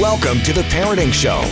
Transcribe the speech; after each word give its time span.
Welcome 0.00 0.40
to 0.44 0.54
the 0.54 0.62
Parenting 0.62 1.12
Show 1.12 1.42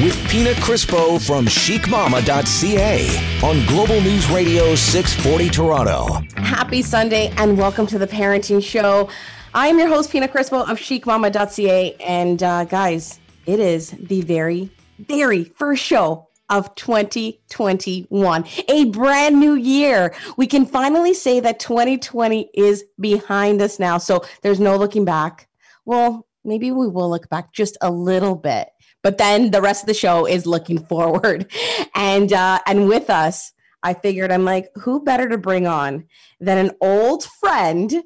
with 0.00 0.16
Pina 0.28 0.52
Crispo 0.52 1.20
from 1.20 1.46
chicmama.ca 1.46 3.08
on 3.44 3.66
Global 3.66 4.00
News 4.00 4.30
Radio 4.30 4.76
640 4.76 5.50
Toronto. 5.50 6.22
Happy 6.36 6.82
Sunday 6.82 7.34
and 7.36 7.58
welcome 7.58 7.84
to 7.88 7.98
the 7.98 8.06
Parenting 8.06 8.62
Show. 8.62 9.10
I 9.54 9.66
am 9.66 9.76
your 9.76 9.88
host, 9.88 10.12
Pina 10.12 10.28
Crispo 10.28 10.70
of 10.70 10.78
chicmama.ca. 10.78 11.96
And 11.96 12.44
uh, 12.44 12.66
guys, 12.66 13.18
it 13.44 13.58
is 13.58 13.90
the 13.90 14.20
very, 14.20 14.70
very 15.00 15.42
first 15.42 15.82
show 15.82 16.28
of 16.48 16.72
2021, 16.76 18.44
a 18.68 18.84
brand 18.84 19.40
new 19.40 19.54
year. 19.54 20.14
We 20.36 20.46
can 20.46 20.64
finally 20.64 21.12
say 21.12 21.40
that 21.40 21.58
2020 21.58 22.50
is 22.54 22.84
behind 23.00 23.60
us 23.60 23.80
now. 23.80 23.98
So 23.98 24.24
there's 24.42 24.60
no 24.60 24.76
looking 24.76 25.04
back. 25.04 25.48
Well, 25.84 26.25
maybe 26.46 26.70
we 26.70 26.88
will 26.88 27.10
look 27.10 27.28
back 27.28 27.52
just 27.52 27.76
a 27.80 27.90
little 27.90 28.34
bit, 28.34 28.68
but 29.02 29.18
then 29.18 29.50
the 29.50 29.60
rest 29.60 29.82
of 29.82 29.86
the 29.88 29.94
show 29.94 30.26
is 30.26 30.46
looking 30.46 30.84
forward. 30.86 31.50
And 31.98 32.30
uh, 32.30 32.58
and 32.66 32.88
with 32.88 33.08
us, 33.08 33.52
I 33.82 33.94
figured 33.94 34.30
I'm 34.30 34.44
like, 34.44 34.68
who 34.74 35.02
better 35.02 35.30
to 35.30 35.38
bring 35.38 35.66
on 35.66 36.04
than 36.40 36.58
an 36.58 36.72
old 36.82 37.24
friend 37.40 38.02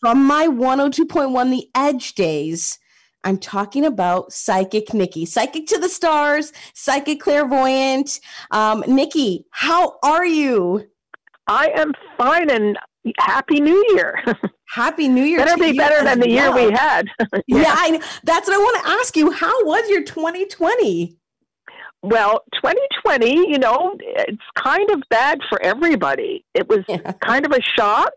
from 0.00 0.24
my 0.24 0.46
102.1 0.46 1.50
The 1.50 1.68
Edge 1.74 2.14
days. 2.14 2.78
I'm 3.24 3.38
talking 3.38 3.84
about 3.84 4.32
Psychic 4.32 4.94
Nikki, 4.94 5.26
Psychic 5.26 5.66
to 5.68 5.78
the 5.78 5.88
Stars, 5.88 6.52
Psychic 6.74 7.20
Clairvoyant. 7.20 8.20
Um, 8.50 8.82
Nikki, 8.86 9.46
how 9.50 9.98
are 10.02 10.24
you? 10.24 10.86
I 11.46 11.70
am 11.74 11.92
fine 12.16 12.50
and 12.50 12.78
happy 13.18 13.60
new 13.60 13.84
year. 13.94 14.22
Happy 14.70 15.08
New 15.08 15.24
Year. 15.24 15.38
Better 15.38 15.56
be 15.56 15.76
better 15.76 16.04
than 16.04 16.20
the 16.20 16.32
well. 16.32 16.56
year 16.56 16.68
we 16.68 16.72
had. 16.72 17.08
yeah, 17.18 17.40
yeah 17.48 17.74
I, 17.76 18.00
that's 18.22 18.48
what 18.48 18.54
I 18.54 18.58
want 18.58 18.84
to 18.84 18.90
ask 18.92 19.16
you. 19.16 19.32
How 19.32 19.64
was 19.64 19.88
your 19.88 20.04
2020? 20.04 21.16
Well, 22.02 22.44
2020, 22.54 23.50
you 23.50 23.58
know, 23.58 23.96
it's 23.98 24.42
kind 24.56 24.90
of 24.90 25.02
bad 25.10 25.40
for 25.48 25.60
everybody. 25.60 26.44
It 26.54 26.68
was 26.68 26.80
yeah. 26.88 27.12
kind 27.20 27.44
of 27.44 27.52
a 27.52 27.60
shock. 27.60 28.12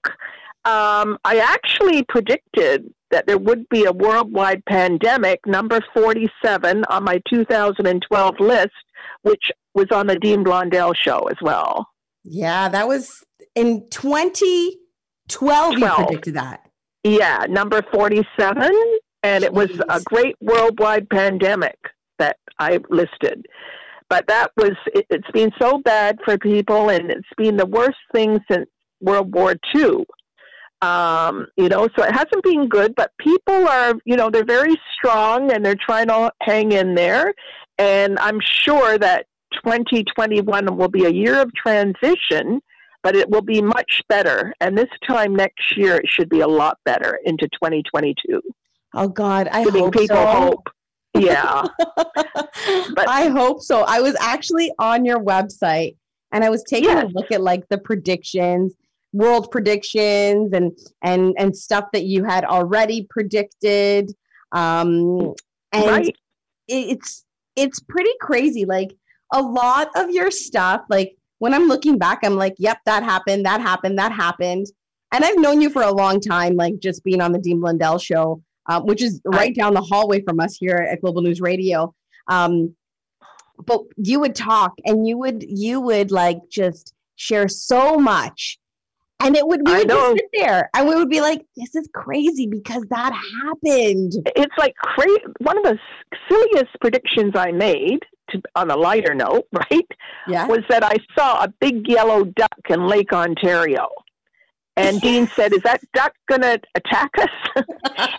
Um, 0.63 1.17
I 1.25 1.39
actually 1.39 2.03
predicted 2.03 2.93
that 3.11 3.27
there 3.27 3.37
would 3.37 3.67
be 3.69 3.83
a 3.85 3.91
worldwide 3.91 4.63
pandemic, 4.65 5.45
number 5.45 5.81
47 5.93 6.85
on 6.89 7.03
my 7.03 7.21
2012 7.29 8.39
list, 8.39 8.71
which 9.23 9.51
was 9.73 9.87
on 9.91 10.07
the 10.07 10.15
Dean 10.15 10.43
Blundell 10.43 10.93
show 10.93 11.27
as 11.27 11.37
well. 11.41 11.87
Yeah, 12.23 12.69
that 12.69 12.87
was 12.87 13.23
in 13.55 13.81
20- 13.89 14.71
12, 15.29 15.77
12. 15.77 15.99
you 15.99 16.05
predicted 16.05 16.33
that. 16.35 16.61
Yeah, 17.03 17.45
number 17.49 17.81
47. 17.93 18.71
And 19.23 19.43
Jeez. 19.43 19.47
it 19.47 19.53
was 19.53 19.69
a 19.89 20.01
great 20.01 20.35
worldwide 20.41 21.09
pandemic 21.09 21.77
that 22.19 22.37
I 22.59 22.79
listed. 22.89 23.45
But 24.09 24.27
that 24.27 24.51
was, 24.57 24.73
it, 24.93 25.05
it's 25.09 25.31
been 25.31 25.51
so 25.59 25.79
bad 25.79 26.19
for 26.23 26.37
people, 26.37 26.89
and 26.89 27.09
it's 27.09 27.27
been 27.37 27.57
the 27.57 27.65
worst 27.65 27.97
thing 28.13 28.39
since 28.51 28.67
World 29.01 29.33
War 29.33 29.55
II. 29.75 30.05
Um, 30.81 31.47
you 31.55 31.69
know, 31.69 31.87
so 31.97 32.03
it 32.03 32.11
hasn't 32.11 32.43
been 32.43 32.67
good, 32.67 32.93
but 32.95 33.11
people 33.17 33.67
are, 33.67 33.93
you 34.05 34.17
know, 34.17 34.29
they're 34.29 34.45
very 34.45 34.75
strong 34.97 35.51
and 35.51 35.65
they're 35.65 35.75
trying 35.75 36.07
to 36.07 36.29
hang 36.41 36.73
in 36.73 36.93
there. 36.93 37.33
And 37.77 38.19
I'm 38.19 38.39
sure 38.41 38.97
that 38.97 39.27
2021 39.63 40.75
will 40.75 40.89
be 40.89 41.05
a 41.05 41.09
year 41.09 41.41
of 41.41 41.53
transition 41.55 42.61
but 43.03 43.15
it 43.15 43.29
will 43.29 43.41
be 43.41 43.61
much 43.61 44.01
better. 44.07 44.53
And 44.61 44.77
this 44.77 44.89
time 45.05 45.35
next 45.35 45.77
year, 45.77 45.97
it 45.97 46.07
should 46.07 46.29
be 46.29 46.39
a 46.39 46.47
lot 46.47 46.79
better 46.85 47.19
into 47.25 47.47
2022. 47.49 48.41
Oh 48.95 49.07
God, 49.09 49.47
I 49.49 49.63
Giving 49.65 49.83
hope 49.83 49.93
people 49.93 50.15
so. 50.15 50.25
hope. 50.25 50.69
Yeah, 51.15 51.67
but 51.85 53.07
I 53.07 53.27
hope 53.27 53.61
so. 53.61 53.83
I 53.87 54.01
was 54.01 54.15
actually 54.19 54.71
on 54.79 55.05
your 55.05 55.19
website 55.19 55.95
and 56.31 56.43
I 56.43 56.49
was 56.49 56.63
taking 56.63 56.89
yes. 56.89 57.05
a 57.05 57.07
look 57.07 57.31
at 57.31 57.41
like 57.41 57.67
the 57.69 57.77
predictions, 57.77 58.73
world 59.13 59.51
predictions, 59.51 60.53
and 60.53 60.75
and 61.03 61.35
and 61.37 61.55
stuff 61.55 61.85
that 61.93 62.05
you 62.05 62.23
had 62.23 62.45
already 62.45 63.05
predicted. 63.09 64.11
Um, 64.51 65.35
and 65.71 65.85
right. 65.85 66.15
it's 66.67 67.25
it's 67.55 67.79
pretty 67.79 68.13
crazy. 68.19 68.65
Like 68.65 68.95
a 69.31 69.41
lot 69.41 69.89
of 69.95 70.09
your 70.09 70.31
stuff, 70.31 70.81
like 70.89 71.15
when 71.43 71.53
I'm 71.53 71.67
looking 71.67 71.97
back, 71.97 72.19
I'm 72.23 72.37
like, 72.37 72.55
yep, 72.57 72.77
that 72.85 73.03
happened, 73.03 73.45
that 73.45 73.59
happened, 73.59 73.99
that 73.99 74.13
happened. 74.13 74.65
And 75.11 75.25
I've 75.25 75.37
known 75.37 75.59
you 75.59 75.69
for 75.69 75.81
a 75.81 75.91
long 75.91 76.21
time, 76.21 76.55
like 76.55 76.79
just 76.79 77.03
being 77.03 77.19
on 77.19 77.33
the 77.33 77.37
Dean 77.37 77.59
Blundell 77.59 77.99
show, 77.99 78.41
um, 78.69 78.85
which 78.85 79.03
is 79.03 79.19
right 79.25 79.53
down 79.53 79.73
the 79.73 79.81
hallway 79.81 80.21
from 80.21 80.39
us 80.39 80.55
here 80.55 80.87
at 80.89 81.01
Global 81.01 81.21
News 81.21 81.41
Radio. 81.41 81.93
Um, 82.29 82.73
but 83.65 83.81
you 83.97 84.21
would 84.21 84.35
talk 84.35 84.71
and 84.85 85.05
you 85.05 85.17
would 85.17 85.43
you 85.45 85.81
would 85.81 86.11
like 86.11 86.39
just 86.49 86.93
share 87.17 87.49
so 87.49 87.97
much 87.97 88.57
and 89.19 89.35
it 89.35 89.45
would 89.45 89.67
we 89.67 89.73
would 89.73 89.89
just 89.89 90.15
sit 90.15 90.29
there 90.33 90.69
and 90.73 90.87
we 90.87 90.95
would 90.95 91.09
be 91.09 91.19
like 91.19 91.45
this 91.57 91.75
is 91.75 91.87
crazy 91.93 92.47
because 92.47 92.83
that 92.89 93.13
happened 93.43 94.13
it's 94.35 94.57
like 94.57 94.73
crazy 94.77 95.21
one 95.39 95.57
of 95.57 95.63
the 95.63 95.77
silliest 96.27 96.71
predictions 96.81 97.33
i 97.35 97.51
made 97.51 97.99
to, 98.31 98.41
on 98.55 98.71
a 98.71 98.75
lighter 98.75 99.13
note, 99.13 99.47
right? 99.53 99.87
Yeah. 100.27 100.47
Was 100.47 100.63
that 100.69 100.83
I 100.83 100.97
saw 101.17 101.43
a 101.43 101.47
big 101.59 101.87
yellow 101.87 102.25
duck 102.25 102.59
in 102.69 102.87
Lake 102.87 103.13
Ontario. 103.13 103.89
And 104.75 104.99
Dean 105.01 105.27
said, 105.27 105.53
"Is 105.53 105.61
that 105.63 105.81
duck 105.93 106.13
going 106.27 106.41
to 106.41 106.59
attack 106.75 107.11
us?" 107.19 107.27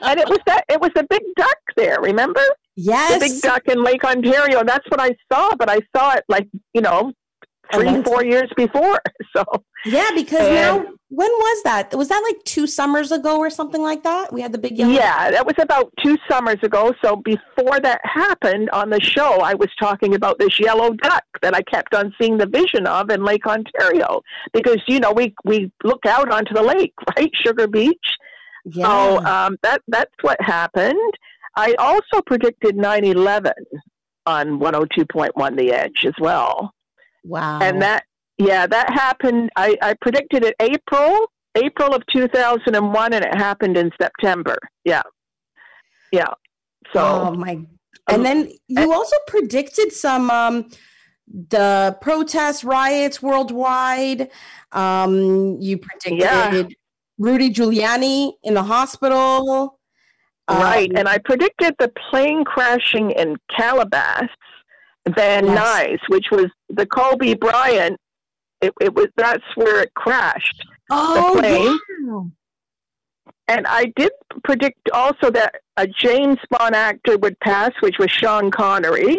and 0.02 0.20
it 0.20 0.28
was 0.28 0.38
that 0.46 0.64
it 0.68 0.80
was 0.80 0.92
a 0.96 1.04
big 1.04 1.22
duck 1.36 1.58
there. 1.76 2.00
Remember? 2.00 2.42
Yes. 2.76 3.14
The 3.14 3.28
big 3.28 3.40
duck 3.40 3.62
in 3.66 3.82
Lake 3.82 4.04
Ontario. 4.04 4.62
That's 4.64 4.86
what 4.88 5.00
I 5.00 5.16
saw, 5.32 5.54
but 5.56 5.68
I 5.68 5.80
saw 5.94 6.14
it 6.14 6.24
like 6.28 6.48
you 6.72 6.80
know 6.80 7.12
three, 7.72 8.02
four 8.02 8.24
years 8.24 8.50
before. 8.56 9.00
So 9.36 9.44
yeah, 9.84 10.10
because 10.14 10.46
and, 10.46 10.54
now 10.54 10.78
when 11.14 11.30
was 11.30 11.62
that? 11.62 11.94
Was 11.94 12.08
that 12.08 12.22
like 12.26 12.42
two 12.44 12.66
summers 12.66 13.12
ago 13.12 13.38
or 13.38 13.48
something 13.50 13.82
like 13.82 14.02
that? 14.02 14.32
We 14.32 14.40
had 14.40 14.52
the 14.52 14.58
big 14.58 14.76
yellow. 14.76 14.92
Yeah, 14.92 15.30
that 15.30 15.46
was 15.46 15.54
about 15.60 15.92
two 16.02 16.16
summers 16.28 16.56
ago. 16.62 16.92
So 17.04 17.16
before 17.16 17.78
that 17.80 18.00
happened 18.02 18.70
on 18.70 18.90
the 18.90 19.00
show, 19.00 19.40
I 19.40 19.54
was 19.54 19.68
talking 19.78 20.14
about 20.14 20.38
this 20.38 20.58
yellow 20.58 20.90
duck 20.90 21.24
that 21.42 21.54
I 21.54 21.62
kept 21.62 21.94
on 21.94 22.12
seeing 22.20 22.38
the 22.38 22.46
vision 22.46 22.86
of 22.86 23.10
in 23.10 23.22
Lake 23.22 23.46
Ontario 23.46 24.22
because 24.52 24.78
you 24.88 24.98
know 24.98 25.12
we 25.12 25.34
we 25.44 25.70
look 25.84 26.04
out 26.06 26.30
onto 26.32 26.54
the 26.54 26.62
lake, 26.62 26.94
right, 27.16 27.30
Sugar 27.34 27.68
Beach. 27.68 28.16
Yeah. 28.64 28.86
So 28.86 29.24
um, 29.24 29.56
that 29.62 29.82
that's 29.88 30.14
what 30.22 30.38
happened. 30.40 31.14
I 31.56 31.74
also 31.78 32.22
predicted 32.26 32.76
9/11 32.76 33.52
on 34.26 34.58
102.1 34.58 35.56
The 35.56 35.72
Edge 35.72 36.04
as 36.06 36.14
well. 36.18 36.72
Wow. 37.24 37.60
And 37.60 37.82
that, 37.82 38.04
yeah, 38.38 38.66
that 38.66 38.92
happened. 38.92 39.50
I, 39.56 39.76
I 39.82 39.94
predicted 40.00 40.44
it 40.44 40.54
April, 40.60 41.30
April 41.54 41.94
of 41.94 42.02
2001, 42.12 43.12
and 43.12 43.24
it 43.24 43.34
happened 43.34 43.76
in 43.76 43.90
September. 44.00 44.56
Yeah. 44.84 45.02
Yeah. 46.12 46.32
So. 46.92 47.00
Oh, 47.00 47.32
my. 47.32 47.60
And 48.08 48.18
um, 48.18 48.22
then 48.22 48.50
you 48.68 48.92
also 48.92 49.16
predicted 49.26 49.92
some, 49.92 50.30
um, 50.30 50.68
the 51.26 51.96
protests, 52.02 52.64
riots 52.64 53.22
worldwide. 53.22 54.30
Um, 54.72 55.56
you 55.60 55.78
predicted 55.78 56.20
yeah. 56.20 56.64
Rudy 57.18 57.50
Giuliani 57.50 58.32
in 58.42 58.54
the 58.54 58.62
hospital. 58.62 59.78
Right. 60.50 60.90
Um, 60.90 60.96
and 60.96 61.08
I 61.08 61.18
predicted 61.18 61.74
the 61.78 61.90
plane 62.10 62.44
crashing 62.44 63.12
in 63.12 63.36
Calabasas 63.56 64.28
Van 65.08 65.46
yes. 65.46 65.58
Nuys, 65.58 65.98
which 66.08 66.26
was 66.30 66.46
the 66.68 66.86
Kobe 66.86 67.34
Bryant. 67.34 67.98
It, 68.60 68.72
it 68.80 68.94
was 68.94 69.08
that's 69.16 69.44
where 69.56 69.82
it 69.82 69.92
crashed. 69.94 70.66
Oh, 70.90 71.34
the 71.34 71.40
plane. 71.40 71.78
Yeah. 72.06 72.22
And 73.46 73.66
I 73.66 73.92
did 73.96 74.12
predict 74.42 74.90
also 74.92 75.30
that 75.30 75.56
a 75.76 75.86
James 75.86 76.38
Bond 76.50 76.74
actor 76.74 77.18
would 77.18 77.38
pass, 77.40 77.72
which 77.80 77.98
was 77.98 78.10
Sean 78.10 78.50
Connery. 78.50 79.18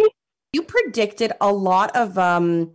You 0.52 0.64
predicted 0.64 1.34
a 1.42 1.52
lot 1.52 1.96
of 1.96 2.18
um, 2.18 2.72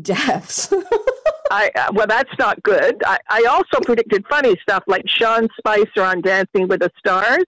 deaths. 0.00 0.72
I 1.50 1.70
uh, 1.74 1.90
well, 1.92 2.06
that's 2.06 2.32
not 2.38 2.62
good. 2.62 3.02
I, 3.04 3.18
I 3.28 3.44
also 3.50 3.82
predicted 3.84 4.24
funny 4.28 4.56
stuff 4.62 4.84
like 4.86 5.02
Sean 5.06 5.48
Spicer 5.58 6.02
on 6.02 6.22
Dancing 6.22 6.68
with 6.68 6.80
the 6.80 6.90
Stars. 6.98 7.44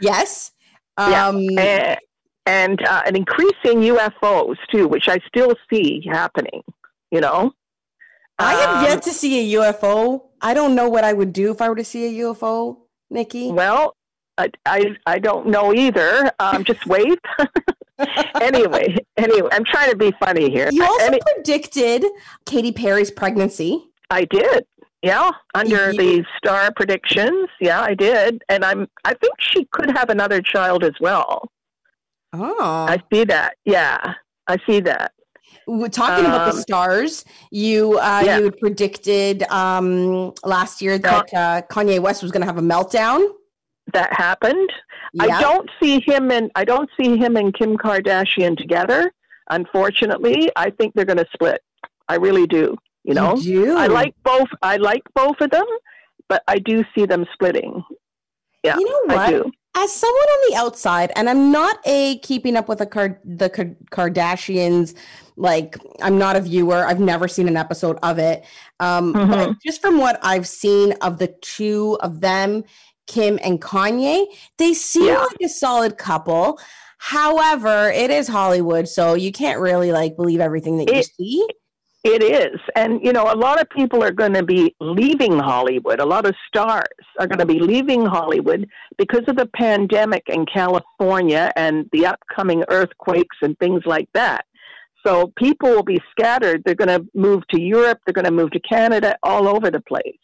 Yes. 0.00 0.52
Um, 0.96 1.12
yeah. 1.12 1.28
And, 1.60 1.98
and 2.46 2.88
uh, 2.88 3.02
an 3.06 3.14
increasing 3.14 3.82
UFOs 3.82 4.56
too, 4.72 4.88
which 4.88 5.08
I 5.08 5.18
still 5.28 5.54
see 5.70 6.02
happening. 6.10 6.62
You 7.10 7.20
know, 7.20 7.52
I 8.38 8.54
have 8.54 8.76
um, 8.76 8.84
yet 8.84 9.02
to 9.02 9.10
see 9.10 9.54
a 9.54 9.58
UFO. 9.60 10.22
I 10.40 10.54
don't 10.54 10.74
know 10.74 10.88
what 10.88 11.04
I 11.04 11.12
would 11.12 11.32
do 11.32 11.50
if 11.50 11.60
I 11.60 11.68
were 11.68 11.76
to 11.76 11.84
see 11.84 12.06
a 12.20 12.22
UFO, 12.24 12.78
Nikki. 13.10 13.50
Well, 13.50 13.96
I 14.36 14.50
I, 14.66 14.96
I 15.06 15.18
don't 15.18 15.46
know 15.48 15.74
either. 15.74 16.30
Um, 16.38 16.64
just 16.64 16.86
wait. 16.86 17.18
anyway, 18.40 18.96
anyway, 19.16 19.48
I'm 19.52 19.64
trying 19.64 19.90
to 19.90 19.96
be 19.96 20.12
funny 20.20 20.50
here. 20.50 20.68
You 20.70 20.84
also 20.84 21.04
Any- 21.06 21.20
predicted 21.34 22.04
Katy 22.46 22.72
Perry's 22.72 23.10
pregnancy. 23.10 23.84
I 24.10 24.24
did. 24.24 24.64
Yeah, 25.02 25.30
under 25.54 25.92
the 25.92 26.24
star 26.38 26.72
predictions. 26.74 27.48
Yeah, 27.60 27.80
I 27.80 27.94
did, 27.94 28.42
and 28.48 28.64
I'm. 28.64 28.88
I 29.04 29.14
think 29.14 29.34
she 29.38 29.64
could 29.70 29.90
have 29.96 30.10
another 30.10 30.42
child 30.42 30.82
as 30.82 30.94
well. 31.00 31.48
Oh, 32.32 32.86
I 32.88 33.00
see 33.12 33.24
that. 33.24 33.54
Yeah, 33.64 34.14
I 34.48 34.56
see 34.66 34.80
that. 34.80 35.12
We're 35.68 35.88
talking 35.88 36.24
about 36.24 36.46
the 36.50 36.56
Um, 36.56 36.60
stars. 36.62 37.24
You 37.50 37.98
uh, 37.98 38.22
yeah. 38.24 38.38
you 38.38 38.44
had 38.44 38.58
predicted 38.58 39.42
um, 39.50 40.32
last 40.44 40.80
year 40.82 40.98
that 40.98 41.34
uh, 41.34 41.62
Kanye 41.70 42.00
West 42.00 42.22
was 42.22 42.32
going 42.32 42.40
to 42.40 42.46
have 42.46 42.58
a 42.58 42.62
meltdown. 42.62 43.28
That 43.92 44.12
happened. 44.12 44.68
I 45.20 45.40
don't 45.40 45.68
see 45.80 46.00
him 46.00 46.30
and 46.30 46.50
I 46.54 46.64
don't 46.64 46.90
see 47.00 47.16
him 47.16 47.36
and 47.36 47.54
Kim 47.54 47.76
Kardashian 47.76 48.56
together. 48.56 49.12
Unfortunately, 49.50 50.50
I 50.56 50.70
think 50.70 50.94
they're 50.94 51.04
going 51.06 51.18
to 51.18 51.26
split. 51.32 51.60
I 52.08 52.16
really 52.16 52.46
do. 52.46 52.76
You 53.04 53.14
know, 53.14 53.36
do. 53.36 53.76
I 53.76 53.86
like 53.86 54.14
both. 54.24 54.48
I 54.62 54.76
like 54.76 55.02
both 55.14 55.40
of 55.40 55.50
them, 55.50 55.64
but 56.28 56.42
I 56.48 56.58
do 56.58 56.84
see 56.94 57.06
them 57.06 57.24
splitting. 57.32 57.82
Yeah, 58.62 58.76
You 58.76 58.84
know 58.84 59.14
I 59.14 59.16
what? 59.16 59.30
do. 59.30 59.52
As 59.76 59.92
someone 59.92 60.16
on 60.20 60.50
the 60.50 60.56
outside, 60.56 61.12
and 61.14 61.28
I'm 61.30 61.52
not 61.52 61.78
a 61.84 62.18
keeping 62.18 62.56
up 62.56 62.68
with 62.68 62.78
the 62.78 62.86
Card- 62.86 63.20
the 63.24 63.48
Kar- 63.48 63.76
Kardashians. 63.92 64.94
Like 65.36 65.76
I'm 66.02 66.18
not 66.18 66.34
a 66.34 66.40
viewer. 66.40 66.84
I've 66.84 66.98
never 66.98 67.28
seen 67.28 67.46
an 67.46 67.56
episode 67.56 67.96
of 68.02 68.18
it. 68.18 68.44
Um, 68.80 69.12
But 69.12 69.50
Mhm. 69.50 69.56
just 69.64 69.80
from 69.80 69.98
what 69.98 70.18
I've 70.22 70.48
seen 70.48 70.92
of 71.00 71.18
the 71.18 71.28
two 71.42 71.96
of 72.00 72.20
them, 72.20 72.64
Kim 73.06 73.38
and 73.42 73.60
Kanye, 73.60 74.26
they 74.58 74.74
seem 74.74 75.04
Yeah. 75.06 75.20
like 75.20 75.36
a 75.42 75.48
solid 75.48 75.96
couple. 75.96 76.58
However, 76.98 77.90
it 77.92 78.10
is 78.10 78.26
Hollywood, 78.26 78.88
so 78.88 79.14
you 79.14 79.30
can't 79.30 79.60
really 79.60 79.92
like 79.92 80.16
believe 80.16 80.40
everything 80.40 80.78
that 80.78 80.92
you 80.92 81.02
see. 81.04 81.46
It 82.04 82.22
is. 82.22 82.60
And, 82.76 83.04
you 83.04 83.12
know, 83.12 83.24
a 83.24 83.34
lot 83.34 83.60
of 83.60 83.68
people 83.70 84.04
are 84.04 84.12
going 84.12 84.34
to 84.34 84.44
be 84.44 84.74
leaving 84.80 85.36
Hollywood. 85.36 85.98
A 85.98 86.06
lot 86.06 86.26
of 86.26 86.34
stars 86.46 86.86
are 87.18 87.26
going 87.26 87.40
to 87.40 87.46
be 87.46 87.58
leaving 87.58 88.06
Hollywood 88.06 88.68
because 88.96 89.24
of 89.26 89.36
the 89.36 89.46
pandemic 89.46 90.22
in 90.28 90.46
California 90.46 91.52
and 91.56 91.88
the 91.92 92.06
upcoming 92.06 92.62
earthquakes 92.68 93.36
and 93.42 93.58
things 93.58 93.82
like 93.84 94.08
that. 94.14 94.44
So 95.04 95.32
people 95.36 95.70
will 95.70 95.82
be 95.82 96.00
scattered. 96.12 96.62
They're 96.64 96.74
going 96.74 97.00
to 97.00 97.06
move 97.14 97.42
to 97.48 97.60
Europe. 97.60 97.98
They're 98.04 98.12
going 98.12 98.24
to 98.24 98.30
move 98.30 98.52
to 98.52 98.60
Canada, 98.60 99.16
all 99.22 99.48
over 99.48 99.70
the 99.70 99.80
place. 99.80 100.18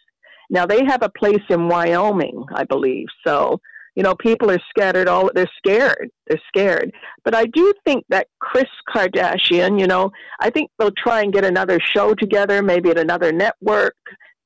Now, 0.51 0.67
they 0.67 0.85
have 0.85 1.03
a 1.03 1.09
place 1.09 1.43
in 1.49 1.69
Wyoming, 1.69 2.45
I 2.55 2.65
believe. 2.65 3.07
So, 3.27 3.61
you 3.95 4.03
know, 4.03 4.15
people 4.15 4.51
are 4.51 4.61
scattered 4.69 5.07
all, 5.09 5.31
they're 5.35 5.51
scared. 5.57 6.11
They're 6.27 6.41
scared. 6.49 6.93
But 7.25 7.35
I 7.35 7.47
do 7.47 7.73
think 7.85 8.05
that 8.09 8.27
Kris 8.41 8.65
Kardashian, 8.89 9.79
you 9.79 9.87
know, 9.87 10.11
I 10.41 10.51
think 10.51 10.71
they'll 10.79 10.91
try 10.91 11.23
and 11.23 11.33
get 11.33 11.45
another 11.45 11.79
show 11.81 12.15
together, 12.15 12.63
maybe 12.63 12.91
at 12.91 12.99
another 12.99 13.33
network. 13.33 13.97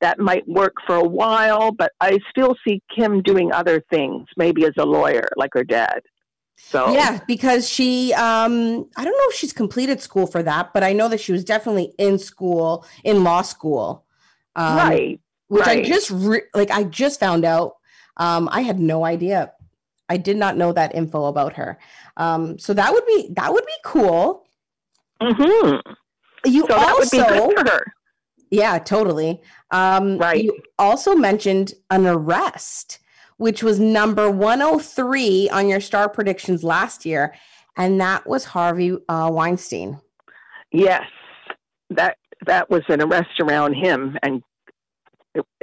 That 0.00 0.20
might 0.20 0.46
work 0.46 0.74
for 0.86 0.94
a 0.94 1.08
while, 1.08 1.72
but 1.72 1.90
I 2.00 2.18
still 2.30 2.54
see 2.66 2.80
Kim 2.94 3.20
doing 3.20 3.50
other 3.50 3.82
things, 3.90 4.28
maybe 4.36 4.64
as 4.64 4.74
a 4.78 4.84
lawyer, 4.84 5.28
like 5.36 5.50
her 5.54 5.64
dad. 5.64 6.02
So 6.56 6.92
Yeah, 6.92 7.18
because 7.26 7.68
she, 7.68 8.12
um, 8.14 8.86
I 8.96 9.04
don't 9.04 9.12
know 9.12 9.28
if 9.28 9.34
she's 9.34 9.52
completed 9.52 10.00
school 10.00 10.28
for 10.28 10.42
that, 10.42 10.72
but 10.72 10.84
I 10.84 10.92
know 10.92 11.08
that 11.08 11.20
she 11.20 11.32
was 11.32 11.42
definitely 11.42 11.94
in 11.98 12.18
school, 12.18 12.86
in 13.02 13.24
law 13.24 13.42
school. 13.42 14.04
Um, 14.54 14.76
right, 14.76 15.20
Which 15.48 15.66
I 15.66 15.82
just, 15.82 16.10
re- 16.10 16.42
like, 16.54 16.70
I 16.70 16.84
just 16.84 17.18
found 17.18 17.44
out. 17.44 17.77
Um, 18.19 18.49
I 18.53 18.62
had 18.62 18.79
no 18.81 19.05
idea. 19.05 19.53
I 20.09 20.17
did 20.17 20.37
not 20.37 20.56
know 20.56 20.73
that 20.73 20.94
info 20.94 21.26
about 21.26 21.53
her. 21.55 21.79
Um, 22.17 22.59
so 22.59 22.73
that 22.75 22.93
would 22.93 23.06
be, 23.06 23.31
that 23.37 23.53
would 23.53 23.67
be 23.67 23.73
cool. 23.85 24.47
hmm 25.20 25.76
You 26.44 26.62
So 26.62 26.67
that 26.69 26.94
would 26.99 27.11
be 27.11 27.20
also, 27.20 27.49
good 27.49 27.59
for 27.67 27.70
her. 27.70 27.85
yeah, 28.50 28.79
totally. 28.79 29.41
Um, 29.70 30.19
Right. 30.19 30.43
You 30.43 30.56
also 30.79 31.15
mentioned 31.15 31.75
an 31.91 32.06
arrest, 32.06 33.00
which 33.37 33.62
was 33.62 33.79
number 33.79 34.31
103 34.31 35.50
on 35.50 35.69
your 35.69 35.81
star 35.81 36.09
predictions 36.09 36.65
last 36.65 37.05
year. 37.05 37.35
And 37.76 38.00
that 38.00 38.26
was 38.26 38.44
Harvey 38.47 38.97
uh, 39.09 39.31
Weinstein. 39.32 40.00
Yes, 40.73 41.05
that 41.91 42.17
that 42.47 42.69
was 42.70 42.82
an 42.88 43.00
arrest 43.00 43.41
around 43.41 43.75
him, 43.75 44.19
and 44.23 44.43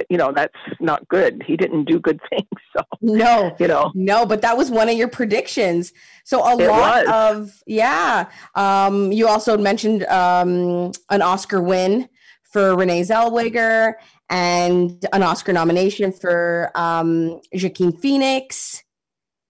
you 0.08 0.16
know 0.16 0.32
that's 0.32 0.54
not 0.80 1.06
good. 1.08 1.42
He 1.46 1.56
didn't 1.56 1.84
do 1.84 1.98
good 1.98 2.20
things, 2.30 2.48
so 2.76 2.82
No, 3.00 3.54
you 3.58 3.68
know. 3.68 3.92
no, 3.94 4.26
but 4.26 4.42
that 4.42 4.56
was 4.56 4.70
one 4.70 4.88
of 4.88 4.96
your 4.96 5.08
predictions. 5.08 5.92
So 6.24 6.42
a 6.44 6.56
It 6.58 6.68
lot 6.68 7.06
was. 7.06 7.40
of 7.48 7.62
yeah. 7.66 8.28
Um, 8.54 9.12
you 9.12 9.28
also 9.28 9.56
mentioned 9.58 10.04
um, 10.06 10.92
an 11.10 11.22
Oscar 11.22 11.60
win 11.62 12.08
for 12.42 12.76
Renee 12.76 13.02
Zellweger 13.02 13.94
and 14.30 15.04
an 15.12 15.22
Oscar 15.22 15.52
nomination 15.52 16.12
for 16.12 16.70
um, 16.74 17.40
Joaquin 17.52 17.92
Phoenix. 17.92 18.82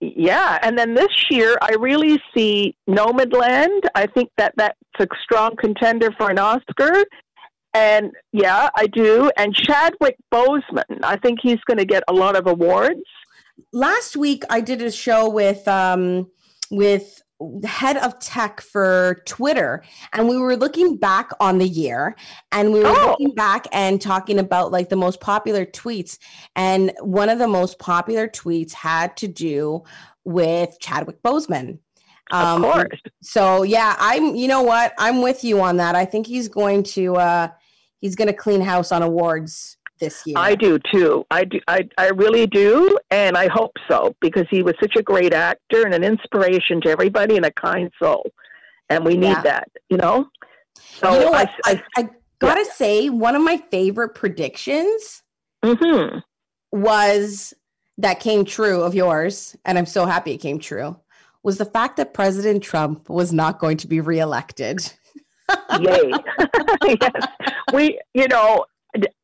Yeah, 0.00 0.58
and 0.62 0.76
then 0.78 0.92
this 0.94 1.08
year 1.30 1.56
I 1.62 1.72
really 1.80 2.20
see 2.34 2.76
Nomadland. 2.88 3.80
I 3.94 4.06
think 4.06 4.30
that 4.36 4.52
that's 4.56 4.76
a 4.98 5.06
strong 5.22 5.56
contender 5.56 6.10
for 6.18 6.30
an 6.30 6.38
Oscar. 6.38 7.04
And 7.76 8.12
yeah, 8.32 8.70
I 8.74 8.86
do. 8.86 9.30
And 9.36 9.54
Chadwick 9.54 10.16
Boseman, 10.32 11.00
I 11.02 11.16
think 11.16 11.40
he's 11.42 11.60
going 11.66 11.76
to 11.78 11.84
get 11.84 12.02
a 12.08 12.12
lot 12.12 12.34
of 12.34 12.46
awards. 12.46 13.02
Last 13.72 14.16
week 14.16 14.44
I 14.48 14.60
did 14.60 14.80
a 14.82 14.90
show 14.90 15.28
with 15.28 15.66
um, 15.68 16.30
with 16.70 17.22
the 17.38 17.68
head 17.68 17.98
of 17.98 18.18
tech 18.18 18.62
for 18.62 19.22
Twitter, 19.26 19.82
and 20.14 20.26
we 20.28 20.38
were 20.38 20.56
looking 20.56 20.96
back 20.96 21.28
on 21.38 21.58
the 21.58 21.68
year, 21.68 22.16
and 22.50 22.72
we 22.72 22.80
were 22.80 22.86
Oh. 22.88 23.08
looking 23.10 23.34
back 23.34 23.66
and 23.72 24.00
talking 24.00 24.38
about 24.38 24.72
like 24.72 24.88
the 24.88 24.96
most 24.96 25.20
popular 25.20 25.66
tweets, 25.66 26.18
and 26.54 26.92
one 27.02 27.28
of 27.28 27.38
the 27.38 27.48
most 27.48 27.78
popular 27.78 28.26
tweets 28.26 28.72
had 28.72 29.16
to 29.18 29.28
do 29.28 29.82
with 30.24 30.78
Chadwick 30.80 31.22
Boseman. 31.22 31.78
Um, 32.30 32.64
of 32.64 32.72
course. 32.72 33.00
So 33.22 33.62
yeah, 33.64 33.96
I'm. 33.98 34.34
You 34.34 34.48
know 34.48 34.62
what? 34.62 34.94
I'm 34.98 35.20
with 35.22 35.44
you 35.44 35.60
on 35.60 35.76
that. 35.76 35.94
I 35.94 36.04
think 36.06 36.26
he's 36.26 36.48
going 36.48 36.82
to. 36.94 37.16
uh 37.16 37.48
He's 38.06 38.14
going 38.14 38.28
to 38.28 38.34
clean 38.34 38.60
house 38.60 38.92
on 38.92 39.02
awards 39.02 39.78
this 39.98 40.22
year. 40.24 40.36
I 40.38 40.54
do 40.54 40.78
too. 40.92 41.26
I 41.28 41.42
do. 41.42 41.58
I, 41.66 41.88
I 41.98 42.10
really 42.10 42.46
do, 42.46 42.96
and 43.10 43.36
I 43.36 43.48
hope 43.48 43.72
so 43.90 44.14
because 44.20 44.46
he 44.48 44.62
was 44.62 44.74
such 44.80 44.94
a 44.94 45.02
great 45.02 45.32
actor 45.32 45.84
and 45.84 45.92
an 45.92 46.04
inspiration 46.04 46.80
to 46.82 46.88
everybody 46.88 47.36
and 47.36 47.44
a 47.44 47.50
kind 47.50 47.90
soul, 48.00 48.30
and 48.88 49.04
we 49.04 49.16
need 49.16 49.30
Yeah. 49.30 49.42
that. 49.42 49.68
You 49.90 49.96
know. 49.96 50.28
So 51.00 51.14
you 51.14 51.20
know 51.24 51.30
what? 51.32 51.50
I, 51.64 51.72
I, 51.72 52.02
I 52.02 52.08
gotta 52.38 52.64
say, 52.64 53.10
one 53.10 53.34
of 53.34 53.42
my 53.42 53.56
favorite 53.72 54.10
predictions 54.10 55.24
mhm. 55.64 56.22
was 56.70 57.54
that 57.98 58.20
came 58.20 58.44
true 58.44 58.82
of 58.82 58.94
yours, 58.94 59.56
and 59.64 59.76
I'm 59.76 59.86
so 59.86 60.06
happy 60.06 60.30
it 60.30 60.38
came 60.38 60.60
true. 60.60 60.96
Was 61.42 61.58
the 61.58 61.64
fact 61.64 61.96
that 61.96 62.14
President 62.14 62.62
Trump 62.62 63.10
was 63.10 63.32
not 63.32 63.58
going 63.58 63.78
to 63.78 63.88
be 63.88 64.00
reelected. 64.00 64.92
Yay. 65.80 66.12
yes. 67.00 67.26
We, 67.72 68.00
you 68.14 68.28
know, 68.28 68.64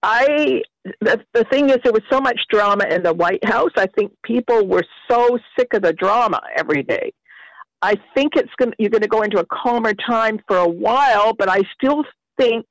I, 0.03 0.63
the, 1.01 1.21
the 1.33 1.45
thing 1.45 1.71
is, 1.71 1.79
there 1.83 1.93
was 1.93 2.03
so 2.11 2.21
much 2.21 2.41
drama 2.51 2.85
in 2.91 3.03
the 3.03 3.15
White 3.15 3.45
House. 3.45 3.71
I 3.77 3.87
think 3.87 4.13
people 4.23 4.67
were 4.67 4.85
so 5.11 5.39
sick 5.59 5.75
of 5.75 5.83
the 5.83 5.93
drama 5.93 6.41
every 6.57 6.83
day. 6.83 7.13
I 7.81 7.97
think 8.15 8.33
it's 8.37 8.53
going 8.59 8.71
to, 8.71 8.77
you're 8.79 8.91
going 8.91 9.03
to 9.03 9.09
go 9.09 9.23
into 9.23 9.41
a 9.41 9.47
calmer 9.47 9.95
time 9.95 10.41
for 10.47 10.57
a 10.57 10.69
while, 10.69 11.33
but 11.35 11.49
I 11.49 11.63
still 11.75 12.05
think 12.39 12.67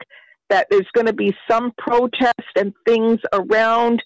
that 0.49 0.67
there's 0.69 0.87
going 0.93 1.07
to 1.07 1.13
be 1.13 1.35
some 1.49 1.71
protest 1.77 2.51
and 2.55 2.73
things 2.85 3.19
around 3.33 4.01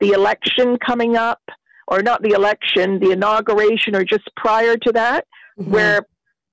the 0.00 0.10
election 0.12 0.78
coming 0.86 1.16
up, 1.16 1.40
or 1.88 2.02
not 2.02 2.22
the 2.22 2.30
election, 2.30 3.00
the 3.00 3.10
inauguration, 3.10 3.94
or 3.96 4.04
just 4.04 4.28
prior 4.36 4.76
to 4.76 4.92
that 4.92 5.26
Mm-hmm. 5.58 5.70
where 5.70 6.06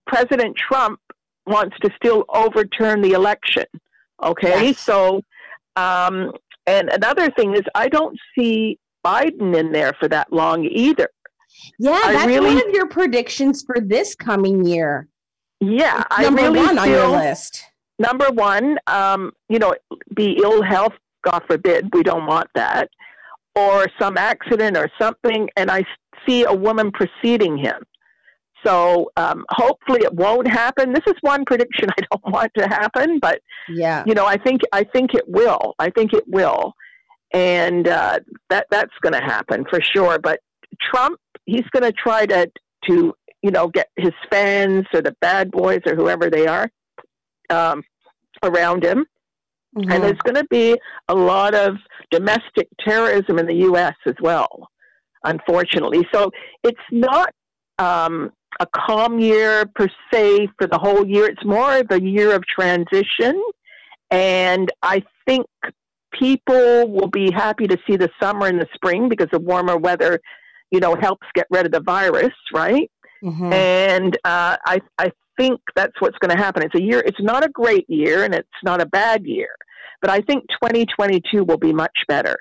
President 0.08 0.56
Trump 0.56 0.98
wants 1.46 1.76
to 1.82 1.90
still 1.96 2.26
overturn 2.30 3.02
the 3.02 3.12
election. 3.12 3.66
Okay, 4.22 4.68
Yes. 4.68 4.80
so 4.80 5.22
um, 5.76 6.32
and 6.66 6.90
another 6.90 7.30
thing 7.32 7.54
is 7.56 7.62
I 7.76 7.90
don't 7.90 8.18
see 8.38 8.80
Biden 9.06 9.56
in 9.56 9.72
there 9.72 9.94
for 10.00 10.08
that 10.08 10.32
long 10.32 10.64
either. 10.66 11.10
yeah, 11.80 12.00
I 12.04 12.14
that's 12.14 12.28
really- 12.28 12.56
one 12.56 12.68
of 12.68 12.74
your 12.74 12.88
predictions 12.88 13.64
for 13.66 13.80
this 13.82 14.16
coming 14.16 14.64
year. 14.66 15.08
Yeah, 15.60 16.04
I 16.12 16.24
Number 16.24 16.42
really 16.44 16.60
one 16.60 16.78
on 16.80 16.90
your 16.90 17.08
list. 17.08 17.64
number 18.00 18.30
one, 18.32 18.78
um, 18.88 19.32
you 19.50 19.60
know, 19.60 19.74
be 20.14 20.38
ill 20.44 20.62
health. 20.62 20.94
God 21.24 21.42
forbid, 21.48 21.90
we 21.94 22.04
don't 22.04 22.26
want 22.26 22.48
that, 22.56 22.90
or 23.56 23.88
some 24.00 24.18
accident 24.18 24.76
or 24.78 24.90
something. 25.00 25.50
And 25.56 25.72
I 25.72 25.86
see 26.26 26.44
a 26.44 26.54
woman 26.54 26.92
preceding 26.92 27.58
him. 27.58 27.82
So 28.66 29.12
um, 29.18 29.46
hopefully 29.52 30.02
it 30.04 30.14
won't 30.14 30.48
happen. 30.48 30.94
This 30.94 31.04
is 31.08 31.16
one 31.22 31.44
prediction 31.46 31.90
I 31.98 32.02
don't 32.12 32.34
want 32.34 32.52
to 32.58 32.68
happen, 32.68 33.20
but 33.20 33.42
Yeah. 33.70 34.04
you 34.06 34.14
know, 34.14 34.26
I 34.26 34.38
think 34.38 34.62
I 34.72 34.84
think 34.84 35.14
it 35.14 35.26
will. 35.28 35.76
I 35.80 35.90
think 35.90 36.14
it 36.14 36.24
will, 36.28 36.74
and 37.34 37.88
uh, 37.88 38.20
that 38.50 38.68
that's 38.72 38.94
going 39.02 39.14
to 39.14 39.22
happen 39.24 39.66
for 39.70 39.82
sure. 39.82 40.20
But 40.20 40.40
Trump, 40.82 41.20
he's 41.46 41.68
going 41.72 41.84
to 41.84 41.92
try 41.92 42.26
to 42.28 42.50
to 42.90 43.14
you 43.42 43.52
know 43.52 43.68
get 43.68 43.90
his 43.98 44.12
fans 44.32 44.86
or 44.94 45.02
the 45.02 45.16
bad 45.22 45.52
boys 45.52 45.82
or 45.86 45.96
whoever 45.96 46.30
they 46.30 46.48
are 46.48 46.70
um, 47.50 47.84
around 48.44 48.84
him, 48.84 49.06
Mhm. 49.78 49.94
and 49.94 50.04
there's 50.04 50.20
going 50.24 50.36
to 50.36 50.48
be 50.50 50.78
a 51.10 51.16
lot 51.16 51.54
of 51.56 51.76
domestic 52.12 52.68
terrorism 52.80 53.40
in 53.40 53.46
the 53.48 53.56
U.S. 53.70 53.96
as 54.06 54.16
well, 54.22 54.70
unfortunately. 55.24 56.08
So 56.14 56.32
it's 56.64 56.80
not. 56.92 57.34
Um, 57.80 58.32
a 58.60 58.68
calm 58.68 59.20
year 59.20 59.66
per 59.66 59.88
se 60.12 60.48
for 60.58 60.68
the 60.68 60.78
whole 60.78 61.06
year. 61.06 61.26
It's 61.26 61.46
more 61.46 61.78
of 61.78 61.88
a 61.92 62.02
year 62.02 62.36
of 62.36 62.44
transition. 62.46 63.42
And 64.12 64.72
I 64.82 65.04
think 65.28 65.48
people 66.12 66.90
will 66.90 67.08
be 67.08 67.32
happy 67.32 67.68
to 67.68 67.78
see 67.88 67.98
the 67.98 68.10
summer 68.22 68.48
and 68.48 68.60
the 68.60 68.68
spring 68.74 69.10
because 69.10 69.28
the 69.32 69.40
warmer 69.40 69.78
weather, 69.78 70.20
you 70.72 70.80
know, 70.80 70.96
helps 70.96 71.26
get 71.34 71.48
rid 71.50 71.66
of 71.66 71.72
the 71.72 71.82
virus, 71.82 72.34
right? 72.54 72.90
Mm-hmm. 73.24 73.54
And 73.54 74.16
uh, 74.24 74.58
I, 74.66 74.80
I 75.00 75.12
think 75.38 75.60
that's 75.76 75.94
what's 76.00 76.18
going 76.20 76.36
to 76.36 76.42
happen. 76.42 76.64
It's 76.64 76.76
a 76.76 76.82
year, 76.82 77.02
it's 77.06 77.22
not 77.22 77.44
a 77.44 77.50
great 77.50 77.90
year 77.90 78.24
and 78.24 78.36
it's 78.36 78.48
not 78.64 78.82
a 78.82 78.86
bad 78.86 79.26
year, 79.26 79.56
but 80.02 80.12
I 80.12 80.20
think 80.22 80.44
2022 80.62 81.44
will 81.44 81.58
be 81.58 81.74
much 81.74 81.98
better. 82.08 82.38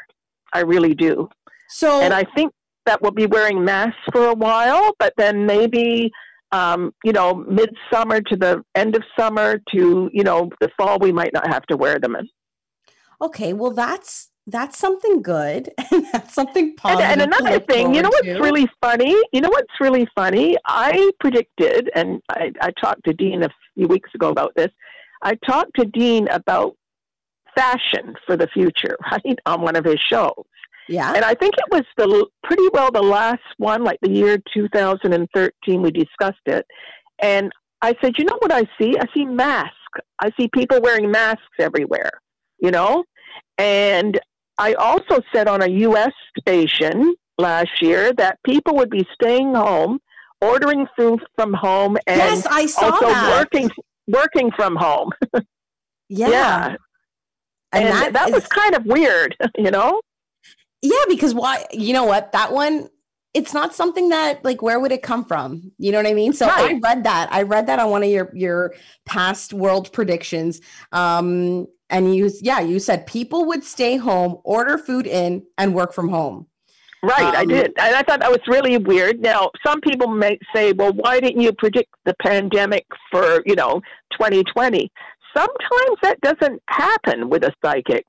I 0.53 0.61
really 0.61 0.95
do. 0.95 1.29
So, 1.69 2.03
and 2.03 2.13
I 2.13 2.25
think 2.35 2.53
that 2.87 3.01
we'll 3.03 3.13
be 3.13 3.27
wearing 3.27 3.65
masks 3.65 3.99
for 4.13 4.27
a 4.27 4.35
while, 4.35 4.93
but 4.99 5.13
then 5.17 5.47
maybe, 5.47 6.11
um, 6.51 6.93
you 7.05 7.13
know, 7.13 7.35
midsummer 7.35 8.21
to 8.21 8.37
the 8.37 8.63
end 8.75 8.97
of 8.97 9.03
summer 9.19 9.61
to, 9.73 10.11
you 10.13 10.23
know, 10.23 10.51
the 10.61 10.71
fall, 10.77 10.99
we 10.99 11.13
might 11.13 11.33
not 11.33 11.47
have 11.47 11.65
to 11.67 11.77
wear 11.77 11.99
them. 11.99 12.17
Okay, 13.21 13.53
well, 13.53 13.71
that's 13.71 14.29
that's 14.49 14.77
something 14.77 15.23
good 15.23 15.71
and 15.93 16.07
that's 16.13 16.35
something 16.35 16.75
positive. 16.75 17.11
And, 17.11 17.23
and 17.23 17.33
another 17.33 17.61
thing, 17.61 17.95
you 17.95 18.03
know 18.03 18.09
what's 18.09 18.27
to? 18.27 18.41
really 18.41 18.69
funny? 18.81 19.17
You 19.33 19.41
know 19.41 19.51
what's 19.51 19.73
really 19.81 20.09
funny? 20.15 20.57
I 20.67 21.13
predicted, 21.21 21.91
and 21.95 22.21
I, 22.29 22.53
I 22.61 22.73
talked 22.81 23.05
to 23.05 23.13
Dean 23.13 23.45
a 23.45 23.49
few 23.75 23.87
weeks 23.87 24.11
ago 24.15 24.31
about 24.31 24.53
this. 24.57 24.71
I 25.23 25.37
talked 25.47 25.77
to 25.77 25.85
Dean 25.85 26.27
about 26.29 26.75
fashion 27.57 28.15
for 28.27 28.37
the 28.37 28.49
future, 28.49 28.97
right, 29.11 29.39
on 29.47 29.63
one 29.63 29.77
of 29.77 29.85
his 29.85 30.01
shows. 30.01 30.43
Yeah. 30.89 31.13
And 31.15 31.25
I 31.25 31.35
think 31.35 31.55
it 31.57 31.65
was 31.71 31.83
the 31.97 32.27
pretty 32.43 32.69
well 32.73 32.91
the 32.91 33.03
last 33.03 33.43
one, 33.59 33.85
like 33.85 33.99
the 34.03 34.11
year 34.11 34.39
2013, 34.53 35.83
we 35.83 35.91
discussed 35.91 36.37
it. 36.47 36.67
And 37.21 37.53
I 37.81 37.95
said, 38.01 38.15
you 38.19 38.25
know 38.25 38.37
what 38.41 38.53
I 38.53 38.65
see? 38.81 38.97
I 38.99 39.07
see 39.15 39.25
masks. 39.25 39.77
I 40.21 40.31
see 40.39 40.49
people 40.49 40.81
wearing 40.81 41.11
masks 41.11 41.43
everywhere, 41.59 42.11
you 42.59 42.71
know? 42.71 43.05
And 43.59 44.19
I 44.59 44.75
also 44.75 45.21
said 45.35 45.49
on 45.49 45.63
a 45.63 45.69
U.S. 45.69 46.13
station 46.39 47.15
last 47.39 47.81
year 47.81 48.13
that 48.15 48.39
people 48.45 48.77
would 48.77 48.91
be 48.91 49.07
staying 49.15 49.55
home, 49.55 49.99
ordering 50.41 50.87
food 50.97 51.21
from 51.37 51.53
home, 51.53 51.97
and 52.07 52.19
yes, 52.19 52.47
I 52.47 52.67
saw 52.67 52.91
also 52.91 53.07
that. 53.07 53.39
working 53.39 53.71
working 54.09 54.51
from 54.53 54.77
home. 54.77 55.11
yeah. 56.09 56.29
yeah. 56.29 56.77
And, 57.73 57.85
and 57.85 57.93
that, 57.93 58.13
that 58.13 58.29
is, 58.29 58.35
was 58.35 58.47
kind 58.47 58.75
of 58.75 58.85
weird, 58.85 59.37
you 59.57 59.71
know? 59.71 60.01
Yeah, 60.83 61.05
because 61.09 61.35
why? 61.35 61.65
You 61.73 61.93
know 61.93 62.05
what? 62.05 62.33
That 62.33 62.53
one, 62.53 62.89
it's 63.35 63.55
not 63.55 63.75
something 63.75 64.09
that 64.11 64.45
like 64.45 64.63
where 64.63 64.81
would 64.81 64.93
it 64.93 65.03
come 65.03 65.25
from? 65.25 65.73
You 65.79 65.93
know 65.93 65.99
what 65.99 66.07
I 66.07 66.15
mean? 66.15 66.33
So 66.33 66.47
right. 66.47 66.75
I 66.75 66.79
read 66.79 67.05
that. 67.05 67.33
I 67.33 67.43
read 67.43 67.67
that 67.69 67.79
on 67.79 67.91
one 67.91 68.03
of 68.03 68.11
your 68.11 68.31
your 68.35 68.75
past 69.07 69.53
world 69.53 69.93
predictions. 69.93 70.61
Um, 70.91 71.67
and 71.93 72.17
you 72.17 72.31
yeah 72.41 72.59
you 72.59 72.81
said 72.81 73.07
people 73.07 73.45
would 73.45 73.63
stay 73.63 73.97
home 73.97 74.39
order 74.43 74.79
food 74.79 75.07
in 75.07 75.45
and 75.59 75.75
work 75.75 75.93
from 75.93 76.09
home 76.09 76.47
right 77.03 77.35
um, 77.35 77.37
i 77.37 77.45
did 77.45 77.73
and 77.79 77.95
i 77.95 78.03
thought 78.03 78.19
that 78.19 78.31
was 78.31 78.41
really 78.49 78.77
weird 78.79 79.21
now 79.21 79.51
some 79.65 79.81
people 79.81 80.09
may 80.09 80.37
say 80.55 80.73
well 80.73 80.93
why 80.95 81.21
didn't 81.21 81.41
you 81.41 81.53
predict 81.53 81.91
the 82.05 82.15
pandemic 82.23 82.87
for 83.11 83.43
you 83.47 83.55
know 83.55 83.81
2020 84.13 84.91
sometimes 85.37 85.99
that 86.03 86.19
doesn't 86.23 86.61
happen 86.69 87.29
with 87.29 87.45
a 87.45 87.53
psychic 87.65 88.05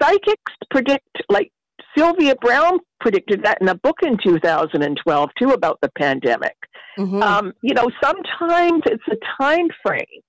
psychics 0.00 0.52
predict 0.70 1.08
like 1.28 1.50
sylvia 1.96 2.34
Browne 2.36 2.78
predicted 3.00 3.44
that 3.44 3.58
in 3.60 3.68
a 3.68 3.74
book 3.74 3.98
in 4.02 4.16
2012 4.22 5.30
too 5.38 5.50
about 5.50 5.78
the 5.82 5.90
pandemic 5.98 6.56
mm-hmm. 6.98 7.22
um, 7.22 7.52
you 7.62 7.74
know 7.74 7.88
sometimes 8.02 8.82
it's 8.86 9.04
a 9.10 9.42
time 9.42 9.68
frame 9.84 10.22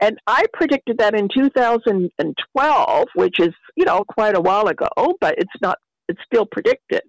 and 0.00 0.18
I 0.26 0.44
predicted 0.52 0.98
that 0.98 1.14
in 1.14 1.28
2012, 1.28 3.08
which 3.14 3.40
is, 3.40 3.54
you 3.76 3.84
know, 3.84 4.04
quite 4.06 4.36
a 4.36 4.40
while 4.40 4.68
ago, 4.68 4.88
but 5.20 5.36
it's 5.38 5.50
not, 5.62 5.78
it's 6.08 6.20
still 6.26 6.46
predicted. 6.46 7.02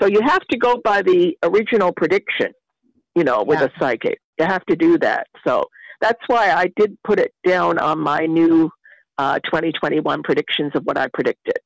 So 0.00 0.06
you 0.06 0.20
have 0.22 0.42
to 0.50 0.58
go 0.58 0.80
by 0.84 1.02
the 1.02 1.36
original 1.44 1.92
prediction, 1.92 2.52
you 3.14 3.22
know, 3.22 3.44
with 3.44 3.60
yeah. 3.60 3.66
a 3.66 3.70
psychic. 3.78 4.20
You 4.38 4.46
have 4.46 4.66
to 4.66 4.74
do 4.74 4.98
that. 4.98 5.28
So 5.46 5.66
that's 6.00 6.20
why 6.26 6.50
I 6.50 6.72
did 6.76 6.98
put 7.04 7.20
it 7.20 7.32
down 7.46 7.78
on 7.78 8.00
my 8.00 8.26
new 8.26 8.70
uh, 9.16 9.38
2021 9.44 10.24
predictions 10.24 10.72
of 10.74 10.82
what 10.82 10.98
I 10.98 11.06
predicted. 11.14 11.58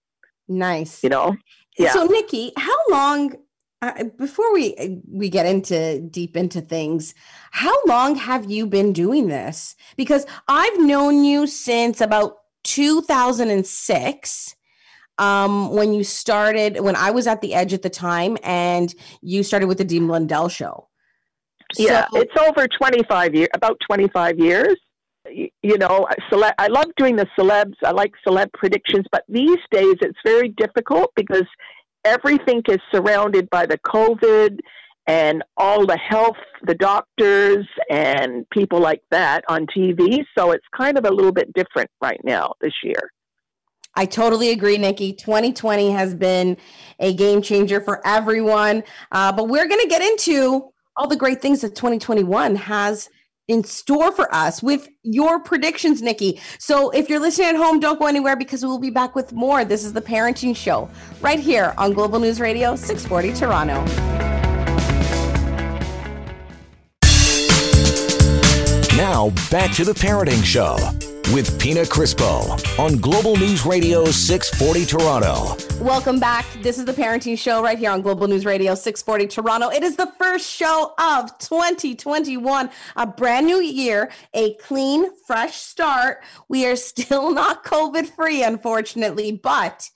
Nice. 0.49 1.03
You 1.03 1.09
know? 1.09 1.37
Yeah. 1.79 1.93
So, 1.93 2.05
Nikki, 2.07 2.53
how 2.57 2.77
long 2.91 3.35
uh, 3.81 4.05
before 4.17 4.53
we 4.53 5.01
we 5.09 5.29
get 5.29 5.47
into 5.47 6.01
deep 6.01 6.37
into 6.37 6.61
things 6.61 7.15
how 7.53 7.75
long 7.85 8.17
have 8.17 8.51
you 8.51 8.67
been 8.67 8.93
doing 8.93 9.29
this? 9.29 9.77
Because 9.97 10.27
i've 10.49 10.81
known 10.81 11.23
you 11.25 11.47
since 11.47 12.01
about 12.01 12.39
2006 12.65 14.57
um, 15.19 15.73
when 15.73 15.93
you 15.93 16.03
started 16.03 16.81
when 16.81 16.97
i 16.97 17.11
was 17.13 17.29
at 17.29 17.41
the 17.41 17.55
edge 17.55 17.73
at 17.73 17.83
the 17.83 17.91
time 17.91 18.37
and 18.43 18.95
you 19.23 19.45
started 19.45 19.67
with 19.67 19.79
the 19.79 19.85
dean 19.85 20.09
blundell 20.09 20.49
show. 20.49 20.89
Yeah 21.77 22.09
it's 22.15 22.37
over 22.37 22.67
25 22.67 23.35
years 23.35 23.49
about 23.55 23.79
25 23.87 24.41
years 24.41 24.77
you 25.31 25.79
know, 25.79 26.07
cele- 26.31 26.55
I 26.59 26.69
love 26.69 26.87
doing 26.97 27.17
the 27.17 27.27
celebs. 27.39 27.75
I 27.85 27.91
like 27.91 28.13
celeb 28.27 28.53
predictions, 28.53 29.07
but 29.11 29.25
these 29.29 29.59
days 29.71 29.97
it's 30.01 30.19
very 30.25 30.51
difficult 30.57 31.13
because 31.17 31.47
everything 32.05 32.63
is 32.69 32.79
surrounded 32.93 33.49
by 33.51 33.67
the 33.67 33.79
COVID 33.79 34.59
and 35.07 35.43
all 35.57 35.87
the 35.87 35.97
health, 35.97 36.37
the 36.63 36.75
doctors 36.75 37.67
and 37.91 38.49
people 38.51 38.79
like 38.79 39.01
that 39.11 39.43
on 39.49 39.67
TV. 39.67 40.25
So 40.37 40.53
it's 40.53 40.67
kind 40.77 40.99
of 40.99 41.07
a 41.07 41.11
little 41.11 41.33
bit 41.33 41.53
different 41.55 41.91
right 42.01 42.21
now 42.25 42.53
this 42.61 42.75
year. 42.85 43.11
I 43.95 44.05
totally 44.05 44.51
agree, 44.51 44.79
Nikki. 44.79 45.13
2020 45.13 45.91
has 45.91 46.15
been 46.15 46.57
a 47.01 47.15
game 47.15 47.43
changer 47.43 47.81
for 47.81 48.07
everyone. 48.07 48.85
Uh, 49.11 49.33
but 49.33 49.49
we're 49.49 49.67
going 49.67 49.81
to 49.81 49.89
get 49.89 50.03
into 50.03 50.71
all 50.97 51.09
the 51.09 51.17
great 51.17 51.41
things 51.41 51.63
that 51.63 51.75
2021 51.75 52.55
has 52.55 53.09
in 53.49 53.65
store 53.65 54.13
for 54.13 54.33
us 54.35 54.63
with 54.63 54.89
your 55.03 55.41
predictions, 55.41 56.03
Nikki. 56.03 56.41
So 56.59 56.91
if 56.91 57.09
you're 57.09 57.19
listening 57.19 57.49
at 57.49 57.57
home, 57.57 57.81
don't 57.81 57.99
go 57.99 58.07
anywhere 58.07 58.37
because 58.37 58.65
we'll 58.65 58.79
be 58.79 58.91
back 58.91 59.15
with 59.15 59.33
more. 59.33 59.65
This 59.65 59.85
is 59.85 59.95
the 59.95 60.03
Parenting 60.03 60.55
Show 60.55 60.89
right 61.21 61.41
here 61.41 61.75
on 61.79 61.95
Global 61.95 62.21
News 62.21 62.41
Radio 62.41 62.77
640 62.77 63.33
Toronto. 63.33 63.85
Now 68.97 69.31
back 69.51 69.73
to 69.77 69.85
the 69.85 69.95
Parenting 69.95 70.45
Show 70.45 70.77
with 71.33 71.59
Pina 71.61 71.83
Crispo 71.83 72.79
on 72.79 72.97
Global 72.99 73.37
News 73.37 73.67
Radio 73.67 74.07
640 74.07 74.87
Toronto. 74.87 75.57
Welcome 75.85 76.19
back. 76.19 76.47
This 76.63 76.79
is 76.79 76.87
the 76.87 76.93
Parenting 76.93 77.39
Show 77.39 77.63
right 77.63 77.79
here 77.79 77.91
on 77.91 78.01
Global 78.01 78.27
News 78.29 78.47
Radio 78.47 78.75
640 78.75 79.27
Toronto. 79.27 79.69
It 79.69 79.83
is 79.83 79.97
the 79.97 80.11
first 80.19 80.51
show 80.51 80.95
of 80.99 81.37
2021, 81.39 82.71
a 82.97 83.07
brand 83.07 83.47
new 83.47 83.61
year, 83.61 84.11
a 84.33 84.55
clean, 84.55 85.09
fresh 85.27 85.57
start. 85.57 86.25
We 86.49 86.67
are 86.67 86.77
still 86.77 87.31
not 87.35 87.65
COVID 87.65 88.07
free, 88.07 88.43
unfortunately, 88.43 89.33
but 89.33 89.91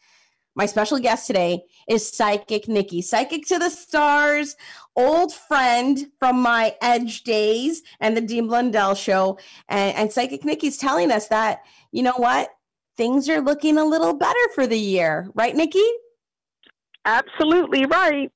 my 0.55 0.67
special 0.67 0.99
guest 0.99 1.27
today 1.27 1.63
is 1.89 2.15
Psychic 2.15 2.69
Nikki, 2.69 3.01
Psychic 3.01 3.47
to 3.47 3.59
the 3.59 3.71
Stars, 3.71 4.55
old 4.97 5.33
friend 5.33 6.07
from 6.19 6.41
my 6.41 6.77
Edge 6.81 7.23
days 7.23 7.83
and 8.01 8.17
the 8.17 8.21
Dean 8.21 8.47
Blundell 8.47 8.95
show. 8.95 9.39
And, 9.69 9.97
and 9.97 10.13
Psychic 10.13 10.45
Nikki's 10.45 10.77
telling 10.77 11.11
us 11.11 11.29
that, 11.29 11.63
you 11.91 12.03
know 12.03 12.15
what? 12.17 12.51
Things 12.97 13.29
are 13.29 13.41
looking 13.41 13.79
a 13.79 13.85
little 13.85 14.15
better 14.15 14.49
for 14.55 14.67
the 14.67 14.79
year. 14.79 15.31
Right, 15.35 15.57
Nikki? 15.57 15.85
Absolutely 17.05 17.87
right. 17.87 18.31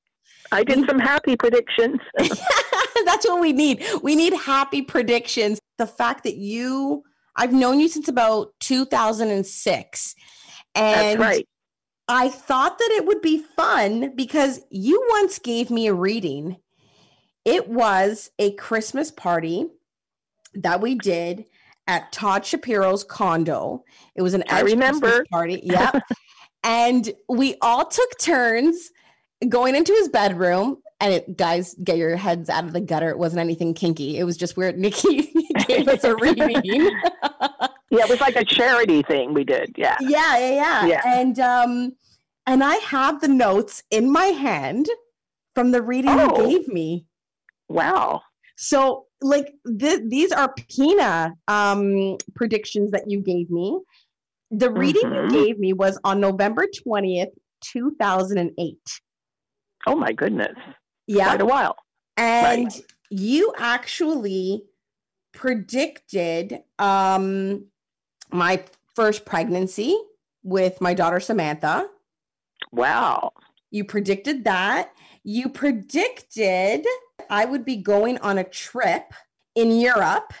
I 0.51 0.63
did 0.63 0.87
some 0.87 0.99
happy 0.99 1.35
predictions. 1.35 1.99
That's 3.05 3.27
what 3.27 3.41
we 3.41 3.53
need. 3.53 3.83
We 4.01 4.15
need 4.15 4.33
happy 4.33 4.81
predictions. 4.81 5.59
The 5.77 5.87
fact 5.87 6.23
that 6.23 6.37
you, 6.37 7.03
I've 7.35 7.53
known 7.53 7.79
you 7.79 7.87
since 7.87 8.07
about 8.07 8.53
2006. 8.59 10.15
And 10.75 11.19
That's 11.19 11.19
right. 11.19 11.47
I 12.07 12.29
thought 12.29 12.77
that 12.77 12.91
it 12.91 13.05
would 13.05 13.21
be 13.21 13.39
fun 13.39 14.13
because 14.15 14.61
you 14.69 15.05
once 15.11 15.39
gave 15.39 15.69
me 15.69 15.87
a 15.87 15.93
reading. 15.93 16.57
It 17.43 17.67
was 17.67 18.31
a 18.39 18.51
Christmas 18.53 19.11
party 19.11 19.67
that 20.53 20.81
we 20.81 20.95
did 20.95 21.45
at 21.87 22.11
Todd 22.11 22.45
Shapiro's 22.45 23.03
condo. 23.03 23.83
It 24.15 24.21
was 24.21 24.33
an 24.33 24.43
I 24.49 24.61
remember 24.61 25.07
Christmas 25.07 25.27
party. 25.29 25.61
Yeah. 25.63 25.91
and 26.63 27.09
we 27.29 27.55
all 27.61 27.85
took 27.85 28.17
turns 28.19 28.91
going 29.47 29.75
into 29.75 29.93
his 29.93 30.09
bedroom. 30.09 30.77
And 30.99 31.13
it, 31.13 31.37
guys, 31.37 31.75
get 31.83 31.97
your 31.97 32.15
heads 32.15 32.49
out 32.49 32.63
of 32.63 32.73
the 32.73 32.81
gutter. 32.81 33.09
It 33.09 33.19
wasn't 33.19 33.41
anything 33.41 33.75
kinky. 33.75 34.17
It 34.17 34.23
was 34.23 34.35
just 34.35 34.57
where 34.57 34.71
Nikki 34.73 35.31
gave 35.67 35.87
us 35.87 36.03
a 36.03 36.15
reading. 36.21 36.89
Yeah, 37.89 38.03
it 38.03 38.09
was 38.09 38.21
like 38.21 38.35
a 38.35 38.45
charity 38.45 39.01
thing 39.03 39.33
we 39.33 39.43
did. 39.43 39.75
Yeah. 39.77 39.97
Yeah, 40.01 40.37
yeah, 40.37 40.51
yeah. 40.51 40.85
yeah. 40.85 41.01
And 41.05 41.39
um 41.39 41.93
and 42.45 42.63
I 42.63 42.75
have 42.75 43.21
the 43.21 43.27
notes 43.27 43.83
in 43.91 44.11
my 44.11 44.25
hand 44.27 44.87
from 45.53 45.71
the 45.71 45.81
reading 45.81 46.11
oh. 46.11 46.39
you 46.39 46.59
gave 46.59 46.67
me. 46.69 47.05
Wow. 47.67 48.21
So, 48.55 49.05
like, 49.21 49.53
th- 49.79 50.01
these 50.07 50.31
are 50.31 50.53
Pina 50.69 51.33
um, 51.47 52.17
predictions 52.35 52.91
that 52.91 53.03
you 53.07 53.21
gave 53.21 53.49
me. 53.49 53.79
The 54.49 54.71
reading 54.71 55.03
Mhm. 55.03 55.31
you 55.31 55.45
gave 55.45 55.59
me 55.59 55.73
was 55.73 55.99
on 56.03 56.21
November 56.21 56.67
20th, 56.67 57.33
2008. 57.61 58.77
Oh 59.85 59.95
my 59.95 60.13
goodness. 60.13 60.57
Yeah. 61.05 61.25
Quite 61.25 61.41
a 61.41 61.45
while. 61.45 61.75
And 62.15 62.71
you 63.09 63.53
actually 63.57 64.63
predicted 65.33 66.63
um, 66.79 67.65
my 68.31 68.63
first 68.95 69.25
pregnancy 69.25 69.97
with 70.43 70.79
my 70.81 70.93
daughter 70.93 71.19
Samantha. 71.19 71.87
Wow. 72.71 73.31
You 73.71 73.85
predicted 73.85 74.43
that. 74.45 74.91
You 75.23 75.49
predicted 75.49 76.85
I 77.29 77.45
would 77.45 77.65
be 77.65 77.77
going 77.77 78.17
on 78.19 78.37
a 78.37 78.43
trip 78.43 79.13
in 79.55 79.71
Europe. 79.71 80.33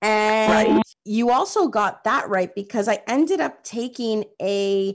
And 0.00 0.76
Right. 0.76 0.82
you 1.04 1.30
also 1.30 1.68
got 1.68 2.04
that 2.04 2.28
right 2.28 2.54
because 2.54 2.88
I 2.88 3.02
ended 3.06 3.40
up 3.40 3.62
taking 3.64 4.24
a 4.40 4.94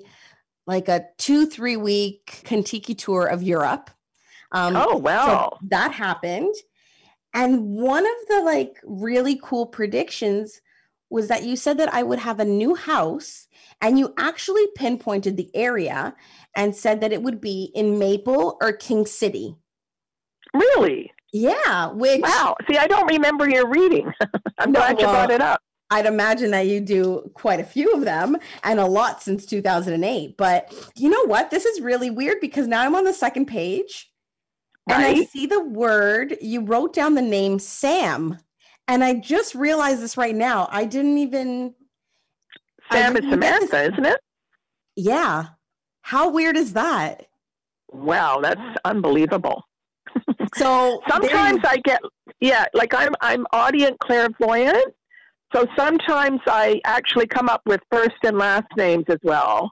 like 0.67 0.87
a 0.87 1.05
two, 1.17 1.47
three 1.47 1.77
week 1.77 2.41
Contiki 2.45 2.95
tour 2.97 3.25
of 3.25 3.41
Europe. 3.41 3.89
Um, 4.51 4.75
oh 4.75 4.91
so 4.91 4.97
wow. 4.97 5.57
that 5.69 5.91
happened. 5.93 6.53
And 7.33 7.75
one 7.75 8.05
of 8.05 8.27
the 8.27 8.41
like 8.41 8.79
really 8.83 9.39
cool 9.43 9.65
predictions 9.65 10.61
was 11.09 11.27
that 11.27 11.43
you 11.43 11.55
said 11.55 11.77
that 11.77 11.93
I 11.93 12.03
would 12.03 12.19
have 12.19 12.39
a 12.39 12.45
new 12.45 12.75
house 12.75 13.47
and 13.81 13.97
you 13.97 14.13
actually 14.17 14.67
pinpointed 14.75 15.37
the 15.37 15.49
area 15.55 16.15
and 16.55 16.75
said 16.75 17.01
that 17.01 17.11
it 17.11 17.23
would 17.23 17.41
be 17.41 17.71
in 17.73 17.99
Maple 17.99 18.57
or 18.61 18.73
King 18.73 19.05
City. 19.05 19.55
really? 20.53 21.11
Yeah, 21.31 21.91
which 21.91 22.21
Wow. 22.21 22.55
See, 22.67 22.77
I 22.77 22.87
don't 22.87 23.07
remember 23.07 23.47
your 23.47 23.67
reading. 23.67 24.11
I'm 24.57 24.71
no, 24.71 24.79
glad 24.79 24.99
you 24.99 25.05
brought 25.05 25.31
it 25.31 25.41
up. 25.41 25.61
I'd 25.91 26.05
imagine 26.05 26.51
that 26.51 26.67
you 26.67 26.81
do 26.81 27.31
quite 27.33 27.59
a 27.59 27.63
few 27.63 27.91
of 27.93 28.01
them 28.01 28.37
and 28.63 28.79
a 28.79 28.85
lot 28.85 29.21
since 29.23 29.45
2008. 29.45 30.37
But 30.37 30.73
you 30.95 31.09
know 31.09 31.25
what? 31.25 31.49
This 31.49 31.65
is 31.65 31.81
really 31.81 32.09
weird 32.09 32.39
because 32.41 32.67
now 32.67 32.81
I'm 32.81 32.95
on 32.95 33.03
the 33.03 33.13
second 33.13 33.47
page 33.47 34.11
and 34.89 35.03
I 35.03 35.23
see 35.25 35.45
the 35.45 35.61
word, 35.61 36.37
you 36.41 36.61
wrote 36.61 36.93
down 36.93 37.15
the 37.15 37.21
name 37.21 37.59
Sam. 37.59 38.37
And 38.89 39.03
I 39.03 39.13
just 39.13 39.53
realized 39.53 40.01
this 40.01 40.17
right 40.17 40.35
now. 40.35 40.67
I 40.71 40.83
didn't 40.83 41.19
even, 41.19 41.75
Sam 42.91 43.13
didn't 43.13 43.29
Samantha, 43.29 43.83
isn't 43.83 44.05
it? 44.05 44.19
yeah. 44.95 45.45
How 46.01 46.31
weird 46.31 46.57
is 46.57 46.73
that? 46.73 47.27
Wow, 47.91 48.39
that's 48.41 48.59
unbelievable. 48.85 49.63
So 50.55 51.01
Sometimes 51.09 51.59
I 51.63 51.77
get 51.85 52.01
yeah, 52.39 52.65
like 52.73 52.95
I'm 52.95 53.13
I'm 53.21 53.45
audient 53.53 53.99
clairvoyant. 53.99 54.91
So 55.55 55.67
sometimes 55.77 56.39
I 56.47 56.81
actually 56.83 57.27
come 57.27 57.47
up 57.47 57.61
with 57.67 57.81
first 57.91 58.15
and 58.23 58.39
last 58.39 58.67
names 58.75 59.05
as 59.09 59.19
well. 59.21 59.71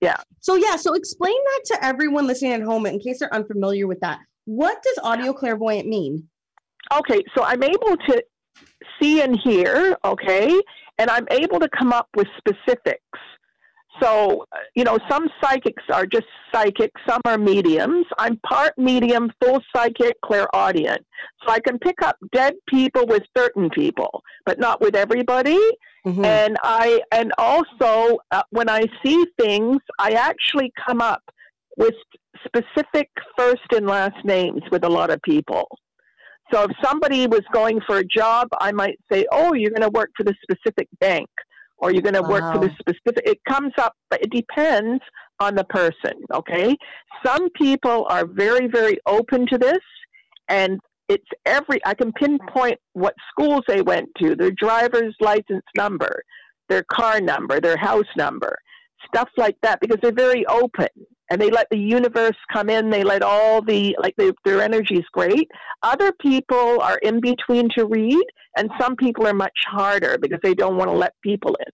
Yeah. 0.00 0.16
So 0.40 0.56
yeah, 0.56 0.74
so 0.74 0.94
explain 0.94 1.36
that 1.44 1.60
to 1.76 1.84
everyone 1.84 2.26
listening 2.26 2.52
at 2.52 2.62
home 2.62 2.86
in 2.86 2.98
case 2.98 3.20
they're 3.20 3.32
unfamiliar 3.32 3.86
with 3.86 4.00
that. 4.00 4.18
What 4.46 4.82
does 4.82 4.98
audio 5.04 5.32
clairvoyant 5.32 5.86
mean? 5.86 6.28
Okay, 6.92 7.22
so 7.36 7.44
I'm 7.44 7.62
able 7.62 7.96
to 8.08 8.22
see 9.00 9.22
and 9.22 9.38
hear, 9.38 9.96
okay, 10.04 10.52
and 10.98 11.10
I'm 11.10 11.26
able 11.30 11.60
to 11.60 11.68
come 11.76 11.92
up 11.92 12.08
with 12.16 12.26
specifics. 12.36 13.02
So, 14.00 14.44
you 14.76 14.84
know, 14.84 14.98
some 15.10 15.28
psychics 15.42 15.82
are 15.92 16.06
just 16.06 16.26
psychic, 16.52 16.92
some 17.08 17.20
are 17.24 17.36
mediums. 17.36 18.06
I'm 18.16 18.38
part 18.48 18.74
medium, 18.78 19.32
full 19.42 19.60
psychic, 19.74 20.14
clairaudient. 20.24 21.04
So 21.44 21.52
I 21.52 21.58
can 21.58 21.78
pick 21.80 22.00
up 22.02 22.16
dead 22.32 22.54
people 22.68 23.06
with 23.06 23.24
certain 23.36 23.70
people, 23.70 24.22
but 24.46 24.58
not 24.60 24.80
with 24.80 24.94
everybody. 24.94 25.58
Mhm. 26.06 26.24
and 26.24 26.56
I 26.62 27.02
and 27.10 27.32
also 27.38 28.18
uh, 28.30 28.42
when 28.50 28.68
I 28.70 28.86
see 29.04 29.26
things, 29.36 29.78
I 29.98 30.12
actually 30.12 30.72
come 30.86 31.00
up 31.00 31.22
with 31.76 31.94
specific 32.44 33.10
first 33.36 33.72
and 33.74 33.86
last 33.86 34.24
names 34.24 34.62
with 34.70 34.84
a 34.84 34.88
lot 34.88 35.10
of 35.10 35.20
people. 35.22 35.66
So 36.52 36.64
if 36.64 36.70
somebody 36.82 37.26
was 37.26 37.42
going 37.52 37.80
for 37.86 37.98
a 37.98 38.04
job, 38.04 38.48
I 38.60 38.72
might 38.72 38.98
say, 39.10 39.26
"Oh, 39.32 39.52
you're 39.54 39.70
going 39.70 39.82
to 39.82 39.90
work 39.90 40.10
for 40.16 40.24
the 40.24 40.34
specific 40.42 40.88
bank." 41.00 41.28
Or 41.80 41.92
you're 41.92 42.02
going 42.02 42.14
to 42.14 42.22
work 42.22 42.42
for 42.52 42.58
Wow. 42.58 42.66
the 42.66 42.70
specific. 42.80 43.22
It 43.24 43.38
comes 43.48 43.72
up, 43.78 43.94
but 44.10 44.20
it 44.20 44.30
depends 44.32 45.00
on 45.38 45.54
the 45.54 45.62
person. 45.64 46.14
Okay, 46.34 46.76
some 47.24 47.50
people 47.50 48.04
are 48.10 48.26
very, 48.26 48.66
very 48.66 48.98
open 49.06 49.46
to 49.46 49.58
this, 49.58 49.78
and 50.48 50.80
it's 51.08 51.26
every 51.46 51.80
i 51.86 51.94
can 51.94 52.12
pinpoint 52.12 52.78
what 52.92 53.14
schools 53.30 53.62
they 53.66 53.82
went 53.82 54.08
to 54.20 54.36
their 54.36 54.50
driver's 54.52 55.14
license 55.20 55.64
number 55.76 56.22
their 56.68 56.84
car 56.92 57.20
number 57.20 57.60
their 57.60 57.76
house 57.76 58.06
number 58.16 58.56
stuff 59.06 59.28
like 59.36 59.56
that 59.62 59.80
because 59.80 59.98
they're 60.02 60.12
very 60.12 60.44
open 60.46 60.88
and 61.30 61.40
they 61.40 61.50
let 61.50 61.66
the 61.70 61.78
universe 61.78 62.36
come 62.52 62.70
in 62.70 62.90
they 62.90 63.04
let 63.04 63.22
all 63.22 63.62
the 63.62 63.96
like 64.00 64.14
they, 64.16 64.32
their 64.44 64.60
energy 64.60 64.96
is 64.96 65.04
great 65.12 65.48
other 65.82 66.12
people 66.20 66.80
are 66.80 66.98
in 66.98 67.20
between 67.20 67.68
to 67.76 67.86
read 67.86 68.24
and 68.56 68.70
some 68.80 68.96
people 68.96 69.26
are 69.26 69.34
much 69.34 69.58
harder 69.66 70.18
because 70.18 70.38
they 70.42 70.54
don't 70.54 70.76
want 70.76 70.90
to 70.90 70.96
let 70.96 71.12
people 71.22 71.56
in 71.66 71.72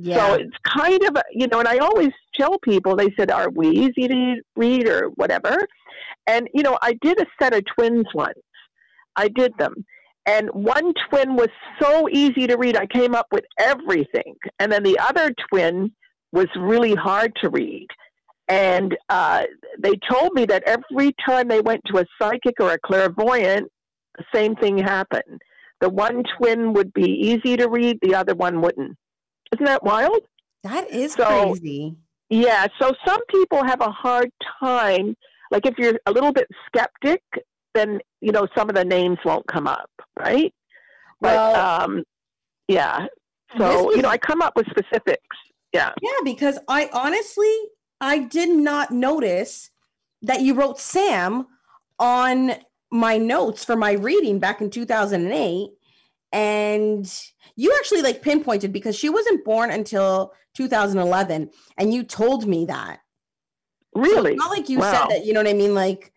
yeah. 0.00 0.16
so 0.16 0.34
it's 0.34 0.56
kind 0.66 1.02
of, 1.04 1.22
you 1.30 1.46
know, 1.48 1.58
and 1.58 1.68
I 1.68 1.76
always 1.78 2.10
tell 2.34 2.58
people, 2.60 2.96
they 2.96 3.10
said, 3.18 3.30
are 3.30 3.50
we 3.50 3.68
easy 3.68 4.08
to 4.08 4.36
read 4.56 4.88
or 4.88 5.10
whatever? 5.16 5.58
And, 6.26 6.48
you 6.54 6.62
know, 6.62 6.78
I 6.80 6.94
did 7.02 7.20
a 7.20 7.26
set 7.40 7.54
of 7.54 7.64
twins 7.76 8.06
once. 8.14 8.38
I 9.16 9.28
did 9.28 9.52
them. 9.58 9.74
And 10.24 10.48
one 10.50 10.94
twin 11.08 11.36
was 11.36 11.48
so 11.80 12.08
easy 12.08 12.46
to 12.46 12.56
read, 12.56 12.76
I 12.76 12.86
came 12.86 13.14
up 13.14 13.26
with 13.30 13.44
everything. 13.58 14.36
And 14.58 14.72
then 14.72 14.82
the 14.82 14.98
other 14.98 15.34
twin 15.50 15.92
was 16.32 16.46
really 16.56 16.94
hard 16.94 17.36
to 17.42 17.50
read. 17.50 17.88
And 18.50 18.96
uh, 19.08 19.44
they 19.78 19.92
told 20.10 20.32
me 20.34 20.44
that 20.46 20.64
every 20.66 21.14
time 21.24 21.46
they 21.46 21.60
went 21.60 21.82
to 21.86 21.98
a 21.98 22.04
psychic 22.20 22.54
or 22.58 22.72
a 22.72 22.78
clairvoyant, 22.80 23.70
the 24.18 24.24
same 24.34 24.56
thing 24.56 24.76
happened. 24.76 25.40
The 25.80 25.88
one 25.88 26.24
twin 26.36 26.72
would 26.72 26.92
be 26.92 27.04
easy 27.08 27.56
to 27.56 27.68
read, 27.68 27.98
the 28.02 28.14
other 28.16 28.34
one 28.34 28.60
wouldn't. 28.60 28.96
Isn't 29.54 29.66
that 29.66 29.84
wild? 29.84 30.20
that 30.64 30.90
is 30.90 31.14
so- 31.14 31.52
crazy. 31.52 31.94
Yeah, 32.28 32.66
so 32.80 32.92
some 33.04 33.20
people 33.26 33.64
have 33.64 33.80
a 33.80 33.90
hard 33.90 34.30
time. 34.60 35.16
Like 35.50 35.66
if 35.66 35.74
you're 35.78 35.98
a 36.06 36.12
little 36.12 36.32
bit 36.32 36.46
skeptic, 36.66 37.22
then 37.74 37.98
you 38.20 38.30
know 38.30 38.46
some 38.56 38.68
of 38.68 38.76
the 38.76 38.84
names 38.84 39.18
won't 39.24 39.46
come 39.48 39.66
up, 39.66 39.90
right? 40.16 40.52
But 41.20 41.34
Well, 41.34 41.82
um, 41.82 42.04
yeah. 42.68 43.06
So 43.58 43.84
was- 43.84 43.96
you 43.96 44.02
know, 44.02 44.08
I 44.08 44.18
come 44.18 44.42
up 44.42 44.52
with 44.54 44.66
specifics. 44.70 45.36
Yeah. 45.72 45.92
Yeah, 46.00 46.10
because 46.24 46.58
I 46.68 46.88
honestly 46.92 47.52
I 48.00 48.18
did 48.20 48.50
not 48.50 48.90
notice 48.90 49.70
that 50.22 50.40
you 50.42 50.54
wrote 50.54 50.78
Sam 50.78 51.46
on 51.98 52.52
my 52.90 53.18
notes 53.18 53.64
for 53.64 53.76
my 53.76 53.92
reading 53.92 54.38
back 54.38 54.60
in 54.60 54.70
2008 54.70 55.70
and 56.32 57.20
you 57.56 57.74
actually 57.78 58.02
like 58.02 58.22
pinpointed 58.22 58.72
because 58.72 58.96
she 58.96 59.08
wasn't 59.08 59.44
born 59.44 59.70
until 59.70 60.32
2011 60.54 61.50
and 61.76 61.94
you 61.94 62.02
told 62.02 62.46
me 62.46 62.66
that. 62.66 63.00
So 63.94 64.00
Really? 64.00 64.32
it's 64.32 64.38
not 64.38 64.50
like 64.50 64.68
you 64.68 64.78
Wow. 64.78 64.92
said 64.92 65.08
that, 65.10 65.24
you 65.24 65.32
know 65.32 65.40
what 65.40 65.48
I 65.48 65.54
mean 65.54 65.74
like 65.74 66.12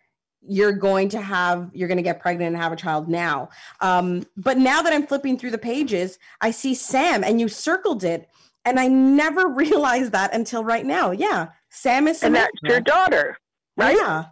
you're 0.46 0.74
going 0.74 1.08
to 1.10 1.22
have 1.22 1.70
you're 1.74 1.88
going 1.88 1.98
to 1.98 2.04
get 2.04 2.20
pregnant 2.20 2.54
and 2.54 2.62
have 2.62 2.72
a 2.74 2.78
child 2.78 3.08
now. 3.10 3.50
Um 3.82 4.26
but 4.38 4.58
now 4.58 4.82
that 4.82 4.94
I'm 4.94 5.08
flipping 5.08 5.38
through 5.38 5.52
the 5.52 5.58
pages, 5.58 6.20
I 6.42 6.52
see 6.52 6.74
Sam 6.76 7.24
and 7.24 7.40
you 7.40 7.48
circled 7.48 8.04
it 8.04 8.30
and 8.66 8.80
I 8.80 8.88
never 8.88 9.48
realized 9.64 10.12
that 10.14 10.34
until 10.34 10.64
right 10.64 10.86
now. 10.86 11.12
Yeah. 11.12 11.50
Sam 11.74 12.08
is 12.08 12.22
and 12.24 12.36
that's 12.36 12.52
your 12.62 12.80
daughter, 12.80 13.38
right? 13.76 13.98
Yeah. 13.98 14.26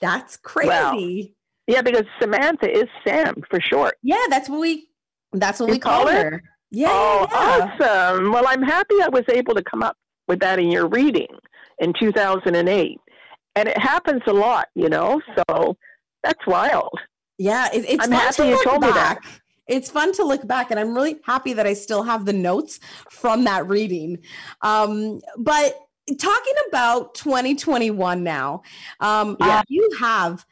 That's 0.00 0.36
crazy. 0.36 1.34
Yeah, 1.66 1.82
because 1.82 2.04
Samantha 2.20 2.70
is 2.70 2.84
Sam 3.06 3.42
for 3.50 3.60
short. 3.60 3.96
Yeah, 4.02 4.22
that's 4.30 4.48
what 4.48 4.60
we 4.60 4.88
that's 5.32 5.58
what 5.58 5.66
You 5.66 5.74
we 5.74 5.78
call 5.78 6.04
call 6.04 6.12
her? 6.12 6.30
her. 6.30 6.42
Yeah. 6.70 6.88
oh, 6.90 7.26
yeah. 7.30 7.74
awesome. 7.80 8.32
Well, 8.32 8.44
I'm 8.46 8.62
happy 8.62 8.94
I 9.02 9.08
was 9.08 9.24
able 9.28 9.54
to 9.54 9.62
come 9.64 9.82
up 9.82 9.96
with 10.28 10.40
that 10.40 10.58
in 10.58 10.70
your 10.70 10.86
reading 10.88 11.28
in 11.80 11.92
2008. 11.98 12.98
And 13.56 13.68
it 13.68 13.78
happens 13.78 14.22
a 14.26 14.32
lot, 14.32 14.68
you 14.74 14.88
know, 14.88 15.20
so 15.36 15.76
that's 16.22 16.46
wild. 16.46 16.90
Yeah, 17.38 17.68
it, 17.72 17.84
it's 17.88 18.04
I'm 18.04 18.10
fun 18.10 18.20
happy 18.20 18.36
to 18.36 18.44
you 18.44 18.54
look 18.54 18.64
told 18.64 18.82
me 18.82 18.88
that. 18.88 19.18
It's 19.66 19.90
fun 19.90 20.12
to 20.12 20.24
look 20.24 20.46
back, 20.46 20.70
and 20.70 20.78
I'm 20.78 20.94
really 20.94 21.16
happy 21.24 21.52
that 21.54 21.66
I 21.66 21.72
still 21.72 22.04
have 22.04 22.24
the 22.24 22.32
notes 22.32 22.78
from 23.10 23.44
that 23.44 23.66
reading. 23.66 24.18
Um, 24.62 25.20
but 25.38 25.76
talking 26.18 26.54
about 26.68 27.14
2021 27.14 28.22
now, 28.22 28.62
um, 29.00 29.36
Yeah. 29.40 29.62
you 29.68 29.88
have 29.98 30.44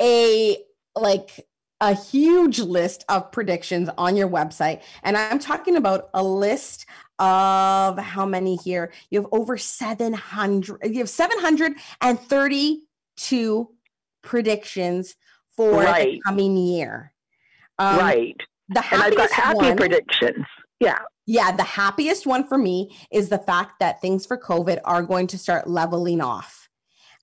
a 0.00 0.58
like 0.96 1.46
a 1.82 1.94
huge 1.94 2.58
list 2.58 3.04
of 3.08 3.30
predictions 3.32 3.88
on 3.96 4.14
your 4.16 4.28
website, 4.28 4.82
and 5.02 5.16
I'm 5.16 5.38
talking 5.38 5.76
about 5.76 6.10
a 6.14 6.22
list 6.22 6.84
of 7.18 7.98
how 7.98 8.26
many 8.26 8.56
here? 8.56 8.92
You 9.10 9.22
have 9.22 9.28
over 9.32 9.56
700. 9.58 10.78
You 10.84 10.98
have 10.98 11.08
732 11.08 13.68
predictions 14.22 15.16
for 15.56 15.80
Right. 15.82 16.12
the 16.12 16.20
coming 16.26 16.56
year. 16.56 17.12
Um, 17.78 17.98
right. 17.98 18.36
The 18.68 18.84
And 18.92 19.02
I've 19.02 19.16
got 19.16 19.30
happy 19.32 19.56
one, 19.56 19.76
predictions. 19.76 20.44
Yeah. 20.80 20.98
Yeah, 21.30 21.52
the 21.52 21.62
happiest 21.62 22.26
one 22.26 22.44
for 22.44 22.58
me 22.58 22.90
is 23.12 23.28
the 23.28 23.38
fact 23.38 23.78
that 23.78 24.00
things 24.00 24.26
for 24.26 24.36
COVID 24.36 24.78
are 24.84 25.02
going 25.04 25.28
to 25.28 25.38
start 25.38 25.68
leveling 25.68 26.20
off. 26.20 26.68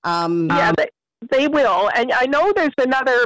Um, 0.06 0.48
Yeah, 0.50 0.72
they, 0.72 0.88
they 1.30 1.48
will. 1.50 1.90
And 1.94 2.14
I 2.14 2.26
know 2.26 2.54
there's 2.56 2.80
another 2.80 3.26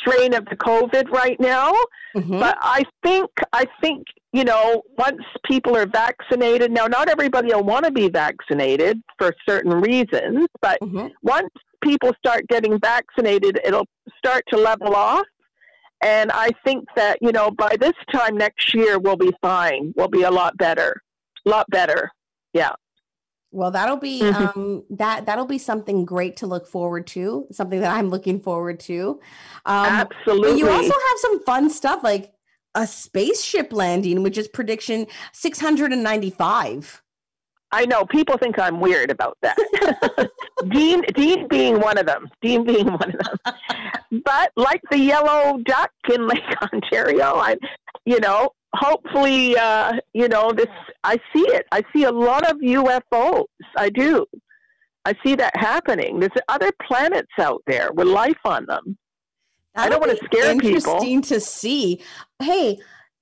strain 0.00 0.32
of 0.32 0.44
the 0.44 0.54
COVID 0.56 1.10
right 1.10 1.38
now, 1.40 1.72
mhm. 2.16 2.38
but 2.38 2.56
I 2.60 2.84
think 3.02 3.30
I 3.52 3.66
think 3.80 4.04
you 4.32 4.44
know 4.44 4.82
once 4.96 5.22
people 5.44 5.76
are 5.76 5.86
vaccinated. 5.86 6.70
Now, 6.70 6.86
not 6.86 7.08
everybody 7.08 7.52
will 7.52 7.64
want 7.64 7.84
to 7.86 7.90
be 7.90 8.08
vaccinated 8.08 9.00
for 9.18 9.34
certain 9.48 9.72
reasons, 9.80 10.46
but 10.62 10.78
Mhm. 10.82 11.10
once 11.22 11.50
people 11.82 12.12
start 12.18 12.46
getting 12.48 12.78
vaccinated, 12.78 13.60
it'll 13.64 13.88
start 14.18 14.44
to 14.50 14.56
level 14.56 14.94
off. 14.94 15.26
And 16.02 16.30
I 16.32 16.50
think 16.64 16.84
that 16.96 17.18
you 17.22 17.32
know 17.32 17.50
by 17.50 17.76
this 17.80 17.94
time 18.12 18.36
next 18.36 18.74
year 18.74 18.98
we'll 18.98 19.16
be 19.16 19.32
fine. 19.40 19.92
We'll 19.96 20.08
be 20.08 20.22
a 20.22 20.30
lot 20.30 20.56
better, 20.56 21.02
a 21.46 21.50
lot 21.50 21.68
better. 21.70 22.10
Yeah. 22.52 22.72
Well, 23.52 23.70
that'll 23.70 23.96
be 23.96 24.20
Mhm. 24.20 24.56
um, 24.56 24.84
that 24.90 25.24
that'll 25.24 25.46
be 25.46 25.56
something 25.58 26.04
great 26.04 26.36
to 26.38 26.46
look 26.46 26.66
forward 26.66 27.06
to. 27.08 27.46
Something 27.52 27.80
that 27.80 27.92
I'm 27.96 28.10
looking 28.10 28.40
forward 28.40 28.80
to. 28.80 29.20
Um, 29.64 29.86
Absolutely. 29.86 30.58
you 30.58 30.68
also 30.68 30.92
have 30.92 31.18
some 31.18 31.42
fun 31.44 31.70
stuff 31.70 32.02
like 32.04 32.32
a 32.74 32.86
spaceship 32.86 33.72
landing, 33.72 34.22
which 34.22 34.36
is 34.36 34.48
prediction 34.48 35.06
695. 35.32 37.02
I 37.72 37.86
know 37.86 38.04
people 38.04 38.36
think 38.36 38.58
I'm 38.58 38.80
weird 38.80 39.10
about 39.10 39.38
that. 39.42 39.56
Dean, 40.68 41.02
Dean 41.14 41.48
being 41.48 41.80
one 41.80 41.98
of 41.98 42.06
them. 42.06 42.28
Dean 42.42 42.64
being 42.64 42.86
one 42.86 43.14
of 43.14 43.18
them. 43.44 43.54
But 44.10 44.52
like 44.56 44.82
the 44.90 44.98
yellow 44.98 45.58
duck 45.64 45.90
in 46.12 46.26
Lake 46.26 46.42
Ontario, 46.72 47.34
I, 47.36 47.56
you 48.04 48.20
know, 48.20 48.50
hopefully, 48.74 49.56
uh, 49.56 49.94
you 50.12 50.28
know, 50.28 50.52
this. 50.52 50.68
I 51.04 51.18
see 51.32 51.46
it. 51.48 51.66
I 51.72 51.82
see 51.94 52.04
a 52.04 52.12
lot 52.12 52.48
of 52.48 52.58
UFOs. 52.58 53.44
I 53.76 53.90
do. 53.90 54.26
I 55.04 55.14
see 55.24 55.36
that 55.36 55.56
happening. 55.56 56.18
There's 56.18 56.32
other 56.48 56.72
planets 56.82 57.30
out 57.38 57.62
there 57.66 57.92
with 57.92 58.08
life 58.08 58.38
on 58.44 58.66
them. 58.66 58.98
I 59.76 59.88
don't 59.88 60.00
wanna 60.00 60.14
be 60.14 60.26
scare 60.26 60.56
people. 60.56 60.74
Interesting 60.74 61.22
to 61.22 61.40
see. 61.40 62.02
Hey, 62.42 62.78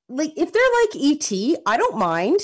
like 0.09 0.33
if 0.37 0.53
they're 0.53 0.63
like 0.83 0.97
ET, 0.97 1.59
I 1.67 1.77
don't 1.77 1.99
mind. 1.99 2.41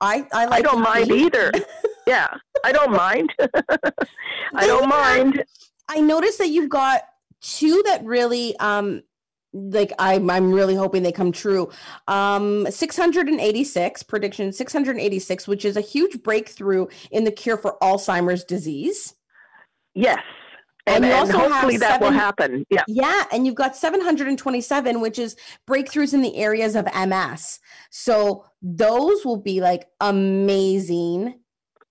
I 0.00 0.26
I 0.32 0.44
like. 0.44 0.52
I 0.52 0.62
don't 0.62 0.82
mind 0.82 1.10
either. 1.10 1.50
Yeah, 2.06 2.28
I 2.62 2.70
don't 2.70 2.92
mind. 2.92 3.32
I 4.54 4.66
don't 4.66 4.90
mind. 4.90 5.42
I 5.88 6.00
noticed 6.00 6.36
that 6.36 6.48
you've 6.48 6.68
got 6.68 7.00
two 7.44 7.82
that 7.86 8.04
really 8.04 8.56
um 8.58 9.02
like 9.52 9.92
I'm 10.00 10.28
I'm 10.30 10.50
really 10.50 10.74
hoping 10.74 11.02
they 11.04 11.12
come 11.12 11.30
true. 11.30 11.70
Um 12.08 12.66
686 12.70 14.02
prediction 14.04 14.52
686 14.52 15.46
which 15.46 15.64
is 15.64 15.76
a 15.76 15.80
huge 15.80 16.22
breakthrough 16.22 16.86
in 17.12 17.24
the 17.24 17.30
cure 17.30 17.56
for 17.56 17.76
Alzheimer's 17.80 18.42
disease. 18.44 19.14
Yes. 19.94 20.18
And 20.86 20.96
And, 20.96 21.04
you 21.06 21.10
and 21.12 21.20
also 21.20 21.38
have 21.38 21.50
hopefully 21.52 21.76
that 21.78 22.00
will 22.00 22.10
happen. 22.10 22.66
Yeah. 22.68 22.82
Yeah, 22.88 23.24
and 23.32 23.46
you've 23.46 23.54
got 23.54 23.74
727 23.76 25.00
which 25.00 25.18
is 25.18 25.36
breakthroughs 25.68 26.12
in 26.14 26.20
the 26.20 26.36
areas 26.36 26.74
of 26.76 26.86
MS. 26.94 27.60
So 27.90 28.44
those 28.60 29.24
will 29.24 29.38
be 29.40 29.60
like 29.60 29.86
amazing 30.00 31.38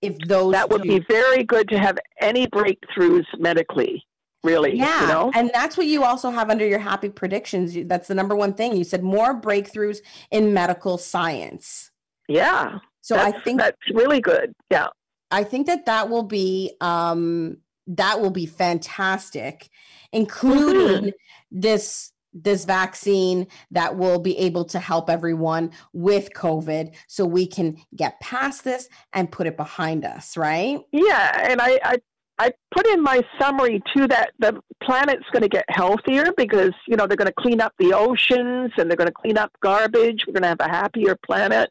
if 0.01 0.17
those 0.27 0.51
That 0.51 0.69
would 0.69 0.83
do- 0.83 0.99
be 0.99 1.05
very 1.09 1.43
good 1.43 1.69
to 1.69 1.79
have 1.79 1.97
any 2.19 2.45
breakthroughs 2.47 3.25
medically, 3.39 4.03
really. 4.43 4.77
Yeah, 4.77 5.01
You 5.01 5.07
know? 5.07 5.31
and 5.35 5.49
that's 5.53 5.77
what 5.77 5.87
you 5.87 6.03
also 6.03 6.29
have 6.29 6.49
under 6.49 6.65
your 6.65 6.79
happy 6.79 7.09
predictions. 7.09 7.75
That's 7.85 8.07
the 8.07 8.15
number 8.15 8.35
one 8.35 8.53
thing. 8.53 8.75
You 8.75 8.83
said 8.83 9.03
more 9.03 9.39
breakthroughs 9.39 9.99
in 10.31 10.53
medical 10.53 10.97
science. 10.97 11.91
Yeah. 12.27 12.79
So 13.01 13.17
I 13.17 13.31
think 13.31 13.59
that's 13.59 13.77
really 13.93 14.21
good. 14.21 14.53
Yeah. 14.69 14.87
I 15.29 15.43
think 15.43 15.67
that 15.67 15.85
that 15.87 16.09
will 16.09 16.23
be 16.23 16.73
um 16.79 17.57
that 17.87 18.21
will 18.21 18.31
be 18.31 18.45
fantastic, 18.45 19.69
including 20.11 21.11
this 21.51 22.11
this 22.35 22.65
vaccine 22.65 23.45
that 23.71 23.95
will 23.95 24.19
be 24.19 24.37
able 24.39 24.65
to 24.65 24.79
help 24.79 25.09
everyone 25.09 25.71
with 25.91 26.33
COVID, 26.33 26.95
so 27.07 27.25
we 27.25 27.45
can 27.45 27.77
get 27.95 28.19
past 28.21 28.63
this 28.63 28.89
and 29.11 29.31
put 29.31 29.47
it 29.47 29.57
behind 29.57 30.05
us. 30.05 30.37
Right? 30.37 30.79
Yeah. 30.91 31.49
And 31.49 31.61
I, 31.61 31.79
I 31.83 31.97
I 32.39 32.51
put 32.73 32.87
in 32.87 33.01
my 33.01 33.21
summary 33.39 33.81
too 33.95 34.07
that 34.07 34.31
the 34.39 34.59
planet's 34.81 35.25
going 35.31 35.43
to 35.43 35.49
get 35.49 35.65
healthier 35.69 36.31
because, 36.35 36.71
you 36.87 36.95
know, 36.95 37.05
they're 37.05 37.17
going 37.17 37.27
to 37.27 37.33
clean 37.37 37.61
up 37.61 37.73
the 37.77 37.93
oceans 37.93 38.71
and 38.77 38.89
they're 38.89 38.97
going 38.97 39.07
to 39.07 39.13
clean 39.13 39.37
up 39.37 39.51
garbage. 39.61 40.23
We're 40.25 40.33
going 40.33 40.43
to 40.43 40.49
have 40.49 40.59
a 40.59 40.69
happier 40.69 41.15
planet. 41.25 41.69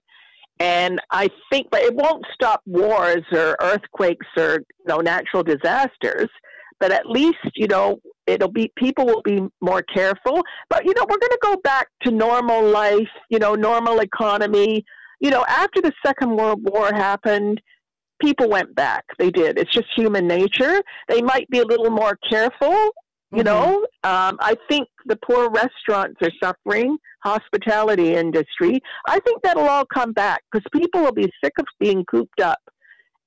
And 0.60 1.00
I 1.10 1.28
think, 1.50 1.68
but 1.70 1.82
it 1.82 1.94
won't 1.94 2.24
stop 2.32 2.62
wars 2.66 3.24
or 3.32 3.56
earthquakes 3.60 4.26
or, 4.36 4.58
you 4.60 4.86
know, 4.86 4.98
natural 4.98 5.42
disasters. 5.42 6.28
But 6.78 6.92
at 6.92 7.06
least, 7.06 7.38
you 7.56 7.66
know, 7.66 7.98
it'll 8.26 8.50
be, 8.50 8.72
people 8.76 9.06
will 9.06 9.22
be 9.22 9.40
more 9.60 9.82
careful. 9.82 10.42
But, 10.70 10.84
you 10.84 10.94
know, 10.94 11.02
we're 11.02 11.18
going 11.18 11.30
to 11.30 11.38
go 11.42 11.56
back 11.64 11.88
to 12.02 12.12
normal 12.12 12.62
life, 12.62 13.08
you 13.28 13.40
know, 13.40 13.54
normal 13.54 14.00
economy. 14.00 14.84
You 15.20 15.30
know, 15.30 15.44
after 15.48 15.80
the 15.80 15.92
Second 16.04 16.36
World 16.36 16.60
War 16.62 16.92
happened, 16.92 17.60
people 18.22 18.48
went 18.48 18.74
back. 18.74 19.04
They 19.18 19.30
did. 19.30 19.58
It's 19.58 19.72
just 19.72 19.88
human 19.94 20.26
nature. 20.26 20.82
They 21.08 21.20
might 21.22 21.48
be 21.50 21.58
a 21.58 21.64
little 21.64 21.90
more 21.90 22.16
careful. 22.30 22.76
You 23.34 23.42
Mhm. 23.42 23.44
know, 23.44 23.86
um, 24.04 24.36
I 24.40 24.54
think 24.68 24.88
the 25.06 25.16
poor 25.16 25.48
restaurants 25.50 26.20
are 26.22 26.30
suffering, 26.42 26.98
hospitality 27.24 28.14
industry. 28.14 28.80
I 29.08 29.18
think 29.20 29.42
that'll 29.42 29.68
all 29.68 29.86
come 29.86 30.12
back 30.12 30.42
because 30.50 30.66
people 30.72 31.00
will 31.02 31.12
be 31.12 31.30
sick 31.42 31.54
of 31.58 31.66
being 31.80 32.04
cooped 32.04 32.40
up. 32.40 32.58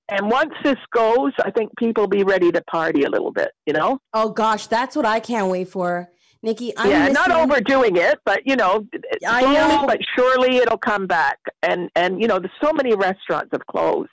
And 0.07 0.29
once 0.29 0.53
this 0.63 0.77
goes, 0.93 1.31
I 1.43 1.49
think 1.49 1.71
people 1.79 2.03
will 2.03 2.07
be 2.09 2.23
ready 2.23 2.51
to 2.51 2.61
party 2.65 3.03
a 3.03 3.09
little 3.09 3.31
bit, 3.31 3.51
you 3.65 3.73
know? 3.73 3.97
Oh 4.13 4.29
gosh, 4.29 4.67
that's 4.67 4.95
what 4.95 5.05
I 5.07 5.19
can't 5.19 5.47
wait 5.47 5.69
for, 5.69 6.07
Nikki. 6.43 6.71
I'm 6.77 6.91
yeah, 6.91 7.07
not 7.07 7.31
overdoing 7.31 7.95
it, 7.97 8.19
but 8.23 8.45
you 8.45 8.55
know, 8.55 8.85
I 9.27 9.41
slowly 9.41 9.55
know. 9.77 9.87
but 9.87 9.99
surely 10.15 10.57
it'll 10.57 10.77
come 10.77 11.07
back. 11.07 11.39
And 11.63 11.89
and 11.95 12.21
you 12.21 12.27
know, 12.27 12.37
there's 12.37 12.53
so 12.63 12.71
many 12.71 12.93
restaurants 12.93 13.49
have 13.51 13.65
closed. 13.65 14.11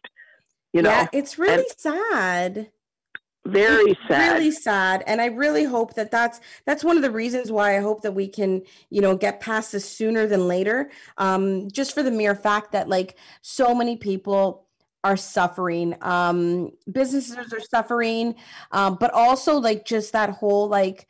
You 0.72 0.82
know, 0.82 0.90
yeah, 0.90 1.08
it's 1.12 1.38
really 1.38 1.66
sad. 1.76 2.70
very 3.44 3.98
sad. 4.08 4.32
really 4.34 4.52
sad 4.52 5.02
and 5.08 5.20
i 5.20 5.26
really 5.26 5.64
hope 5.64 5.94
that 5.94 6.12
that's 6.12 6.40
that's 6.64 6.84
one 6.84 6.96
of 6.96 7.02
the 7.02 7.10
reasons 7.10 7.50
why 7.50 7.76
i 7.76 7.80
hope 7.80 8.00
that 8.02 8.14
we 8.14 8.28
can 8.28 8.62
you 8.88 9.00
know 9.00 9.16
get 9.16 9.40
past 9.40 9.72
this 9.72 9.84
sooner 9.84 10.28
than 10.28 10.46
later 10.46 10.88
um 11.18 11.68
just 11.72 11.92
for 11.92 12.04
the 12.04 12.10
mere 12.10 12.36
fact 12.36 12.70
that 12.70 12.88
like 12.88 13.18
so 13.40 13.74
many 13.74 13.96
people 13.96 14.68
are 15.02 15.16
suffering 15.16 15.92
um 16.02 16.70
businesses 16.92 17.52
are 17.52 17.60
suffering 17.60 18.32
um 18.70 18.96
but 19.00 19.10
also 19.12 19.56
like 19.56 19.84
just 19.84 20.12
that 20.12 20.30
whole 20.30 20.68
like 20.68 21.08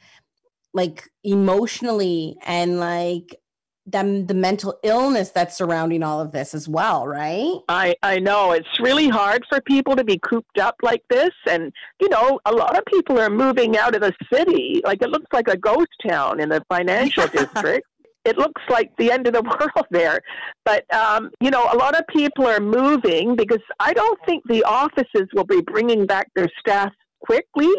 like 0.72 1.10
emotionally 1.24 2.38
and 2.46 2.80
like 2.80 3.41
them 3.86 4.26
the 4.26 4.34
mental 4.34 4.78
illness 4.82 5.30
that's 5.30 5.56
surrounding 5.56 6.02
all 6.02 6.20
of 6.20 6.30
this 6.32 6.54
as 6.54 6.68
well 6.68 7.06
right 7.06 7.60
I, 7.68 7.94
I 8.02 8.18
know 8.18 8.52
it's 8.52 8.80
really 8.80 9.08
hard 9.08 9.44
for 9.48 9.60
people 9.60 9.96
to 9.96 10.04
be 10.04 10.18
cooped 10.18 10.58
up 10.58 10.76
like 10.82 11.02
this. 11.08 11.30
And, 11.48 11.72
you 12.00 12.08
know, 12.08 12.40
a 12.44 12.52
lot 12.52 12.78
of 12.78 12.84
people 12.86 13.18
are 13.18 13.30
moving 13.30 13.76
out 13.76 13.94
of 13.94 14.00
the 14.00 14.12
city. 14.32 14.80
Like 14.84 15.02
it 15.02 15.10
looks 15.10 15.26
like 15.32 15.48
a 15.48 15.56
ghost 15.56 15.90
town 16.06 16.40
in 16.40 16.48
the 16.48 16.62
financial 16.68 17.26
district. 17.32 17.86
It 18.24 18.38
looks 18.38 18.62
like 18.68 18.96
the 18.98 19.10
end 19.10 19.26
of 19.26 19.32
the 19.32 19.42
world 19.74 19.86
there. 19.90 20.20
But, 20.64 20.92
um, 20.94 21.30
you 21.40 21.50
know, 21.50 21.68
a 21.72 21.76
lot 21.76 21.98
of 21.98 22.06
people 22.08 22.46
are 22.46 22.60
moving 22.60 23.36
because 23.36 23.62
I 23.80 23.92
don't 23.92 24.18
think 24.26 24.44
the 24.48 24.62
offices 24.64 25.28
will 25.34 25.44
be 25.44 25.60
bringing 25.60 26.06
back 26.06 26.28
their 26.34 26.48
staff 26.58 26.92
quickly. 27.24 27.72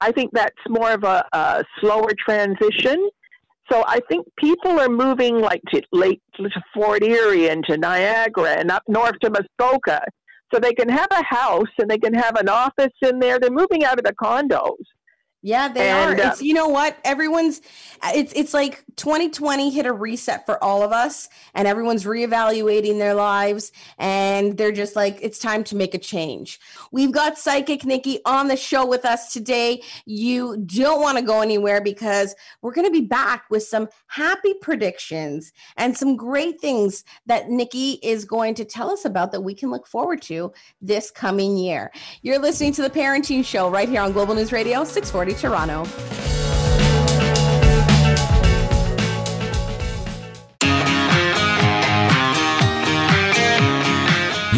I 0.00 0.12
think 0.12 0.30
that's 0.32 0.56
more 0.68 0.92
of 0.92 1.04
a, 1.04 1.24
a 1.32 1.64
slower 1.80 2.10
transition. 2.18 3.08
So 3.72 3.82
I 3.86 4.00
think 4.10 4.26
people 4.36 4.78
are 4.78 4.88
moving 4.90 5.40
like 5.40 5.62
to 5.72 5.80
Lake 5.92 6.20
to 6.36 6.50
Fort 6.74 7.02
Erie 7.02 7.48
and 7.48 7.64
to 7.64 7.78
Niagara 7.78 8.58
and 8.58 8.70
up 8.70 8.82
north 8.86 9.18
to 9.22 9.30
Muskoka. 9.30 10.02
So 10.52 10.60
they 10.60 10.74
can 10.74 10.90
have 10.90 11.08
a 11.10 11.24
house 11.24 11.70
and 11.78 11.90
they 11.90 11.96
can 11.96 12.12
have 12.12 12.36
an 12.36 12.50
office 12.50 12.92
in 13.00 13.18
there. 13.18 13.38
They're 13.38 13.50
moving 13.50 13.84
out 13.84 13.98
of 13.98 14.04
the 14.04 14.12
condos. 14.12 14.76
Yeah, 15.44 15.66
they 15.68 15.88
And, 15.90 16.20
are. 16.20 16.24
uh, 16.24 16.30
It's 16.30 16.40
you 16.40 16.54
know 16.54 16.68
what? 16.68 16.96
Everyone's 17.04 17.60
it's 18.04 18.32
it's 18.34 18.54
like 18.54 18.84
2020 18.96 19.70
hit 19.70 19.86
a 19.86 19.92
reset 19.92 20.46
for 20.46 20.62
all 20.62 20.82
of 20.82 20.92
us 20.92 21.28
and 21.54 21.66
everyone's 21.66 22.04
reevaluating 22.04 22.98
their 22.98 23.14
lives 23.14 23.72
and 23.98 24.56
they're 24.56 24.70
just 24.72 24.94
like 24.94 25.18
it's 25.20 25.38
time 25.40 25.64
to 25.64 25.76
make 25.76 25.94
a 25.94 25.98
change. 25.98 26.60
We've 26.92 27.10
got 27.10 27.38
Psychic 27.38 27.84
Nikki 27.84 28.20
on 28.24 28.46
the 28.46 28.56
show 28.56 28.86
with 28.86 29.04
us 29.04 29.32
today. 29.32 29.82
You 30.06 30.58
don't 30.58 31.00
want 31.00 31.18
to 31.18 31.24
go 31.24 31.40
anywhere 31.40 31.80
because 31.80 32.36
we're 32.60 32.72
going 32.74 32.86
to 32.86 32.92
be 32.92 33.06
back 33.06 33.44
with 33.50 33.64
some 33.64 33.88
happy 34.06 34.54
predictions 34.54 35.52
and 35.76 35.96
some 35.96 36.16
great 36.16 36.60
things 36.60 37.02
that 37.26 37.48
Nikki 37.50 37.98
is 38.02 38.24
going 38.24 38.54
to 38.54 38.64
tell 38.64 38.90
us 38.90 39.04
about 39.04 39.32
that 39.32 39.40
we 39.40 39.54
can 39.54 39.70
look 39.70 39.88
forward 39.88 40.22
to 40.22 40.52
this 40.80 41.10
coming 41.10 41.56
year. 41.56 41.90
You're 42.22 42.38
listening 42.38 42.72
to 42.74 42.82
the 42.82 42.90
Parenting 42.90 43.44
Show 43.44 43.68
right 43.68 43.88
here 43.88 44.00
on 44.02 44.12
Global 44.12 44.34
News 44.36 44.52
Radio 44.52 44.84
640 44.84 45.31
Toronto. 45.34 46.41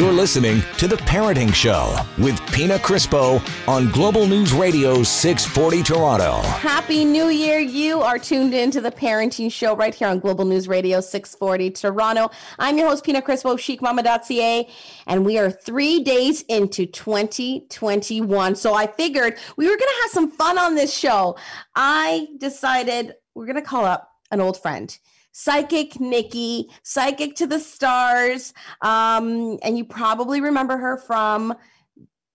Listening 0.02 0.62
to 0.78 0.88
The 0.88 0.96
Parenting 0.96 1.54
Show 1.54 1.94
with 2.18 2.40
Pina 2.50 2.78
Crispo 2.78 3.40
on 3.68 3.90
Global 3.90 4.26
News 4.26 4.52
Radio 4.52 5.02
640 5.02 5.83
Toronto. 5.83 6.40
Happy 6.40 7.04
New 7.04 7.28
Year. 7.28 7.59
You 7.59 8.00
are 8.00 8.18
tuned 8.18 8.54
in 8.54 8.70
to 8.70 8.80
The 8.80 8.90
Parenting 8.90 9.52
Show 9.52 9.76
right 9.76 9.94
here 9.94 10.09
on 10.09 10.18
Global 10.18 10.46
News 10.46 10.66
Radio 10.66 11.00
640 11.00 11.70
Toronto. 11.70 12.30
I'm 12.59 12.78
your 12.78 12.88
host, 12.88 13.04
Pina 13.04 13.22
Crispo, 13.22 13.54
chicmama.ca, 13.57 14.68
and 15.07 15.24
we 15.26 15.38
are 15.38 15.50
three 15.50 16.02
days 16.02 16.42
into 16.48 16.87
2021. 16.87 18.57
So 18.57 18.74
I 18.74 18.87
figured 18.87 19.37
we 19.57 19.66
were 19.66 19.76
going 19.76 19.80
to 19.80 20.02
have 20.02 20.11
some 20.11 20.30
fun 20.30 20.59
on 20.59 20.74
this 20.74 20.96
show. 20.96 21.37
I 21.76 22.28
decided 22.38 23.14
we're 23.35 23.46
going 23.46 23.57
to 23.57 23.62
call 23.62 23.85
up 23.85 24.11
an 24.30 24.40
old 24.40 24.61
friend. 24.61 24.98
Psychic 25.36 25.98
Nikki, 25.98 26.68
Psychic 26.84 27.34
to 27.36 27.46
the 27.48 27.58
Stars. 27.58 28.54
Um, 28.82 29.58
and 29.62 29.76
you 29.76 29.84
probably 29.84 30.40
remember 30.40 30.76
her 30.76 30.96
from 30.96 31.54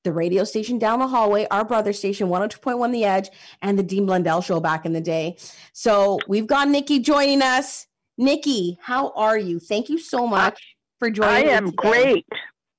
the 0.03 0.11
radio 0.11 0.43
station 0.43 0.77
down 0.77 0.99
the 0.99 1.07
hallway, 1.07 1.47
our 1.49 1.63
brother 1.63 1.93
station, 1.93 2.27
102.1 2.27 2.91
The 2.91 3.05
Edge, 3.05 3.29
and 3.61 3.79
the 3.79 3.83
Dean 3.83 4.05
Blundell 4.05 4.41
show 4.41 4.59
back 4.59 4.85
in 4.85 4.91
the 4.91 5.01
day. 5.01 5.37
So 5.71 6.19
we've 6.27 6.45
got 6.45 6.67
Nikki 6.67 6.99
joining 6.99 7.41
us. 7.41 7.87
Nikki, 8.17 8.77
how 8.81 9.11
are 9.15 9.37
you? 9.37 9.59
Thank 9.59 9.87
you 9.87 9.97
so 9.97 10.27
much 10.27 10.75
for 10.99 11.09
joining 11.09 11.47
us. 11.47 11.53
I 11.53 11.55
am 11.55 11.71
great. 11.71 12.27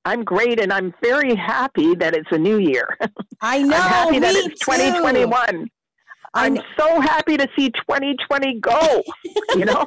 I'm 0.04 0.22
great, 0.22 0.60
and 0.60 0.70
I'm 0.70 0.92
very 1.02 1.34
happy 1.34 1.94
that 1.94 2.14
it's 2.14 2.30
a 2.30 2.38
new 2.38 2.58
year. 2.58 2.98
I 3.40 3.62
know. 3.62 3.76
I'm 3.76 3.82
happy 3.82 4.18
that 4.18 4.34
it's 4.34 4.60
too. 4.60 4.72
2021. 4.72 5.32
I 5.32 5.68
I'm 6.34 6.58
so 6.78 7.00
happy 7.00 7.36
to 7.36 7.48
see 7.56 7.70
2020 7.70 8.60
go. 8.60 9.02
You 9.56 9.64
know, 9.64 9.84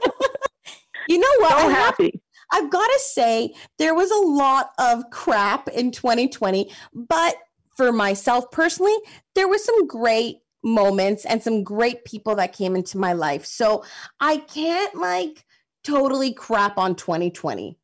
You 1.07 1.17
know 1.19 1.27
what? 1.39 1.51
so 1.51 1.57
I 1.57 1.61
have 1.61 1.71
happy. 1.71 2.21
I've 2.51 2.69
got 2.69 2.85
to 2.85 2.99
say, 2.99 3.53
there 3.79 3.95
was 3.95 4.11
a 4.11 4.25
lot 4.27 4.71
of 4.77 5.03
crap 5.09 5.67
in 5.69 5.91
2020, 5.91 6.71
but 6.93 7.35
for 7.75 7.91
myself 7.91 8.51
personally, 8.51 8.95
there 9.35 9.47
was 9.47 9.63
some 9.63 9.87
great 9.87 10.37
moments 10.63 11.25
and 11.25 11.41
some 11.41 11.63
great 11.63 12.05
people 12.05 12.35
that 12.35 12.53
came 12.53 12.75
into 12.75 12.97
my 12.97 13.13
life. 13.13 13.45
So 13.45 13.83
I 14.19 14.37
can't 14.37 14.95
like 14.95 15.45
totally 15.83 16.33
crap 16.33 16.77
on 16.77 16.95
2020. 16.95 17.77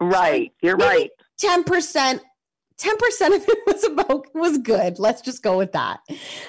Right, 0.00 0.52
you're 0.62 0.76
right. 0.76 1.10
10%. 1.42 2.20
10% 2.78 3.36
of 3.36 3.48
it 3.48 3.58
was 3.66 3.84
about 3.84 4.34
was 4.34 4.58
good. 4.58 4.98
Let's 4.98 5.20
just 5.20 5.42
go 5.42 5.58
with 5.58 5.72
that. 5.72 6.00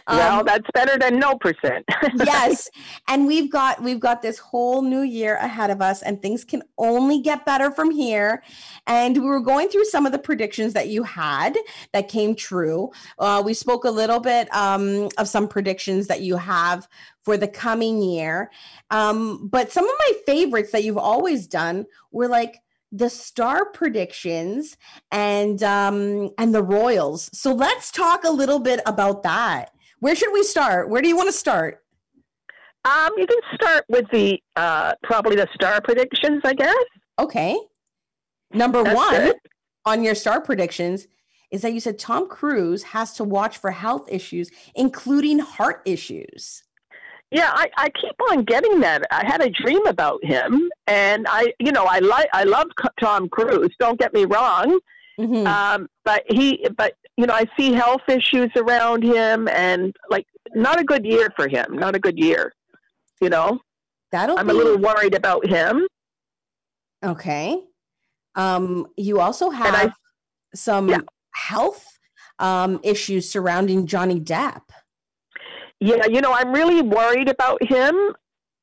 well, 0.08 0.39
Um, 0.39 0.46
that's 0.46 0.68
better 0.74 0.98
than 0.98 1.20
no 1.20 1.36
percent. 1.36 1.86
yes 2.15 2.70
and 3.08 3.26
we've 3.28 3.52
got 3.52 3.82
we've 3.82 4.00
got 4.00 4.22
this 4.22 4.38
whole 4.38 4.82
new 4.82 5.02
year 5.02 5.36
ahead 5.38 5.70
of 5.70 5.82
us 5.82 6.02
and 6.02 6.22
things 6.22 6.44
can 6.44 6.62
only 6.78 7.22
get 7.22 7.46
better 7.46 7.72
from 7.72 7.92
here 7.92 8.44
and 8.88 9.18
we 9.18 9.24
were 9.26 9.39
going 9.39 9.68
through 9.70 9.86
some 9.86 10.06
of 10.06 10.12
the 10.12 10.20
predictions 10.20 10.74
that 10.74 10.88
you 10.89 11.04
had 11.04 11.58
that 11.94 12.08
came 12.08 12.36
true 12.36 12.89
uh, 13.20 13.42
we 13.44 13.54
spoke 13.54 13.84
a 13.86 13.89
little 13.89 14.20
bit 14.20 14.54
um, 14.54 15.10
of 15.18 15.28
some 15.28 15.48
predictions 15.48 16.08
that 16.08 16.22
you 16.22 16.36
have 16.38 16.88
for 17.24 17.38
the 17.38 17.48
coming 17.48 18.02
year 18.02 18.52
um, 18.92 19.48
but 19.48 19.72
some 19.72 19.86
of 19.88 19.96
my 20.00 20.13
favorites 20.26 20.72
that 20.72 20.84
you've 20.84 20.98
always 20.98 21.48
done 21.48 21.86
were 22.12 22.28
like 22.28 22.56
the 22.91 23.10
star 23.10 23.65
predictions 23.65 24.78
and 25.12 25.62
um 25.62 26.32
and 26.38 26.56
the 26.56 26.63
royals 26.63 27.30
so 27.34 27.54
let's 27.54 27.91
talk 27.91 28.23
a 28.23 28.32
little 28.32 28.60
bit 28.60 28.80
about 28.86 29.21
that 29.21 29.71
where 29.99 30.15
should 30.15 30.32
we 30.32 30.43
start? 30.43 30.89
Where 30.89 31.02
do 31.02 31.08
you 31.08 31.15
want 31.15 31.28
to 31.28 31.34
start? 31.34 31.84
Um, 32.86 33.12
you 33.17 33.28
can 33.28 33.38
start 33.54 33.86
with 33.89 34.06
the 34.12 34.41
uh, 34.56 34.93
probably 35.04 35.36
the 35.36 35.47
star 35.54 35.82
predictions, 35.82 36.41
I 36.45 36.54
guess. 36.54 36.75
Okay. 37.19 37.60
Number 38.54 38.84
That's 38.84 38.95
one 38.95 39.13
good. 39.13 39.36
on 39.86 40.04
your 40.04 40.15
star 40.15 40.41
predictions 40.41 41.08
is 41.52 41.62
that 41.62 41.73
you 41.73 41.80
said 41.80 41.99
Tom 41.99 42.30
Cruise 42.30 42.84
has 42.84 43.13
to 43.13 43.23
watch 43.23 43.58
for 43.58 43.71
health 43.71 44.08
issues, 44.10 44.49
including 44.75 45.39
heart 45.39 45.82
issues. 45.86 46.63
Yeah, 47.32 47.52
I, 47.54 47.68
I 47.78 47.89
keep 47.89 48.15
on 48.32 48.44
getting 48.44 48.80
that. 48.80 49.04
I 49.12 49.24
had 49.26 49.42
a 49.42 49.50
dream 49.52 49.86
about 49.86 50.24
him, 50.26 50.70
and 50.88 51.28
I, 51.30 51.54
you 51.60 51.72
know, 51.72 51.86
I 51.86 52.00
like 52.00 52.28
I 52.34 52.44
love 52.44 52.68
Tom 53.00 53.30
Cruise. 53.30 53.70
Don't 53.80 54.00
get 54.00 54.13
me 54.13 54.26
wrong, 54.26 54.80
Mhm. 55.20 55.46
um, 55.46 55.88
but 56.06 56.24
he, 56.28 56.65
but 56.76 56.94
you 57.18 57.28
know, 57.28 57.34
I 57.36 57.46
see 57.58 57.72
health 57.74 58.02
issues 58.08 58.50
around 58.56 59.04
him, 59.04 59.48
and 59.50 59.96
like 60.10 60.26
not 60.56 60.80
a 60.80 60.84
good 60.84 61.06
year 61.06 61.30
for 61.36 61.48
him. 61.48 61.68
Not 61.78 61.96
a 61.96 62.00
good 62.00 62.18
year. 62.18 62.52
You 63.22 63.30
know, 63.30 63.60
That'll 64.12 64.39
I'm 64.39 64.48
be 64.48 64.54
a 64.54 64.56
little 64.56 64.80
worried 64.80 65.13
about 65.13 65.46
him. 65.46 65.88
okay. 67.06 67.62
Um, 68.36 68.88
you 68.98 69.20
also 69.20 69.52
And 69.52 69.76
I- 69.76 69.80
have 69.82 69.94
some 70.56 70.89
Yeah. 70.89 71.00
health 71.36 71.86
um, 72.39 72.80
issues 72.84 73.30
surrounding 73.30 73.86
Johnny 73.86 74.20
Depp. 74.20 74.62
Yeah, 75.80 76.06
you 76.08 76.22
know, 76.22 76.34
I'm 76.34 76.52
really 76.52 76.82
worried 76.82 77.30
about 77.30 77.63
him. 77.63 77.96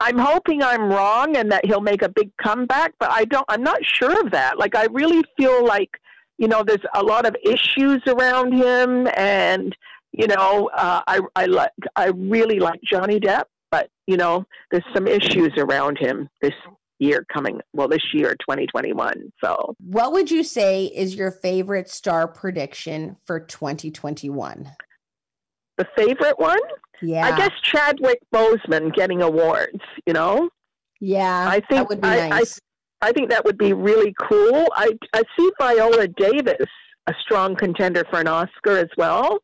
I'm 0.01 0.19
hoping 0.19 0.63
I'm 0.63 0.91
wrong 0.91 1.37
and 1.37 1.51
that 1.51 1.65
he'll 1.65 1.81
make 1.81 2.03
a 2.03 2.09
big 2.09 2.31
comeback, 2.37 2.93
but 3.01 3.11
I 3.11 3.25
don't 3.25 3.47
I'm 3.49 3.63
not 3.63 3.79
sure 3.83 4.21
of 4.21 4.31
that. 4.33 4.59
Like 4.59 4.75
I 4.75 4.85
really 4.87 5.23
feel 5.37 5.65
like, 5.65 5.91
you 6.37 6.49
know, 6.49 6.63
there's 6.63 6.85
a 6.95 7.03
lot 7.03 7.25
of 7.25 7.35
issues 7.43 8.03
around 8.07 8.53
him 8.53 9.09
and 9.17 9.75
you 10.13 10.27
know, 10.27 10.71
uh, 10.75 11.03
I 11.07 11.21
I 11.35 11.47
like 11.47 11.71
I 11.95 12.07
really 12.09 12.59
like 12.59 12.81
Johnny 12.83 13.19
Depp, 13.19 13.45
but 13.71 13.89
you 14.07 14.17
know, 14.17 14.45
there's 14.71 14.85
some 14.95 15.07
issues 15.07 15.53
around 15.57 15.99
him 15.99 16.29
this 16.43 16.55
year 16.99 17.25
coming. 17.33 17.61
Well, 17.73 17.89
this 17.89 18.03
year 18.13 18.35
2021. 18.41 19.33
So, 19.43 19.75
What 19.79 20.13
would 20.13 20.31
you 20.31 20.43
say 20.43 20.87
is 20.87 21.15
your 21.15 21.31
favorite 21.31 21.89
star 21.89 22.29
prediction 22.29 23.17
for 23.27 23.41
2021? 23.41 24.71
The 25.79 25.87
favorite 25.97 26.39
one, 26.39 26.59
Yeah. 27.03 27.27
I 27.27 27.37
guess 27.37 27.51
Chadwick 27.63 28.19
Boseman 28.35 28.95
getting 28.95 29.23
awards, 29.23 29.81
you 30.07 30.13
know? 30.13 30.49
Yeah. 31.01 31.49
I 31.49 31.61
that 31.61 31.69
think 31.69 31.89
would 31.91 32.01
be 32.01 32.09
I, 32.09 32.27
I 32.27 32.29
nice. 32.29 32.59
I 33.03 33.13
think 33.13 33.29
that 33.31 33.45
would 33.45 33.59
be 33.59 33.73
really 33.75 34.15
cool. 34.29 34.67
I 34.75 34.93
I 35.13 35.23
see 35.39 35.51
Viola 35.61 36.09
Davis 36.09 36.67
a 37.07 37.15
strong 37.21 37.55
contender 37.55 38.05
for 38.11 38.19
an 38.21 38.27
Oscar 38.27 38.79
as 38.79 38.89
well, 38.97 39.39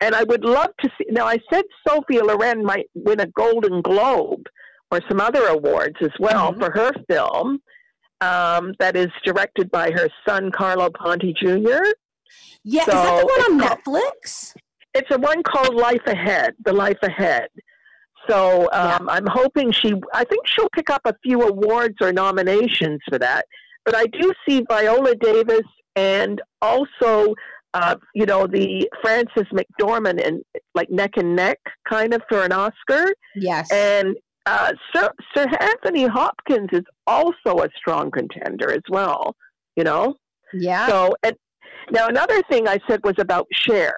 and 0.00 0.14
I 0.16 0.24
would 0.24 0.44
love 0.44 0.70
to 0.80 0.90
see. 0.98 1.06
Now 1.10 1.24
I 1.26 1.38
said 1.52 1.64
Sophia 1.86 2.24
Loren 2.24 2.64
might 2.64 2.86
win 2.94 3.20
a 3.20 3.26
Golden 3.26 3.80
Globe 3.82 4.46
or 4.90 5.00
some 5.08 5.20
other 5.20 5.46
awards 5.46 5.96
as 6.00 6.10
well 6.18 6.52
Mhm. 6.52 6.58
for 6.58 6.70
her 6.72 6.90
film 7.08 7.60
um, 8.20 8.74
that 8.80 8.96
is 8.96 9.08
directed 9.24 9.70
by 9.70 9.92
her 9.92 10.08
son 10.28 10.50
Carlo 10.50 10.90
Ponti 10.90 11.32
Jr. 11.40 11.84
yeah. 12.64 12.80
is 12.80 12.86
that 12.86 13.20
the 13.20 13.26
one 13.26 13.40
on 13.52 13.60
called- 13.60 13.78
Netflix? 13.84 14.54
It's 14.98 15.14
a 15.14 15.18
one 15.18 15.44
called 15.44 15.74
Life 15.74 16.06
Ahead, 16.06 16.54
The 16.64 16.72
Life 16.72 16.98
Ahead. 17.02 17.48
So 18.28 18.68
um, 18.72 19.08
I'm 19.08 19.26
hoping 19.26 19.70
she, 19.70 19.94
I 20.12 20.24
think 20.24 20.46
she'll 20.46 20.68
pick 20.74 20.90
up 20.90 21.02
a 21.04 21.14
few 21.22 21.42
awards 21.42 21.94
or 22.00 22.12
nominations 22.12 23.00
for 23.08 23.16
that. 23.20 23.46
But 23.84 23.94
I 23.94 24.06
do 24.06 24.32
see 24.46 24.64
Viola 24.68 25.14
Davis 25.14 25.62
and 25.94 26.42
also, 26.60 27.34
uh, 27.74 27.94
you 28.14 28.26
know, 28.26 28.48
the 28.48 28.88
Frances 29.00 29.46
McDormand 29.52 30.26
and 30.26 30.42
like 30.74 30.90
neck 30.90 31.12
and 31.16 31.36
neck 31.36 31.58
kind 31.88 32.12
of 32.12 32.20
for 32.28 32.42
an 32.42 32.52
Oscar. 32.52 33.06
Yes. 33.36 33.70
And 33.72 34.16
uh, 34.46 34.72
Sir, 34.92 35.10
Sir 35.34 35.46
Anthony 35.60 36.06
Hopkins 36.06 36.70
is 36.72 36.84
also 37.06 37.62
a 37.62 37.68
strong 37.76 38.10
contender 38.10 38.72
as 38.72 38.82
well, 38.90 39.36
you 39.76 39.84
know? 39.84 40.16
yeah. 40.52 40.88
So, 40.88 41.14
and 41.22 41.36
now 41.92 42.08
another 42.08 42.42
thing 42.50 42.66
I 42.66 42.78
said 42.88 43.00
was 43.04 43.14
about 43.18 43.46
Cher. 43.52 43.94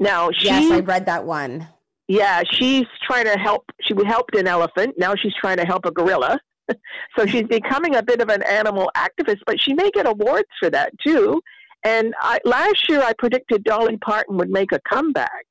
Now 0.00 0.30
she, 0.32 0.46
yes, 0.46 0.70
I 0.72 0.80
read 0.80 1.06
that 1.06 1.24
one. 1.24 1.68
yeah, 2.08 2.42
she's 2.50 2.86
trying 3.06 3.26
to 3.26 3.38
help. 3.38 3.64
She 3.82 3.94
helped 4.06 4.34
an 4.34 4.46
elephant. 4.48 4.94
Now 4.98 5.14
she's 5.14 5.34
trying 5.34 5.58
to 5.58 5.64
help 5.64 5.84
a 5.84 5.90
gorilla. 5.90 6.40
so 7.16 7.26
she's 7.26 7.44
becoming 7.44 7.94
a 7.96 8.02
bit 8.02 8.20
of 8.20 8.30
an 8.30 8.42
animal 8.44 8.90
activist, 8.96 9.40
but 9.46 9.60
she 9.60 9.74
may 9.74 9.90
get 9.90 10.06
awards 10.06 10.48
for 10.58 10.70
that 10.70 10.92
too. 11.06 11.40
And 11.84 12.14
I, 12.20 12.38
last 12.44 12.88
year, 12.88 13.02
I 13.02 13.12
predicted 13.18 13.64
Dolly 13.64 13.96
Parton 13.98 14.36
would 14.38 14.50
make 14.50 14.72
a 14.72 14.80
comeback. 14.90 15.44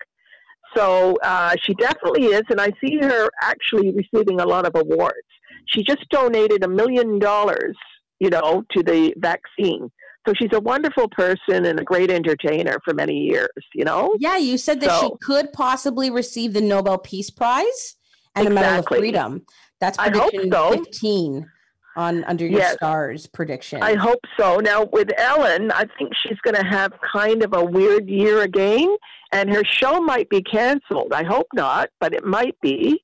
So 0.75 1.15
uh, 1.23 1.55
she 1.61 1.73
definitely 1.75 2.25
is, 2.25 2.43
and 2.49 2.61
I 2.61 2.71
see 2.83 2.97
her 3.01 3.29
actually 3.41 3.91
receiving 3.91 4.39
a 4.39 4.45
lot 4.45 4.65
of 4.65 4.73
awards. 4.75 5.27
She 5.65 5.83
just 5.83 6.07
donated 6.09 6.63
a 6.63 6.67
million 6.67 7.19
dollars, 7.19 7.75
you 8.19 8.29
know, 8.29 8.63
to 8.71 8.83
the 8.83 9.13
vaccine. 9.17 9.91
So 10.29 10.33
she's 10.37 10.53
a 10.53 10.59
wonderful 10.59 11.09
person 11.09 11.65
and 11.65 11.79
a 11.79 11.83
great 11.83 12.11
entertainer 12.11 12.77
for 12.85 12.93
many 12.93 13.15
years, 13.15 13.49
you 13.73 13.83
know? 13.83 14.15
Yeah, 14.19 14.37
you 14.37 14.59
said 14.59 14.79
that 14.81 15.01
she 15.01 15.09
could 15.23 15.51
possibly 15.53 16.11
receive 16.11 16.53
the 16.53 16.61
Nobel 16.61 16.99
Peace 16.99 17.31
Prize 17.31 17.95
and 18.35 18.45
the 18.45 18.51
Medal 18.51 18.81
of 18.81 18.85
Freedom. 18.85 19.43
That's 19.79 19.97
prediction 19.97 20.51
so. 20.51 20.73
15 20.73 21.49
on 21.95 22.23
under 22.25 22.45
your 22.45 22.59
Yes. 22.59 22.73
stars 22.73 23.25
prediction. 23.25 23.81
I 23.81 23.95
hope 23.95 24.19
so. 24.37 24.57
Now, 24.57 24.83
with 24.83 25.09
Ellen, 25.17 25.71
I 25.71 25.85
think 25.97 26.11
she's 26.21 26.37
going 26.43 26.55
to 26.55 26.63
have 26.63 26.93
kind 27.11 27.43
of 27.43 27.55
a 27.55 27.65
weird 27.65 28.07
year 28.07 28.43
again, 28.43 28.95
and 29.31 29.49
her 29.49 29.63
show 29.63 29.99
might 29.99 30.29
be 30.29 30.43
canceled. 30.43 31.11
I 31.11 31.23
hope 31.23 31.47
not, 31.55 31.89
but 31.99 32.13
it 32.13 32.23
might 32.23 32.55
be. 32.61 33.03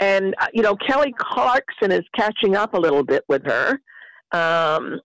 And, 0.00 0.34
uh, 0.40 0.46
you 0.54 0.62
know, 0.62 0.76
Kelly 0.76 1.12
Clarkson 1.18 1.92
is 1.92 2.04
catching 2.16 2.56
up 2.56 2.72
a 2.72 2.78
little 2.78 3.04
bit 3.04 3.24
with 3.28 3.44
her. 3.44 3.78
Um, 4.32 5.02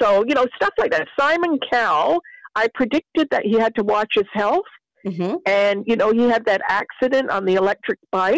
So, 0.00 0.24
you 0.26 0.34
know, 0.34 0.46
stuff 0.56 0.72
like 0.78 0.90
that. 0.92 1.06
Simon 1.18 1.58
Cowell, 1.72 2.20
I 2.54 2.68
predicted 2.74 3.28
that 3.30 3.44
he 3.44 3.58
had 3.58 3.74
to 3.76 3.84
watch 3.84 4.12
his 4.14 4.26
health. 4.32 4.64
Mm-hmm. 5.06 5.36
And, 5.46 5.84
you 5.86 5.96
know, 5.96 6.12
he 6.12 6.28
had 6.28 6.44
that 6.44 6.60
accident 6.68 7.30
on 7.30 7.44
the 7.44 7.54
electric 7.54 7.98
bike. 8.12 8.36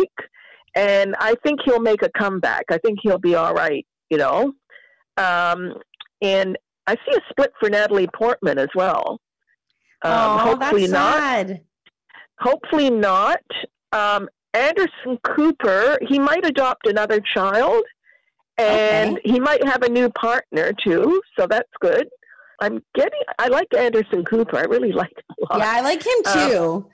And 0.75 1.15
I 1.19 1.35
think 1.45 1.61
he'll 1.65 1.81
make 1.81 2.03
a 2.03 2.11
comeback. 2.17 2.65
I 2.71 2.79
think 2.79 3.01
he'll 3.03 3.19
be 3.19 3.35
all 3.35 3.53
right, 3.53 3.87
you 4.11 4.17
know. 4.17 4.53
Um, 5.17 5.75
and 6.23 6.57
I 6.87 6.95
see 6.95 7.17
a 7.17 7.21
split 7.31 7.53
for 7.61 7.69
Natalie 7.69 8.09
Portman 8.17 8.59
as 8.59 8.69
well. 8.75 9.21
Um, 10.05 10.13
oh, 10.13 10.39
hopefully 10.39 10.87
that's 10.87 10.93
not. 10.93 11.19
sad. 11.19 11.61
Hopefully 12.41 12.91
not. 12.91 13.41
Um, 13.93 14.29
Anderson 14.55 15.19
Cooper, 15.25 15.99
he 16.09 16.19
might 16.19 16.45
adopt 16.47 16.87
another 16.87 17.21
child, 17.21 17.83
and 18.59 19.19
he 19.25 19.41
might 19.41 19.65
have 19.67 19.83
a 19.83 19.89
new 19.89 20.09
partner 20.11 20.73
too. 20.85 21.21
So 21.39 21.47
that's 21.47 21.71
good. 21.81 22.09
I'm 22.61 22.83
getting. 22.95 23.21
I 23.39 23.49
like 23.49 23.69
Anderson 23.77 24.25
Cooper. 24.25 24.59
I 24.59 24.63
really 24.65 24.93
like 25.03 25.11
him 25.17 25.37
a 25.51 25.55
lot. 25.55 25.59
Yeah, 25.61 25.73
I 25.73 25.81
like 25.81 26.05
him 26.07 26.19
Uh, 26.25 26.49
too. 26.49 26.87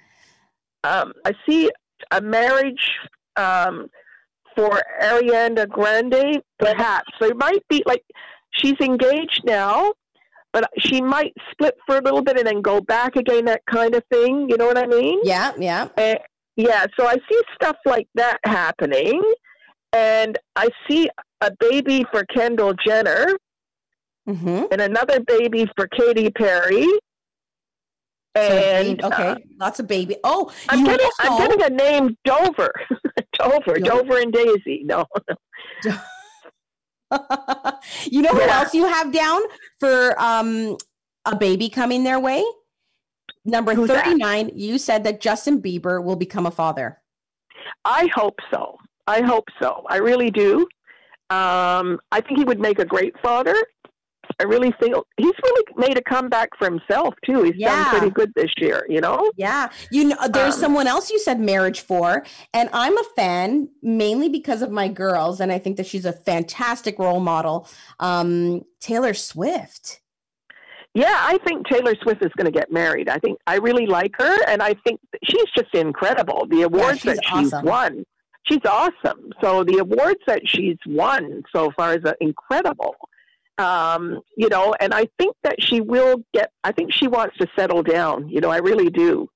Um, 0.84 1.12
I 1.24 1.32
see 1.48 1.70
a 2.12 2.20
marriage 2.20 2.90
um, 3.36 3.88
for 4.56 4.80
Ariana 5.02 5.68
Grande. 5.68 6.42
Perhaps 6.58 7.10
there 7.20 7.34
might 7.34 7.66
be 7.68 7.82
like 7.86 8.04
she's 8.52 8.78
engaged 8.80 9.42
now, 9.44 9.92
but 10.52 10.70
she 10.78 11.00
might 11.02 11.34
split 11.50 11.74
for 11.86 11.98
a 11.98 12.00
little 12.00 12.22
bit 12.22 12.38
and 12.38 12.46
then 12.46 12.62
go 12.62 12.80
back 12.80 13.16
again. 13.16 13.44
That 13.46 13.62
kind 13.70 13.94
of 13.94 14.02
thing. 14.10 14.48
You 14.48 14.56
know 14.56 14.66
what 14.66 14.78
I 14.78 14.86
mean? 14.86 15.20
yeah, 15.24 15.52
yeah. 15.58 15.88
Uh, 15.98 16.14
yeah, 16.56 16.86
so 16.98 17.06
I 17.06 17.14
see 17.30 17.40
stuff 17.54 17.76
like 17.84 18.08
that 18.16 18.38
happening, 18.44 19.22
and 19.92 20.36
I 20.56 20.68
see 20.88 21.08
a 21.40 21.50
baby 21.60 22.04
for 22.10 22.24
Kendall 22.24 22.74
Jenner 22.86 23.36
Mm-hmm. 24.28 24.64
and 24.70 24.80
another 24.82 25.20
baby 25.20 25.66
for 25.74 25.86
Katy 25.88 26.28
Perry. 26.30 26.86
And 28.34 29.02
okay, 29.02 29.30
uh, 29.30 29.36
lots 29.58 29.80
of 29.80 29.88
baby. 29.88 30.16
Oh, 30.22 30.52
I'm 30.68 30.84
getting 30.84 31.06
also 31.06 31.32
I'm 31.32 31.38
getting 31.48 31.62
a 31.64 31.70
name 31.74 32.16
Dover, 32.26 32.70
Dover, 33.38 33.78
No. 33.80 34.02
Dover 34.02 34.18
and 34.20 34.30
Daisy. 34.30 34.82
No, 34.84 35.06
you 38.04 38.20
know 38.22 38.30
Yeah. 38.38 38.58
else 38.60 38.74
you 38.74 38.84
have 38.86 39.12
down 39.12 39.40
for 39.80 40.14
um 40.20 40.76
a 41.24 41.34
baby 41.34 41.68
coming 41.70 42.04
their 42.04 42.20
way? 42.20 42.44
Number 43.46 43.74
Who's 43.74 43.88
that? 43.88 44.04
39, 44.04 44.50
you 44.54 44.78
said 44.78 45.04
that 45.04 45.20
Justin 45.20 45.62
Bieber 45.62 46.04
will 46.04 46.16
become 46.16 46.44
a 46.44 46.50
father. 46.50 47.00
I 47.84 48.08
hope 48.14 48.38
so. 48.52 48.76
I 49.06 49.22
hope 49.22 49.46
so. 49.60 49.84
I 49.88 49.96
really 49.96 50.30
do. 50.30 50.68
Um, 51.30 52.00
I 52.10 52.20
think 52.20 52.38
he 52.38 52.44
would 52.44 52.60
make 52.60 52.78
a 52.78 52.84
great 52.84 53.14
father. 53.22 53.54
I 54.40 54.44
really 54.44 54.72
think 54.80 54.94
he's 55.16 55.32
really 55.42 55.64
made 55.76 55.98
a 55.98 56.02
comeback 56.02 56.50
for 56.58 56.66
himself 56.66 57.14
too. 57.24 57.42
He's 57.44 57.54
Yeah. 57.56 57.84
done 57.90 57.98
pretty 57.98 58.10
good 58.12 58.32
this 58.36 58.52
year. 58.58 58.84
You 58.88 59.00
know. 59.00 59.30
Yeah. 59.36 59.68
You 59.90 60.04
know 60.04 60.16
there's 60.28 60.54
Um, 60.56 60.60
someone 60.60 60.86
else 60.86 61.10
you 61.10 61.18
said 61.18 61.40
marriage 61.40 61.80
for 61.80 62.24
and 62.52 62.68
I'm 62.72 62.96
a 62.98 63.04
fan 63.16 63.68
mainly 63.82 64.28
because 64.28 64.60
of 64.62 64.70
my 64.70 64.86
girls 64.88 65.40
and 65.40 65.50
I 65.50 65.58
think 65.58 65.76
that 65.78 65.86
she's 65.86 66.04
a 66.04 66.12
fantastic 66.12 66.98
role 66.98 67.20
model. 67.20 67.68
Um 68.00 68.62
Taylor 68.80 69.14
Swift. 69.14 70.00
Yeah, 70.94 71.16
I 71.20 71.38
think 71.46 71.66
Taylor 71.66 71.94
Swift 72.02 72.22
is 72.24 72.32
going 72.36 72.46
to 72.46 72.56
get 72.58 72.72
married. 72.72 73.08
I 73.08 73.18
think 73.18 73.38
I 73.46 73.56
really 73.56 73.86
like 73.86 74.12
her, 74.18 74.36
and 74.48 74.62
I 74.62 74.74
think 74.84 74.98
she's 75.22 75.44
just 75.56 75.72
incredible. 75.74 76.46
The 76.48 76.62
awards 76.62 77.00
she's 77.00 77.16
that 77.16 77.24
she's 77.24 77.52
awesome. 77.52 77.66
won, 77.66 78.04
she's 78.44 78.64
awesome. 78.68 79.32
So 79.40 79.64
the 79.64 79.78
awards 79.78 80.20
that 80.26 80.42
she's 80.46 80.76
won 80.86 81.42
so 81.54 81.70
far 81.76 81.96
is 81.96 82.04
uh, 82.04 82.12
incredible. 82.20 82.94
Um, 83.58 84.20
you 84.36 84.48
know, 84.48 84.74
and 84.80 84.94
I 84.94 85.08
think 85.18 85.34
that 85.42 85.56
she 85.60 85.80
will 85.80 86.22
get. 86.32 86.52
I 86.62 86.72
think 86.72 86.92
she 86.92 87.08
wants 87.08 87.36
to 87.38 87.46
settle 87.58 87.82
down. 87.82 88.28
You 88.28 88.40
know, 88.40 88.50
I 88.50 88.58
really 88.58 88.90
do. 88.90 89.28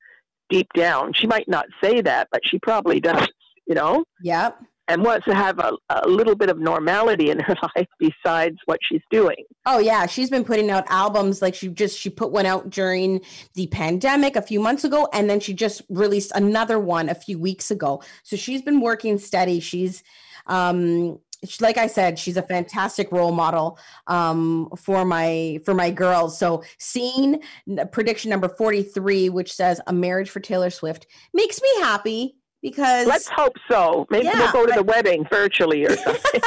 Deep 0.49 0.69
down, 0.75 1.15
she 1.15 1.27
might 1.27 1.49
not 1.49 1.65
say 1.83 2.03
that, 2.03 2.29
but 2.31 2.43
she 2.45 2.59
probably 2.59 3.01
does. 3.01 3.27
You 3.67 3.75
know, 3.75 4.05
Yep. 4.23 4.59
And 4.93 5.03
wants 5.03 5.25
to 5.25 5.35
have 5.35 5.59
a, 5.59 5.73
a 5.89 6.07
little 6.07 6.35
bit 6.35 6.51
of 6.51 6.59
normality 6.59 7.31
in 7.31 7.41
her 7.41 7.57
life 7.77 7.89
besides 7.99 8.59
what 8.67 8.79
she's 8.83 9.01
doing. 9.11 9.45
Oh 9.65 9.79
yeah, 9.79 10.07
she's 10.07 10.29
been 10.29 10.45
putting 10.45 10.71
out 10.71 10.85
albums 10.89 11.41
like 11.41 11.55
she 11.55 11.69
just 11.69 11.99
she 11.99 12.11
put 12.11 12.31
one 12.31 12.45
out 12.45 12.69
during 12.69 13.23
the 13.55 13.67
pandemic 13.69 14.37
a 14.37 14.43
few 14.43 14.61
months 14.61 14.85
ago 14.85 15.09
and 15.13 15.31
then 15.31 15.41
she 15.41 15.55
just 15.55 15.83
released 15.89 16.33
another 16.35 16.79
one 16.79 17.09
a 17.09 17.15
few 17.15 17.39
weeks 17.39 17.71
ago. 17.71 18.03
So 18.23 18.37
she's 18.37 18.61
been 18.61 18.81
working 18.81 19.19
steady. 19.19 19.61
She's 19.61 20.03
um 20.47 21.19
like 21.61 21.77
I 21.77 21.89
said, 21.89 22.21
she's 22.21 22.37
a 22.37 22.43
fantastic 22.43 23.11
role 23.11 23.33
model 23.33 23.77
um, 24.07 24.71
for 24.77 25.05
my 25.05 25.59
for 25.65 25.75
my 25.75 25.91
girls. 25.91 26.39
So 26.39 26.63
seeing 26.79 27.43
prediction 27.91 28.31
number 28.31 28.49
43 28.49 29.31
which 29.31 29.53
says 29.53 29.81
a 29.87 29.93
marriage 29.93 30.31
for 30.31 30.39
Taylor 30.39 30.71
Swift 30.71 31.07
makes 31.33 31.61
me 31.61 31.69
happy 31.81 32.37
because 32.63 33.07
Let's 33.07 33.29
hope 33.29 33.57
so. 33.69 34.07
Maybe 34.11 34.27
Yeah, 34.27 34.39
we'll 34.39 34.53
go 34.53 34.67
to 34.67 34.73
I- 34.73 34.77
the 34.77 34.83
wedding 34.85 35.27
virtually 35.29 35.85
or 35.85 35.97
something. 35.97 36.41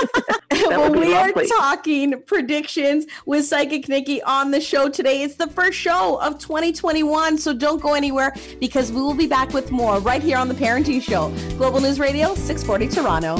well, 0.67 0.89
would 0.89 0.93
be 0.93 1.08
we 1.08 1.13
are 1.13 1.32
talking 1.34 2.21
predictions 2.25 3.06
with 3.25 3.45
Psychic 3.45 3.88
Nikki 3.89 4.21
on 4.23 4.51
the 4.51 4.62
show 4.62 4.89
today. 4.89 5.21
It's 5.23 5.36
the 5.36 5.47
first 5.47 5.78
show 5.78 6.15
of 6.21 6.39
2021, 6.39 7.38
so 7.38 7.54
don't 7.54 7.82
go 7.82 7.93
anywhere 7.93 8.34
because 8.60 8.91
we 8.91 9.01
will 9.01 9.13
be 9.13 9.28
back 9.28 9.54
with 9.54 9.71
more 9.71 9.99
right 9.99 10.23
here 10.23 10.38
on 10.38 10.47
the 10.47 10.56
Parenting 10.56 11.01
Show, 11.01 11.30
Global 11.58 11.82
News 11.82 11.99
Radio, 11.99 12.34
640 12.36 12.88
Toronto. 12.88 13.36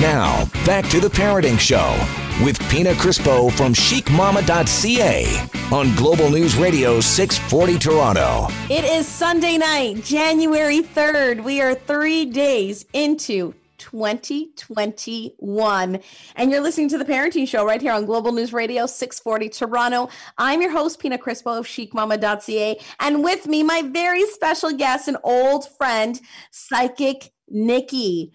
Now, 0.00 0.44
back 0.66 0.88
to 0.90 1.00
the 1.00 1.08
Parenting 1.08 1.58
Show 1.58 1.94
with 2.42 2.58
Pina 2.68 2.92
Crispo 2.92 3.50
from 3.52 3.72
chicmama.ca 3.72 5.48
on 5.72 5.94
Global 5.94 6.30
News 6.30 6.56
Radio 6.56 7.00
640 7.00 7.78
Toronto. 7.78 8.48
It 8.70 8.84
is 8.84 9.06
Sunday 9.06 9.58
night, 9.58 10.02
January 10.04 10.82
3rd. 10.82 11.42
We 11.42 11.60
are 11.60 11.74
three 11.74 12.26
days 12.26 12.86
into 12.92 13.54
2021. 13.78 16.00
And 16.36 16.50
you're 16.50 16.60
listening 16.60 16.88
to 16.90 16.98
the 16.98 17.04
Parenting 17.04 17.48
Show 17.48 17.64
right 17.64 17.80
here 17.80 17.92
on 17.92 18.04
Global 18.04 18.32
News 18.32 18.52
Radio 18.52 18.86
640 18.86 19.48
Toronto. 19.48 20.08
I'm 20.38 20.60
your 20.60 20.72
host, 20.72 20.98
Pina 20.98 21.18
Crispo 21.18 21.58
of 21.58 21.66
chicmama.ca. 21.66 22.78
And 23.00 23.24
with 23.24 23.46
me, 23.46 23.62
my 23.62 23.82
very 23.82 24.26
special 24.26 24.72
guest, 24.72 25.08
an 25.08 25.16
old 25.22 25.68
friend, 25.76 26.20
Psychic 26.50 27.32
Nikki. 27.48 28.32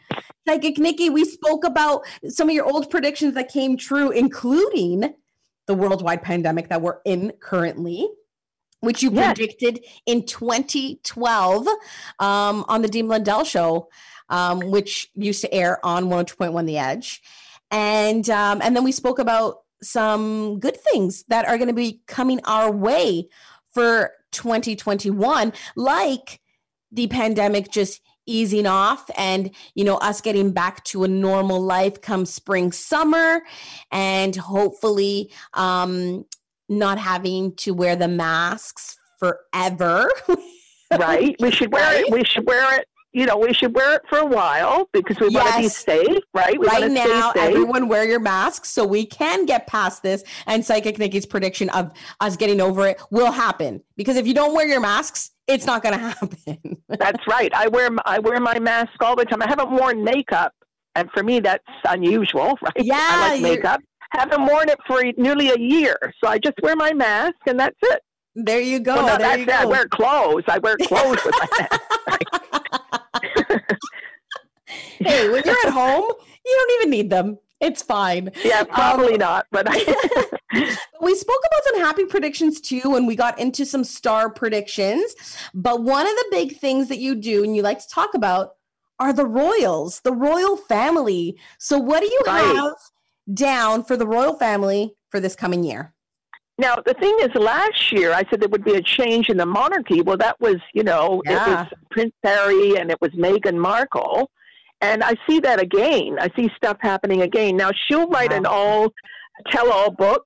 Psychic 0.47 0.77
Nikki, 0.77 1.09
we 1.09 1.25
spoke 1.25 1.63
about 1.63 2.03
some 2.27 2.49
of 2.49 2.55
your 2.55 2.65
old 2.65 2.89
predictions 2.89 3.33
that 3.35 3.51
came 3.51 3.77
true, 3.77 4.11
including 4.11 5.13
the 5.67 5.73
worldwide 5.73 6.21
pandemic 6.21 6.69
that 6.69 6.81
we're 6.81 6.99
in 7.05 7.31
currently 7.39 8.09
which 8.81 9.01
you 9.01 9.11
Yes. 9.11 9.37
predicted 9.37 9.85
in 10.05 10.25
2012 10.25 11.67
um, 12.19 12.65
on 12.67 12.81
the 12.81 12.87
Dean 12.87 13.07
Blundell 13.07 13.45
show, 13.45 13.89
um, 14.29 14.59
which 14.59 15.09
used 15.15 15.41
to 15.41 15.53
air 15.53 15.83
on 15.85 16.05
102.1 16.05 16.65
The 16.65 16.77
Edge. 16.77 17.21
And, 17.69 18.29
um, 18.29 18.61
and 18.61 18.75
then 18.75 18.83
we 18.83 18.91
spoke 18.91 19.19
about 19.19 19.59
some 19.81 20.59
good 20.59 20.77
things 20.77 21.23
that 21.29 21.47
are 21.47 21.57
going 21.57 21.67
to 21.67 21.73
be 21.73 22.01
coming 22.07 22.41
our 22.45 22.71
way 22.71 23.29
for 23.71 24.11
2021, 24.31 25.53
like 25.75 26.41
the 26.91 27.07
pandemic 27.07 27.71
just 27.71 28.01
easing 28.25 28.67
off 28.67 29.09
and 29.17 29.51
you 29.73 29.83
know 29.83 29.97
us 29.97 30.21
getting 30.21 30.51
back 30.51 30.83
to 30.83 31.03
a 31.03 31.07
normal 31.07 31.59
life 31.59 32.01
come 32.01 32.25
spring 32.25 32.71
summer 32.71 33.41
and 33.91 34.35
hopefully 34.35 35.31
um 35.53 36.23
not 36.71 36.97
having 36.97 37.53
to 37.57 37.73
wear 37.73 37.95
the 37.95 38.07
masks 38.07 38.97
forever. 39.19 40.09
right? 40.97 41.35
We 41.39 41.51
should 41.51 41.71
wear 41.71 42.01
it. 42.01 42.11
We 42.11 42.23
should 42.23 42.47
wear 42.47 42.79
it. 42.79 42.87
You 43.13 43.25
know, 43.25 43.37
we 43.37 43.53
should 43.53 43.75
wear 43.75 43.95
it 43.95 44.03
for 44.07 44.19
a 44.19 44.25
while 44.25 44.87
because 44.93 45.19
we 45.19 45.27
want 45.27 45.53
to 45.55 45.61
be 45.63 45.67
safe, 45.67 46.23
right? 46.33 46.57
We 46.57 46.65
right 46.65 46.79
want 46.79 46.95
to 46.95 47.07
now, 47.07 47.31
stay 47.31 47.41
safe. 47.41 47.49
everyone 47.49 47.89
wear 47.89 48.05
your 48.05 48.21
masks 48.21 48.69
so 48.69 48.85
we 48.85 49.05
can 49.05 49.45
get 49.45 49.67
past 49.67 50.01
this. 50.01 50.23
And 50.47 50.65
Psychic 50.65 50.97
Nikki's 50.97 51.25
prediction 51.25 51.69
of 51.71 51.91
us 52.21 52.37
getting 52.37 52.61
over 52.61 52.87
it 52.87 53.01
will 53.11 53.33
happen. 53.33 53.83
Because 53.97 54.15
if 54.15 54.25
you 54.25 54.33
don't 54.33 54.55
wear 54.55 54.65
your 54.65 54.79
masks, 54.79 55.31
it's 55.47 55.65
not 55.65 55.83
going 55.83 55.93
to 55.99 56.03
happen. 56.05 56.77
That's 56.87 57.25
right. 57.27 57.53
I 57.53 57.67
wear 57.67 57.89
I 58.05 58.19
wear 58.19 58.39
my 58.39 58.59
mask 58.59 58.91
all 59.01 59.15
the 59.15 59.25
time. 59.25 59.41
I 59.41 59.47
haven't 59.47 59.71
worn 59.71 60.03
makeup, 60.03 60.53
and 60.95 61.09
for 61.11 61.23
me 61.23 61.39
that's 61.39 61.63
unusual, 61.87 62.57
right? 62.61 62.73
Yeah, 62.77 62.97
I 62.99 63.29
like 63.33 63.41
makeup. 63.41 63.81
Haven't 64.11 64.45
worn 64.45 64.69
it 64.69 64.77
for 64.87 65.01
nearly 65.17 65.49
a 65.49 65.57
year, 65.57 65.97
so 66.23 66.29
I 66.29 66.37
just 66.37 66.55
wear 66.61 66.75
my 66.75 66.93
mask, 66.93 67.35
and 67.47 67.59
that's 67.59 67.77
it. 67.83 68.01
there 68.35 68.59
you 68.61 68.79
go. 68.79 68.95
well, 68.95 69.07
no, 69.07 69.17
there 69.17 69.37
that's 69.37 69.41
it. 69.43 69.49
I 69.49 69.65
wear 69.65 69.87
clothes. 69.87 70.43
I 70.47 70.57
wear 70.59 70.75
clothes 70.77 71.19
with 71.25 71.35
my 71.39 71.47
mask. 71.59 71.81
hey, 74.99 75.29
when 75.29 75.43
you're 75.45 75.55
at 75.65 75.71
home, 75.73 76.03
you 76.45 76.57
don't 76.67 76.81
even 76.81 76.89
need 76.89 77.09
them. 77.09 77.37
It's 77.59 77.81
fine. 77.83 78.31
Yeah, 78.43 78.63
probably 78.63 79.13
Um, 79.13 79.19
not, 79.19 79.45
but 79.51 79.67
I, 79.69 79.77
we 81.01 81.15
spoke 81.15 81.41
about 81.45 81.63
some 81.65 81.79
happy 81.79 82.05
predictions 82.05 82.61
too, 82.61 82.95
and 82.95 83.07
we 83.07 83.15
got 83.15 83.39
into 83.39 83.65
some 83.65 83.83
star 83.83 84.29
predictions. 84.29 85.15
But 85.53 85.83
one 85.83 86.05
of 86.05 86.13
the 86.13 86.25
big 86.31 86.57
things 86.57 86.89
that 86.89 86.99
you 86.99 87.15
do 87.15 87.43
and 87.43 87.55
you 87.55 87.61
like 87.61 87.79
to 87.79 87.87
talk 87.87 88.13
about 88.13 88.55
are 88.99 89.13
the 89.13 89.25
royals, 89.25 90.01
the 90.01 90.13
royal 90.13 90.57
family. 90.57 91.37
So, 91.57 91.77
what 91.79 92.01
do 92.01 92.07
you 92.07 92.21
Right. 92.27 92.55
have 92.55 92.75
down 93.33 93.83
for 93.83 93.97
the 93.97 94.05
royal 94.07 94.35
family 94.37 94.95
for 95.09 95.19
this 95.19 95.35
coming 95.35 95.63
year? 95.63 95.93
Now, 96.57 96.75
the 96.85 96.93
thing 96.93 97.17
is, 97.21 97.33
last 97.33 97.91
year 97.91 98.13
I 98.13 98.23
said 98.29 98.39
there 98.39 98.49
would 98.49 98.63
be 98.63 98.75
a 98.75 98.81
change 98.81 99.29
in 99.29 99.37
the 99.37 99.45
monarchy. 99.47 100.01
Well, 100.01 100.17
that 100.17 100.39
was, 100.39 100.57
you 100.73 100.83
know, 100.83 101.23
it 101.25 101.33
was 101.33 101.67
Prince 101.89 102.13
Harry 102.23 102.77
and 102.77 102.91
it 102.91 103.01
was 103.01 103.09
Meghan 103.11 103.57
Markle. 103.57 104.29
And 104.81 105.03
I 105.03 105.15
see 105.27 105.39
that 105.39 105.59
again. 105.59 106.17
I 106.19 106.29
see 106.35 106.51
stuff 106.55 106.77
happening 106.81 107.21
again. 107.23 107.57
Now, 107.57 107.71
she'll 107.87 108.07
write 108.09 108.31
an 108.33 108.45
all 108.45 108.91
tell 109.49 109.71
all 109.71 109.91
book. 109.91 110.23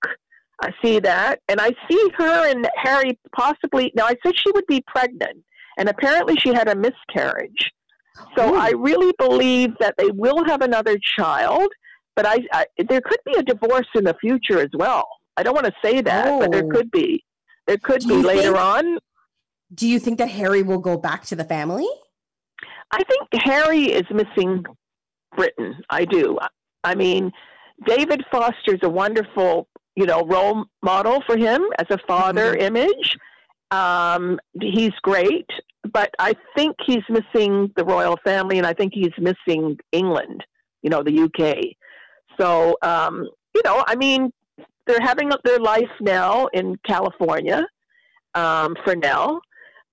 I 0.61 0.71
see 0.83 0.99
that. 0.99 1.39
And 1.49 1.59
I 1.59 1.71
see 1.89 2.09
her 2.17 2.49
and 2.49 2.67
Harry 2.75 3.17
possibly. 3.35 3.91
Now, 3.95 4.05
I 4.05 4.15
said 4.25 4.33
she 4.37 4.51
would 4.51 4.65
be 4.67 4.81
pregnant, 4.87 5.43
and 5.77 5.89
apparently 5.89 6.35
she 6.37 6.53
had 6.53 6.67
a 6.69 6.75
miscarriage. 6.75 7.71
So 8.37 8.53
Ooh. 8.53 8.57
I 8.57 8.69
really 8.71 9.13
believe 9.19 9.71
that 9.79 9.95
they 9.97 10.09
will 10.11 10.45
have 10.45 10.61
another 10.61 10.97
child, 11.17 11.67
but 12.15 12.25
I, 12.25 12.39
I 12.53 12.65
there 12.87 13.01
could 13.01 13.19
be 13.25 13.33
a 13.37 13.43
divorce 13.43 13.87
in 13.95 14.05
the 14.05 14.15
future 14.21 14.59
as 14.61 14.69
well. 14.73 15.05
I 15.35 15.43
don't 15.43 15.53
want 15.53 15.65
to 15.67 15.73
say 15.83 15.99
that, 16.01 16.39
but 16.39 16.51
there 16.51 16.63
Oh. 16.65 16.69
could 16.69 16.89
be. 16.91 17.25
There 17.67 17.77
could 17.77 18.01
Do 18.01 18.07
be 18.07 18.15
later 18.23 18.53
think- 18.53 18.57
on. 18.57 18.99
Do 19.73 19.87
you 19.87 19.99
think 19.99 20.19
that 20.19 20.29
Harry 20.29 20.63
will 20.63 20.79
go 20.79 20.95
back 20.97 21.25
to 21.25 21.35
the 21.35 21.43
family? 21.43 21.87
I 22.91 23.03
think 23.03 23.27
Harry 23.43 23.91
is 23.91 24.03
missing 24.11 24.63
Britain. 25.35 25.75
I 25.89 26.05
do. 26.05 26.37
I 26.85 26.95
mean, 26.95 27.33
David 27.85 28.23
Foster's 28.31 28.79
a 28.83 28.89
wonderful, 28.89 29.67
you 29.95 30.05
know, 30.05 30.21
role 30.25 30.65
model 30.81 31.21
for 31.25 31.37
him 31.37 31.61
as 31.77 31.87
a 31.89 31.97
father 32.07 32.55
image. 32.55 33.17
Um, 33.71 34.39
he's 34.61 34.93
great, 35.01 35.49
but 35.91 36.11
I 36.19 36.35
think 36.55 36.75
he's 36.85 37.03
missing 37.09 37.71
the 37.75 37.83
royal 37.83 38.17
family, 38.23 38.57
and 38.57 38.67
I 38.67 38.73
think 38.73 38.93
he's 38.93 39.13
missing 39.19 39.77
England. 39.91 40.43
You 40.81 40.89
know, 40.89 41.03
the 41.03 41.23
UK. 41.23 41.75
So, 42.39 42.77
um, 42.81 43.27
you 43.55 43.61
know, 43.65 43.83
I 43.87 43.95
mean, 43.95 44.31
they're 44.85 45.01
having 45.01 45.31
their 45.43 45.59
life 45.59 45.89
now 45.99 46.45
in 46.47 46.77
California 46.87 47.65
um, 48.35 48.75
for 48.83 48.95
now, 48.95 49.41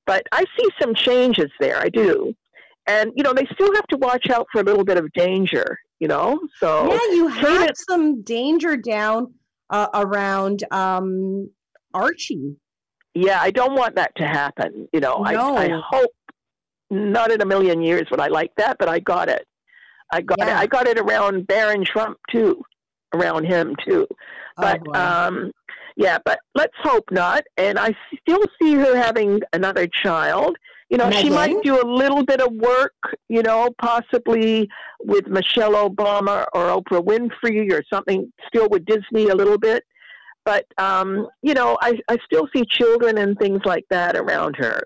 but 0.07 0.27
I 0.33 0.45
see 0.59 0.69
some 0.81 0.95
changes 0.95 1.51
there. 1.61 1.79
I 1.79 1.89
do 1.89 2.35
and 2.87 3.13
you 3.15 3.23
know 3.23 3.33
they 3.33 3.47
still 3.53 3.75
have 3.75 3.87
to 3.89 3.97
watch 3.97 4.29
out 4.31 4.47
for 4.53 4.61
a 4.61 4.65
little 4.65 4.85
bit 4.85 4.99
of 4.99 5.13
danger 5.13 5.79
you 6.03 6.09
know? 6.09 6.41
So 6.59 6.93
yeah, 6.93 7.15
you 7.15 7.29
had 7.29 7.71
is- 7.71 7.85
some 7.89 8.23
danger 8.23 8.77
down 8.77 9.33
uh, 9.71 9.87
around 9.95 10.65
um, 10.73 11.49
Archie. 11.95 12.57
yeah 13.15 13.39
i 13.41 13.51
don't 13.51 13.75
want 13.75 13.95
that 13.95 14.13
to 14.17 14.27
happen 14.27 14.89
you 14.93 15.01
know? 15.01 15.23
No. 15.23 15.57
I, 15.57 15.67
I 15.67 15.81
hope 15.93 16.11
not 16.91 17.31
in 17.31 17.41
a 17.41 17.47
million 17.47 17.81
years 17.83 18.07
would 18.11 18.21
i 18.21 18.27
like 18.27 18.53
that 18.57 18.77
but 18.79 18.89
i 18.89 18.99
got 18.99 19.29
it. 19.29 19.47
I 20.11 20.21
got 20.21 20.41
it. 20.41 20.49
I 20.49 20.67
got 20.67 20.87
it 20.87 20.99
around 20.99 21.47
barron 21.47 21.85
trump 21.87 22.19
too. 22.31 22.63
Around 23.15 23.45
him 23.47 23.75
too. 23.87 24.07
But 24.57 24.81
oh, 24.89 25.01
um 25.07 25.53
yeah 25.97 26.19
but 26.25 26.39
let's 26.55 26.79
hope 26.83 27.07
not. 27.11 27.43
And 27.57 27.79
i 27.79 27.95
still 28.21 28.45
see 28.61 28.75
her 28.75 28.95
having 28.97 29.41
another 29.53 29.87
child 29.87 30.57
you 30.93 30.99
know 30.99 31.11
she 31.11 31.31
might 31.31 31.57
do 31.63 31.83
a 31.83 31.87
little 31.87 32.23
bit 32.23 32.41
of 32.43 32.53
work 32.53 32.93
you 33.31 33.43
know 33.43 33.71
possibly 33.81 34.69
with 35.01 35.27
michelle 35.27 35.73
obama 35.89 36.45
or 36.53 36.67
oprah 36.67 37.03
winfrey 37.03 37.73
or 37.73 37.83
something 37.93 38.31
still 38.47 38.69
with 38.69 38.85
disney 38.85 39.29
a 39.29 39.35
little 39.35 39.59
bit. 39.59 39.83
But 40.45 40.67
um 40.77 41.29
you 41.41 41.55
know 41.55 41.79
i 41.81 41.99
i 42.09 42.19
still 42.27 42.47
see 42.55 42.65
children 42.69 43.17
and 43.17 43.39
things 43.39 43.63
like 43.65 43.87
that 43.91 44.17
around 44.17 44.57
her. 44.59 44.83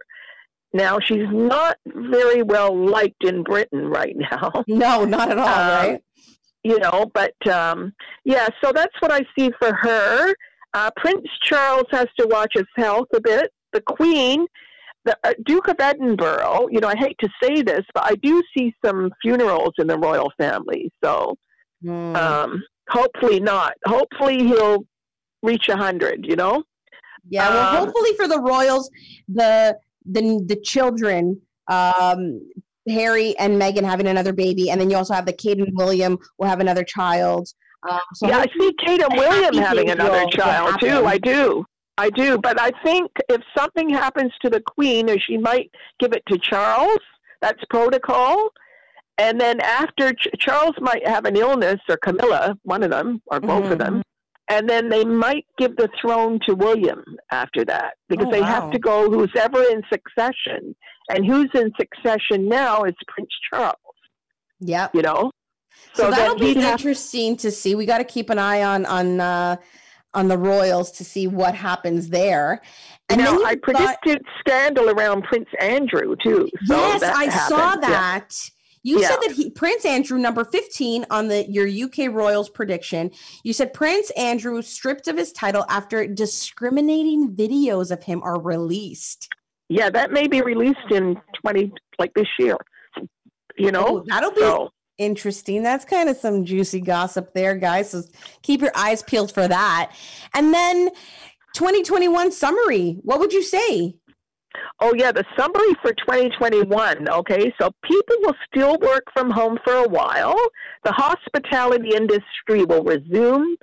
Now 0.72 0.98
she's 1.00 1.28
not 1.32 1.76
very 1.86 2.42
well 2.42 2.72
liked 2.96 3.24
in 3.24 3.42
britain 3.42 3.88
right 3.88 4.16
now. 4.16 4.64
No, 4.68 5.04
not 5.04 5.30
at 5.30 5.38
all, 5.38 5.48
um, 5.48 5.86
right? 5.90 6.02
you 6.62 6.78
know 6.78 7.10
but 7.12 7.34
um 7.48 7.92
yeah 8.24 8.46
so 8.62 8.70
that's 8.72 8.94
what 9.00 9.10
i 9.10 9.22
see 9.36 9.50
for 9.58 9.72
her. 9.74 10.34
Uh 10.72 10.90
prince 10.96 11.26
charles 11.42 11.88
has 11.90 12.06
to 12.20 12.28
watch 12.28 12.52
his 12.54 12.70
health 12.76 13.08
a 13.12 13.20
bit. 13.20 13.50
The 13.72 13.80
queen 13.80 14.46
the 15.06 15.16
uh, 15.24 15.32
duke 15.46 15.68
of 15.68 15.76
edinburgh 15.80 16.68
you 16.70 16.80
know 16.80 16.88
i 16.88 16.96
hate 16.96 17.16
to 17.18 17.28
say 17.42 17.62
this 17.62 17.84
but 17.94 18.04
i 18.04 18.14
do 18.16 18.42
see 18.56 18.74
some 18.84 19.10
funerals 19.22 19.72
in 19.78 19.86
the 19.86 19.98
royal 19.98 20.30
family 20.38 20.90
so 21.02 21.34
Hmm. 21.82 22.16
um 22.16 22.62
hopefully 22.88 23.38
not 23.38 23.74
hopefully 23.86 24.38
he'll 24.48 24.84
reach 25.42 25.68
a 25.68 25.76
hundred 25.76 26.24
you 26.26 26.34
know 26.36 26.62
Yeah, 27.28 27.48
well, 27.50 27.68
Um, 27.76 27.84
hopefully 27.84 28.12
for 28.16 28.26
the 28.28 28.40
Royals, 28.40 28.88
the 29.28 29.76
the 30.14 30.22
the 30.46 30.56
children, 30.72 31.40
um, 31.68 32.40
Harry 32.88 33.36
and 33.38 33.60
Meghan 33.60 33.84
having 33.84 34.06
another 34.06 34.32
baby, 34.32 34.70
and 34.70 34.80
then 34.80 34.88
you 34.90 34.96
also 34.96 35.12
have 35.14 35.26
the 35.26 35.32
Kate 35.32 35.58
and 35.58 35.72
William 35.74 36.16
will 36.38 36.46
have 36.46 36.60
another 36.60 36.84
child. 36.84 37.48
Um, 37.90 38.00
so 38.14 38.28
yeah, 38.28 38.38
I 38.38 38.46
see 38.58 38.72
Kate 38.84 39.02
and 39.02 39.12
William 39.18 39.54
having 39.56 39.90
another 39.90 40.24
child 40.30 40.80
too. 40.80 41.04
I 41.04 41.18
do. 41.18 41.64
I 41.98 42.10
do. 42.10 42.38
But 42.38 42.60
I 42.60 42.70
think 42.82 43.10
if 43.28 43.42
something 43.56 43.88
happens 43.90 44.32
to 44.42 44.50
the 44.50 44.60
Queen, 44.60 45.08
or 45.10 45.18
she 45.18 45.38
might 45.38 45.70
give 45.98 46.12
it 46.12 46.22
to 46.28 46.38
Charles, 46.38 46.98
that's 47.40 47.62
protocol. 47.70 48.50
And 49.18 49.40
then 49.40 49.60
after 49.60 50.12
Ch- 50.12 50.28
Charles 50.38 50.74
might 50.80 51.06
have 51.06 51.24
an 51.24 51.36
illness, 51.36 51.80
or 51.88 51.96
Camilla, 51.96 52.58
one 52.64 52.82
of 52.82 52.90
them, 52.90 53.22
or 53.26 53.40
both 53.40 53.64
of 53.64 53.78
Mhm. 53.78 53.78
them, 53.78 54.02
and 54.48 54.68
then 54.68 54.88
they 54.90 55.04
might 55.04 55.46
give 55.58 55.76
the 55.76 55.88
throne 56.00 56.38
to 56.46 56.54
William 56.54 57.02
after 57.32 57.64
that 57.64 57.94
because 58.08 58.26
Oh, 58.28 58.30
they 58.32 58.42
wow. 58.42 58.46
have 58.46 58.70
to 58.72 58.78
go 58.78 59.10
who's 59.10 59.32
ever 59.36 59.62
in 59.64 59.82
succession. 59.90 60.76
And 61.08 61.24
who's 61.24 61.48
in 61.54 61.72
succession 61.80 62.48
now 62.48 62.82
is 62.82 62.94
Prince 63.08 63.30
Charles, 63.50 63.74
Yeah, 64.60 64.88
you 64.92 65.02
know? 65.02 65.30
So, 65.92 66.10
that'll 66.10 66.36
then 66.36 66.54
be 66.54 66.60
interesting 66.60 67.36
to 67.38 67.50
see. 67.50 67.74
We 67.74 67.86
got 67.86 67.98
to 67.98 68.04
keep 68.04 68.28
an 68.30 68.38
eye 68.38 68.62
on 68.62 68.84
on 68.86 69.20
uh, 69.20 69.56
on 70.16 70.28
the 70.28 70.38
Royals 70.38 70.90
to 70.92 71.04
see 71.04 71.28
what 71.28 71.54
happens 71.54 72.08
there. 72.08 72.62
And 73.08 73.20
now, 73.20 73.36
then 73.36 73.46
I 73.46 73.54
predicted 73.54 74.22
scandal 74.40 74.90
around 74.90 75.22
Prince 75.22 75.48
Andrew 75.60 76.16
too. 76.16 76.48
So 76.64 76.76
yes, 76.76 77.02
I 77.04 77.28
saw 77.28 77.58
happened. 77.58 77.82
Yeah. 77.84 77.90
that. 77.90 78.50
You 78.82 79.02
said 79.02 79.16
that 79.22 79.32
he, 79.32 79.50
Prince 79.50 79.84
Andrew, 79.84 80.16
number 80.16 80.44
15 80.44 81.06
on 81.10 81.26
the 81.26 81.44
your 81.50 81.66
UK 81.68 82.12
Royals 82.12 82.48
prediction, 82.48 83.10
you 83.42 83.52
said 83.52 83.72
Prince 83.74 84.10
Andrew 84.10 84.62
stripped 84.62 85.08
of 85.08 85.16
his 85.16 85.32
title 85.32 85.64
after 85.68 86.06
discriminating 86.06 87.34
videos 87.34 87.90
of 87.90 88.04
him 88.04 88.22
are 88.22 88.40
released. 88.40 89.28
Yeah, 89.68 89.90
that 89.90 90.12
may 90.12 90.28
be 90.28 90.40
released 90.40 90.90
in 90.90 91.20
twenty 91.42 91.72
like 91.98 92.14
this 92.14 92.28
year. 92.38 92.56
You 93.58 93.68
Oh, 93.68 93.70
know, 93.70 94.04
that'll 94.06 94.30
be 94.30 94.40
so 94.40 94.70
interesting. 94.98 95.62
That's 95.62 95.84
kind 95.84 96.08
of 96.08 96.16
some 96.16 96.44
juicy 96.44 96.80
gossip 96.80 97.34
there, 97.34 97.56
guys. 97.56 97.90
So 97.90 98.02
keep 98.42 98.60
your 98.60 98.72
eyes 98.74 99.02
peeled 99.02 99.32
for 99.32 99.46
that. 99.48 99.92
And 100.34 100.52
then 100.52 100.90
2021 101.54 102.32
summary. 102.32 102.98
What 103.02 103.20
would 103.20 103.32
you 103.32 103.42
say? 103.42 103.94
oh 104.80 104.94
yeah, 104.96 105.12
the 105.12 105.24
summary 105.38 105.74
for 105.82 105.92
twenty 106.04 106.30
twenty 106.36 106.62
one. 106.62 107.08
Okay, 107.08 107.52
so 107.60 107.70
people 107.82 108.16
will 108.20 108.34
still 108.48 108.78
work 108.78 109.04
from 109.12 109.30
home 109.30 109.58
for 109.64 109.74
a 109.74 109.88
while. 109.88 110.36
The 110.84 110.92
hospitality 110.92 111.90
industry 111.94 112.64
will 112.64 112.82
resume, 112.82 113.56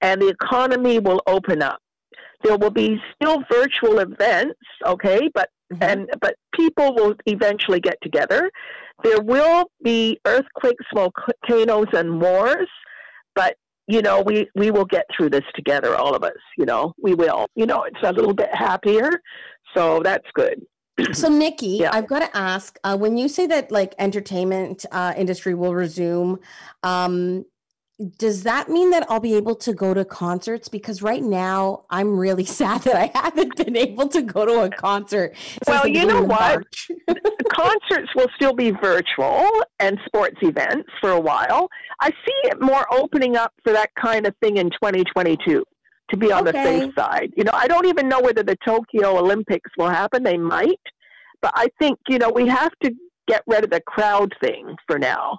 and 0.00 0.20
the 0.20 0.28
economy 0.28 0.98
will 0.98 1.22
open 1.26 1.62
up. 1.62 1.80
There 2.44 2.56
will 2.56 2.70
be 2.70 3.00
still 3.14 3.42
virtual 3.50 3.98
events, 3.98 4.60
okay, 4.86 5.28
but 5.34 5.50
mm-hmm. 5.72 5.82
and 5.82 6.10
but 6.20 6.36
people 6.54 6.94
will 6.94 7.14
eventually 7.26 7.80
get 7.80 7.98
together. 8.02 8.50
There 9.02 9.20
will 9.20 9.70
be 9.82 10.18
earthquakes, 10.26 10.84
volcanoes, 10.94 11.86
and 11.92 12.20
wars, 12.20 12.68
but 13.34 13.56
you 13.86 14.02
know 14.02 14.20
we 14.20 14.48
we 14.54 14.70
will 14.70 14.84
get 14.84 15.06
through 15.16 15.30
this 15.30 15.44
together, 15.54 15.94
all 15.96 16.14
of 16.14 16.24
us. 16.24 16.38
You 16.56 16.66
know 16.66 16.94
we 17.00 17.14
will. 17.14 17.46
You 17.54 17.66
know 17.66 17.84
it's 17.84 18.02
a 18.02 18.12
little 18.12 18.34
bit 18.34 18.52
happier, 18.52 19.10
so 19.74 20.00
that's 20.02 20.26
good. 20.34 20.62
So, 21.12 21.28
Nikki, 21.28 21.66
Yeah. 21.80 21.90
I've 21.92 22.08
got 22.08 22.20
to 22.20 22.36
ask 22.36 22.78
uh, 22.82 22.96
when 22.96 23.16
you 23.16 23.28
say 23.28 23.46
that 23.46 23.70
like 23.70 23.94
entertainment 23.98 24.84
uh, 24.90 25.14
industry 25.16 25.54
will 25.54 25.74
resume, 25.74 26.40
um, 26.82 27.44
does 28.16 28.44
that 28.44 28.68
mean 28.68 28.90
that 28.90 29.06
I'll 29.10 29.18
be 29.18 29.34
able 29.34 29.56
to 29.56 29.72
go 29.72 29.92
to 29.92 30.04
concerts? 30.04 30.68
Because 30.68 31.02
right 31.02 31.22
now 31.22 31.84
I'm 31.90 32.16
really 32.16 32.44
sad 32.60 32.82
that 32.82 32.94
I 32.94 33.10
haven't 33.18 33.56
been 33.56 33.76
able 33.76 34.08
to 34.08 34.22
go 34.22 34.46
to 34.46 34.62
a 34.64 34.70
concert. 34.70 35.34
Well, 35.66 35.86
you 35.86 36.06
know 36.06 36.22
what? 36.22 36.62
Concerts 37.52 38.14
will 38.14 38.28
still 38.36 38.52
be 38.52 38.70
virtual 38.70 39.48
and 39.80 39.98
sports 40.06 40.36
events 40.42 40.88
for 41.00 41.10
a 41.10 41.20
while. 41.20 41.68
I 42.00 42.10
see 42.10 42.48
it 42.48 42.60
more 42.60 42.86
opening 42.92 43.36
up 43.36 43.52
for 43.64 43.72
that 43.72 43.90
kind 44.00 44.26
of 44.26 44.36
thing 44.40 44.58
in 44.58 44.70
2022. 44.70 45.64
To 46.10 46.16
be 46.16 46.32
on 46.32 46.44
the 46.44 46.52
safe 46.52 46.94
side, 46.94 47.34
you 47.36 47.44
know, 47.44 47.50
I 47.52 47.68
don't 47.68 47.84
even 47.84 48.08
know 48.08 48.20
whether 48.20 48.42
the 48.42 48.56
Tokyo 48.64 49.18
Olympics 49.18 49.70
will 49.76 49.90
happen. 49.90 50.22
They 50.22 50.38
might, 50.38 50.80
but 51.42 51.52
I 51.54 51.68
think 51.78 51.98
you 52.08 52.18
know 52.18 52.30
we 52.30 52.46
have 52.48 52.72
to 52.82 52.94
get 53.26 53.42
rid 53.46 53.64
of 53.64 53.68
the 53.68 53.82
crowd 53.82 54.32
thing 54.40 54.74
for 54.86 54.98
now 54.98 55.38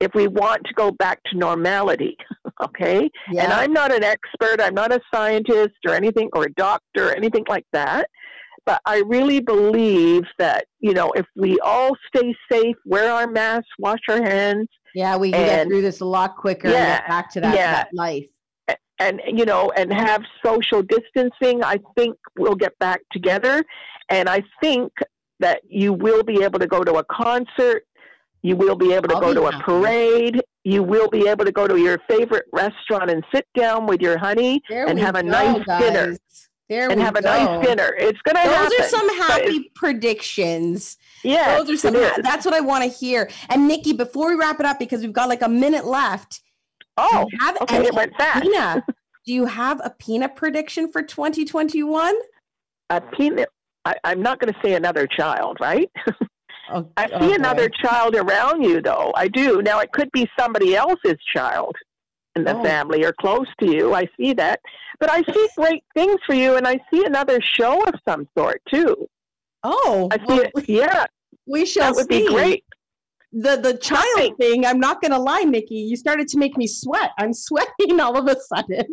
if 0.00 0.12
we 0.14 0.26
want 0.26 0.64
to 0.64 0.74
go 0.74 0.90
back 0.90 1.22
to 1.30 1.36
normality. 1.36 2.16
Okay, 2.62 3.08
Yeah. 3.32 3.44
and. 3.44 3.52
I'm 3.54 3.72
not 3.72 3.90
an 3.90 4.04
expert. 4.04 4.60
I'm 4.60 4.74
not 4.74 4.92
a 4.92 5.00
scientist 5.14 5.76
or 5.86 5.94
anything, 5.94 6.28
or 6.34 6.44
a 6.44 6.52
doctor, 6.52 7.08
or 7.08 7.12
anything 7.14 7.44
like 7.48 7.64
that. 7.72 8.06
But 8.66 8.82
I 8.84 9.02
really 9.06 9.40
believe 9.40 10.24
that, 10.38 10.66
you 10.78 10.92
know, 10.92 11.10
if 11.12 11.24
we 11.34 11.58
all 11.60 11.96
stay 12.14 12.34
safe, 12.52 12.76
wear 12.84 13.10
our 13.10 13.26
masks, 13.26 13.70
wash 13.78 14.00
our 14.10 14.22
hands. 14.22 14.68
Yeah, 14.94 15.16
we 15.16 15.32
can 15.32 15.46
get 15.46 15.66
through 15.68 15.80
this 15.80 16.00
a 16.00 16.04
lot 16.04 16.36
quicker 16.36 16.68
yeah, 16.68 16.76
and 16.76 17.00
get 17.00 17.08
back 17.08 17.30
to 17.30 17.40
that, 17.40 17.54
yeah. 17.54 17.72
that 17.72 17.88
life. 17.94 18.26
And, 18.98 19.22
you 19.26 19.46
know, 19.46 19.72
and 19.74 19.90
have 19.90 20.22
social 20.44 20.82
distancing, 20.82 21.64
I 21.64 21.78
think 21.96 22.16
we'll 22.38 22.56
get 22.56 22.78
back 22.78 23.00
together. 23.10 23.64
And 24.10 24.28
I 24.28 24.42
think 24.62 24.92
that 25.38 25.62
you 25.66 25.94
will 25.94 26.22
be 26.22 26.42
able 26.42 26.58
to 26.58 26.66
go 26.66 26.84
to 26.84 26.96
a 26.96 27.04
concert. 27.04 27.84
You 28.42 28.56
will 28.56 28.76
be 28.76 28.92
able 28.94 29.08
to 29.08 29.14
I'll 29.14 29.20
go 29.20 29.34
to 29.34 29.44
happy. 29.44 29.56
a 29.56 29.60
parade. 29.60 30.42
You 30.64 30.82
will 30.82 31.08
be 31.08 31.28
able 31.28 31.44
to 31.44 31.52
go 31.52 31.66
to 31.66 31.76
your 31.76 31.98
favorite 32.08 32.46
restaurant 32.52 33.10
and 33.10 33.24
sit 33.34 33.46
down 33.54 33.86
with 33.86 34.00
your 34.00 34.18
honey 34.18 34.60
there 34.68 34.86
and 34.86 34.98
have 34.98 35.14
a 35.14 35.22
go, 35.22 35.28
nice 35.28 35.64
guys. 35.64 35.82
dinner. 35.82 36.16
There 36.68 36.88
and 36.88 37.02
have 37.02 37.16
a 37.16 37.20
nice 37.20 37.66
dinner. 37.66 37.96
It's 37.98 38.20
going 38.22 38.36
to 38.36 38.40
happen. 38.40 38.70
Those 38.78 38.86
are 38.86 38.88
some 38.88 39.18
happy 39.18 39.72
predictions. 39.74 40.98
Yeah, 41.24 41.58
those 41.58 41.70
are 41.70 41.76
some. 41.76 41.94
Ha- 41.94 42.20
that's 42.22 42.44
what 42.44 42.54
I 42.54 42.60
want 42.60 42.84
to 42.84 42.90
hear. 42.90 43.28
And 43.48 43.66
Nikki, 43.66 43.92
before 43.92 44.28
we 44.28 44.36
wrap 44.36 44.60
it 44.60 44.66
up, 44.66 44.78
because 44.78 45.00
we've 45.00 45.12
got 45.12 45.28
like 45.28 45.42
a 45.42 45.48
minute 45.48 45.84
left. 45.84 46.42
Oh, 46.96 47.26
have 47.40 47.60
okay, 47.62 47.76
any, 47.76 47.86
it 47.88 47.94
went 47.94 48.12
fast. 48.16 48.42
Pina, 48.42 48.84
do 49.26 49.32
you 49.32 49.46
have 49.46 49.80
a 49.82 49.90
peanut 49.90 50.36
prediction 50.36 50.92
for 50.92 51.02
2021? 51.02 52.14
A 52.90 53.00
peanut. 53.00 53.48
I, 53.84 53.96
am 54.04 54.22
not 54.22 54.38
going 54.38 54.52
to 54.52 54.60
say 54.62 54.74
another 54.74 55.08
child, 55.08 55.56
right? 55.60 55.90
Oh, 56.72 56.88
I 56.96 57.08
see 57.08 57.14
oh 57.32 57.34
another 57.34 57.68
child 57.68 58.14
around 58.14 58.62
you, 58.62 58.80
though. 58.80 59.12
I 59.16 59.28
do. 59.28 59.62
Now, 59.62 59.80
it 59.80 59.92
could 59.92 60.10
be 60.12 60.28
somebody 60.38 60.76
else's 60.76 61.18
child 61.34 61.74
in 62.36 62.44
the 62.44 62.56
oh. 62.56 62.62
family 62.62 63.04
or 63.04 63.12
close 63.12 63.48
to 63.60 63.70
you. 63.70 63.94
I 63.94 64.06
see 64.16 64.32
that. 64.34 64.60
But 65.00 65.10
I 65.10 65.22
see 65.22 65.48
great 65.56 65.82
things 65.94 66.20
for 66.26 66.34
you, 66.34 66.56
and 66.56 66.66
I 66.66 66.78
see 66.92 67.04
another 67.04 67.40
show 67.40 67.82
of 67.84 67.94
some 68.08 68.28
sort, 68.36 68.62
too. 68.72 69.08
Oh, 69.62 70.08
I 70.10 70.18
see 70.18 70.24
well, 70.26 70.50
it. 70.54 70.68
Yeah. 70.68 71.06
We 71.46 71.66
shall 71.66 71.92
That 71.92 71.96
would 71.96 72.12
see. 72.12 72.26
be 72.26 72.32
great. 72.32 72.64
The 73.32 73.56
the 73.56 73.74
child 73.74 74.36
thing, 74.38 74.66
I'm 74.66 74.80
not 74.80 75.00
going 75.00 75.12
to 75.12 75.18
lie, 75.18 75.42
Nikki. 75.42 75.76
You 75.76 75.96
started 75.96 76.28
to 76.28 76.38
make 76.38 76.56
me 76.56 76.66
sweat. 76.66 77.10
I'm 77.18 77.32
sweating 77.46 78.00
all 78.00 78.16
of 78.16 78.26
a 78.26 78.36
sudden. 78.40 78.84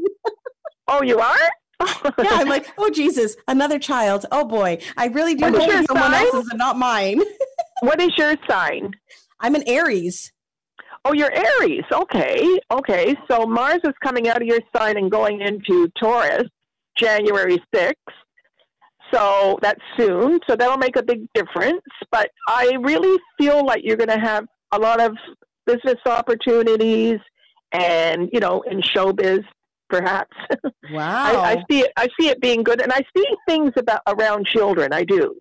oh, 0.87 1.01
you 1.01 1.19
are? 1.19 1.51
yeah, 2.19 2.31
I'm 2.31 2.47
like, 2.47 2.73
oh 2.79 2.89
Jesus, 2.89 3.35
another 3.47 3.77
child. 3.77 4.25
Oh 4.31 4.45
boy, 4.45 4.79
I 4.95 5.07
really 5.07 5.35
do 5.35 5.45
hope 5.45 5.85
someone 5.87 6.13
else's 6.13 6.49
and 6.49 6.57
not 6.57 6.77
mine. 6.77 7.21
what 7.81 8.01
is 8.01 8.11
your 8.17 8.35
sign? 8.49 8.93
I'm 9.39 9.55
an 9.55 9.63
Aries. 9.67 10.31
Oh, 11.05 11.13
you're 11.13 11.31
Aries. 11.31 11.83
Okay, 11.91 12.59
okay. 12.71 13.15
So 13.29 13.45
Mars 13.45 13.79
is 13.83 13.93
coming 14.03 14.27
out 14.27 14.41
of 14.41 14.47
your 14.47 14.59
sign 14.75 14.97
and 14.97 15.09
going 15.09 15.41
into 15.41 15.89
Taurus, 16.01 16.47
January 16.97 17.61
sixth. 17.73 18.15
So 19.13 19.57
that's 19.61 19.81
soon. 19.95 20.39
So 20.49 20.55
that'll 20.55 20.77
make 20.77 20.97
a 20.97 21.03
big 21.03 21.27
difference. 21.33 21.81
But 22.11 22.29
I 22.47 22.75
really 22.81 23.17
feel 23.37 23.65
like 23.65 23.83
you're 23.83 23.95
going 23.95 24.09
to 24.09 24.19
have 24.19 24.45
a 24.73 24.79
lot 24.79 24.99
of 24.99 25.15
business 25.65 25.99
opportunities 26.05 27.19
and 27.71 28.29
you 28.31 28.39
know 28.39 28.61
in 28.61 28.81
showbiz 28.81 29.43
perhaps. 29.89 30.35
Wow. 30.91 31.41
I, 31.41 31.53
I, 31.53 31.63
see 31.69 31.81
it. 31.81 31.91
I 31.97 32.07
see 32.19 32.29
it 32.29 32.41
being 32.41 32.63
good, 32.63 32.81
and 32.81 32.91
I 32.91 33.01
see 33.15 33.25
things 33.47 33.71
about 33.77 34.01
around 34.07 34.45
children. 34.47 34.93
I 34.93 35.03
do. 35.03 35.35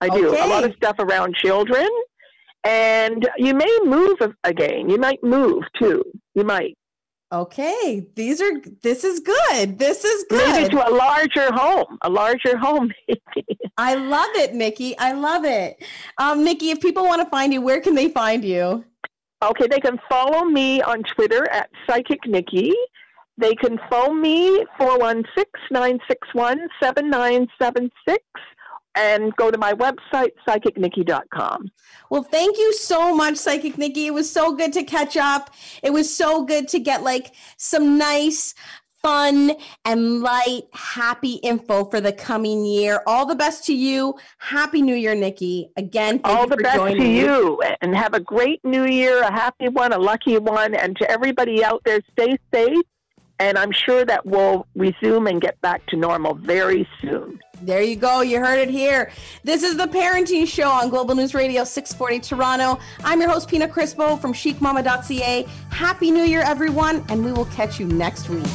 I 0.00 0.08
do 0.08 0.28
okay. 0.28 0.42
a 0.42 0.46
lot 0.46 0.64
of 0.64 0.74
stuff 0.74 0.96
around 0.98 1.34
children, 1.36 1.88
and 2.64 3.28
you 3.36 3.54
may 3.54 3.78
move 3.84 4.18
again. 4.44 4.88
You 4.88 4.98
might 4.98 5.22
move 5.22 5.64
too. 5.78 6.02
You 6.34 6.44
might. 6.44 6.76
Okay, 7.32 8.06
these 8.16 8.40
are. 8.40 8.60
This 8.82 9.04
is 9.04 9.20
good. 9.20 9.78
This 9.78 10.04
is 10.04 10.24
good. 10.28 10.48
Maybe 10.52 10.68
to 10.70 10.88
a 10.88 10.90
larger 10.90 11.52
home. 11.52 11.98
A 12.02 12.10
larger 12.10 12.56
home. 12.56 12.90
I 13.78 13.94
love 13.94 14.30
it, 14.34 14.54
Nikki. 14.54 14.98
I 14.98 15.12
love 15.12 15.44
it. 15.44 15.82
Um, 16.18 16.42
Nikki, 16.42 16.70
if 16.70 16.80
people 16.80 17.04
want 17.04 17.22
to 17.22 17.30
find 17.30 17.52
you, 17.52 17.60
where 17.60 17.80
can 17.80 17.94
they 17.94 18.08
find 18.08 18.44
you? 18.44 18.84
Okay, 19.42 19.66
they 19.68 19.78
can 19.78 19.98
follow 20.08 20.44
me 20.44 20.82
on 20.82 21.02
Twitter 21.02 21.48
at 21.50 21.70
Psychic 21.86 22.18
Nikki. 22.26 22.74
They 23.38 23.54
can 23.54 23.78
phone 23.90 24.20
me 24.20 24.64
416 24.76 25.44
961 25.70 26.68
7976 26.82 28.18
and 28.94 29.34
go 29.36 29.50
to 29.50 29.58
my 29.58 29.72
website, 29.72 30.30
psychicnikki.com. 30.46 31.70
Well, 32.10 32.22
thank 32.22 32.58
you 32.58 32.72
so 32.72 33.14
much, 33.14 33.36
Psychic 33.36 33.78
Nikki. 33.78 34.06
It 34.06 34.14
was 34.14 34.30
so 34.30 34.54
good 34.54 34.72
to 34.74 34.82
catch 34.82 35.16
up. 35.16 35.50
It 35.82 35.90
was 35.90 36.14
so 36.14 36.44
good 36.44 36.68
to 36.68 36.80
get 36.80 37.02
like 37.02 37.34
some 37.56 37.98
nice, 37.98 38.54
fun, 39.02 39.52
and 39.84 40.20
light, 40.20 40.62
happy 40.72 41.34
info 41.34 41.84
for 41.84 42.00
the 42.00 42.12
coming 42.12 42.64
year. 42.64 43.02
All 43.06 43.26
the 43.26 43.34
best 43.34 43.64
to 43.66 43.74
you. 43.74 44.14
Happy 44.38 44.82
New 44.82 44.96
Year, 44.96 45.14
Nikki. 45.14 45.70
Again, 45.76 46.20
all 46.24 46.46
the 46.46 46.56
best 46.56 46.78
to 46.78 47.06
you, 47.06 47.62
and 47.80 47.96
have 47.96 48.14
a 48.14 48.20
great 48.20 48.60
New 48.64 48.84
Year, 48.86 49.22
a 49.22 49.32
happy 49.32 49.68
one, 49.68 49.92
a 49.92 49.98
lucky 49.98 50.38
one, 50.38 50.74
and 50.74 50.96
to 50.96 51.10
everybody 51.10 51.64
out 51.64 51.82
there, 51.84 52.00
stay 52.12 52.36
safe 52.52 52.84
and 53.40 53.56
I'm 53.56 53.72
sure 53.72 54.04
that 54.04 54.24
we'll 54.24 54.66
resume 54.76 55.26
and 55.26 55.40
get 55.40 55.60
back 55.62 55.84
to 55.86 55.96
normal 55.96 56.34
very 56.34 56.86
soon. 57.00 57.40
There 57.62 57.82
you 57.82 57.96
go. 57.96 58.20
You 58.20 58.38
heard 58.38 58.58
it 58.58 58.70
here. 58.70 59.10
This 59.44 59.62
is 59.62 59.76
the 59.76 59.86
Parenting 59.86 60.46
Show 60.46 60.68
on 60.68 60.88
Global 60.88 61.14
News 61.14 61.34
Radio 61.34 61.64
640 61.64 62.20
Toronto. 62.20 62.78
I'm 63.02 63.20
your 63.20 63.30
host, 63.30 63.48
Pina 63.48 63.66
Crispo 63.66 64.20
from 64.20 64.32
chicmama.ca. 64.32 65.46
Happy 65.70 66.10
New 66.10 66.24
Year, 66.24 66.42
everyone, 66.42 67.04
and 67.08 67.24
we 67.24 67.32
will 67.32 67.46
catch 67.46 67.80
you 67.80 67.86
next 67.86 68.28
week. 68.28 68.46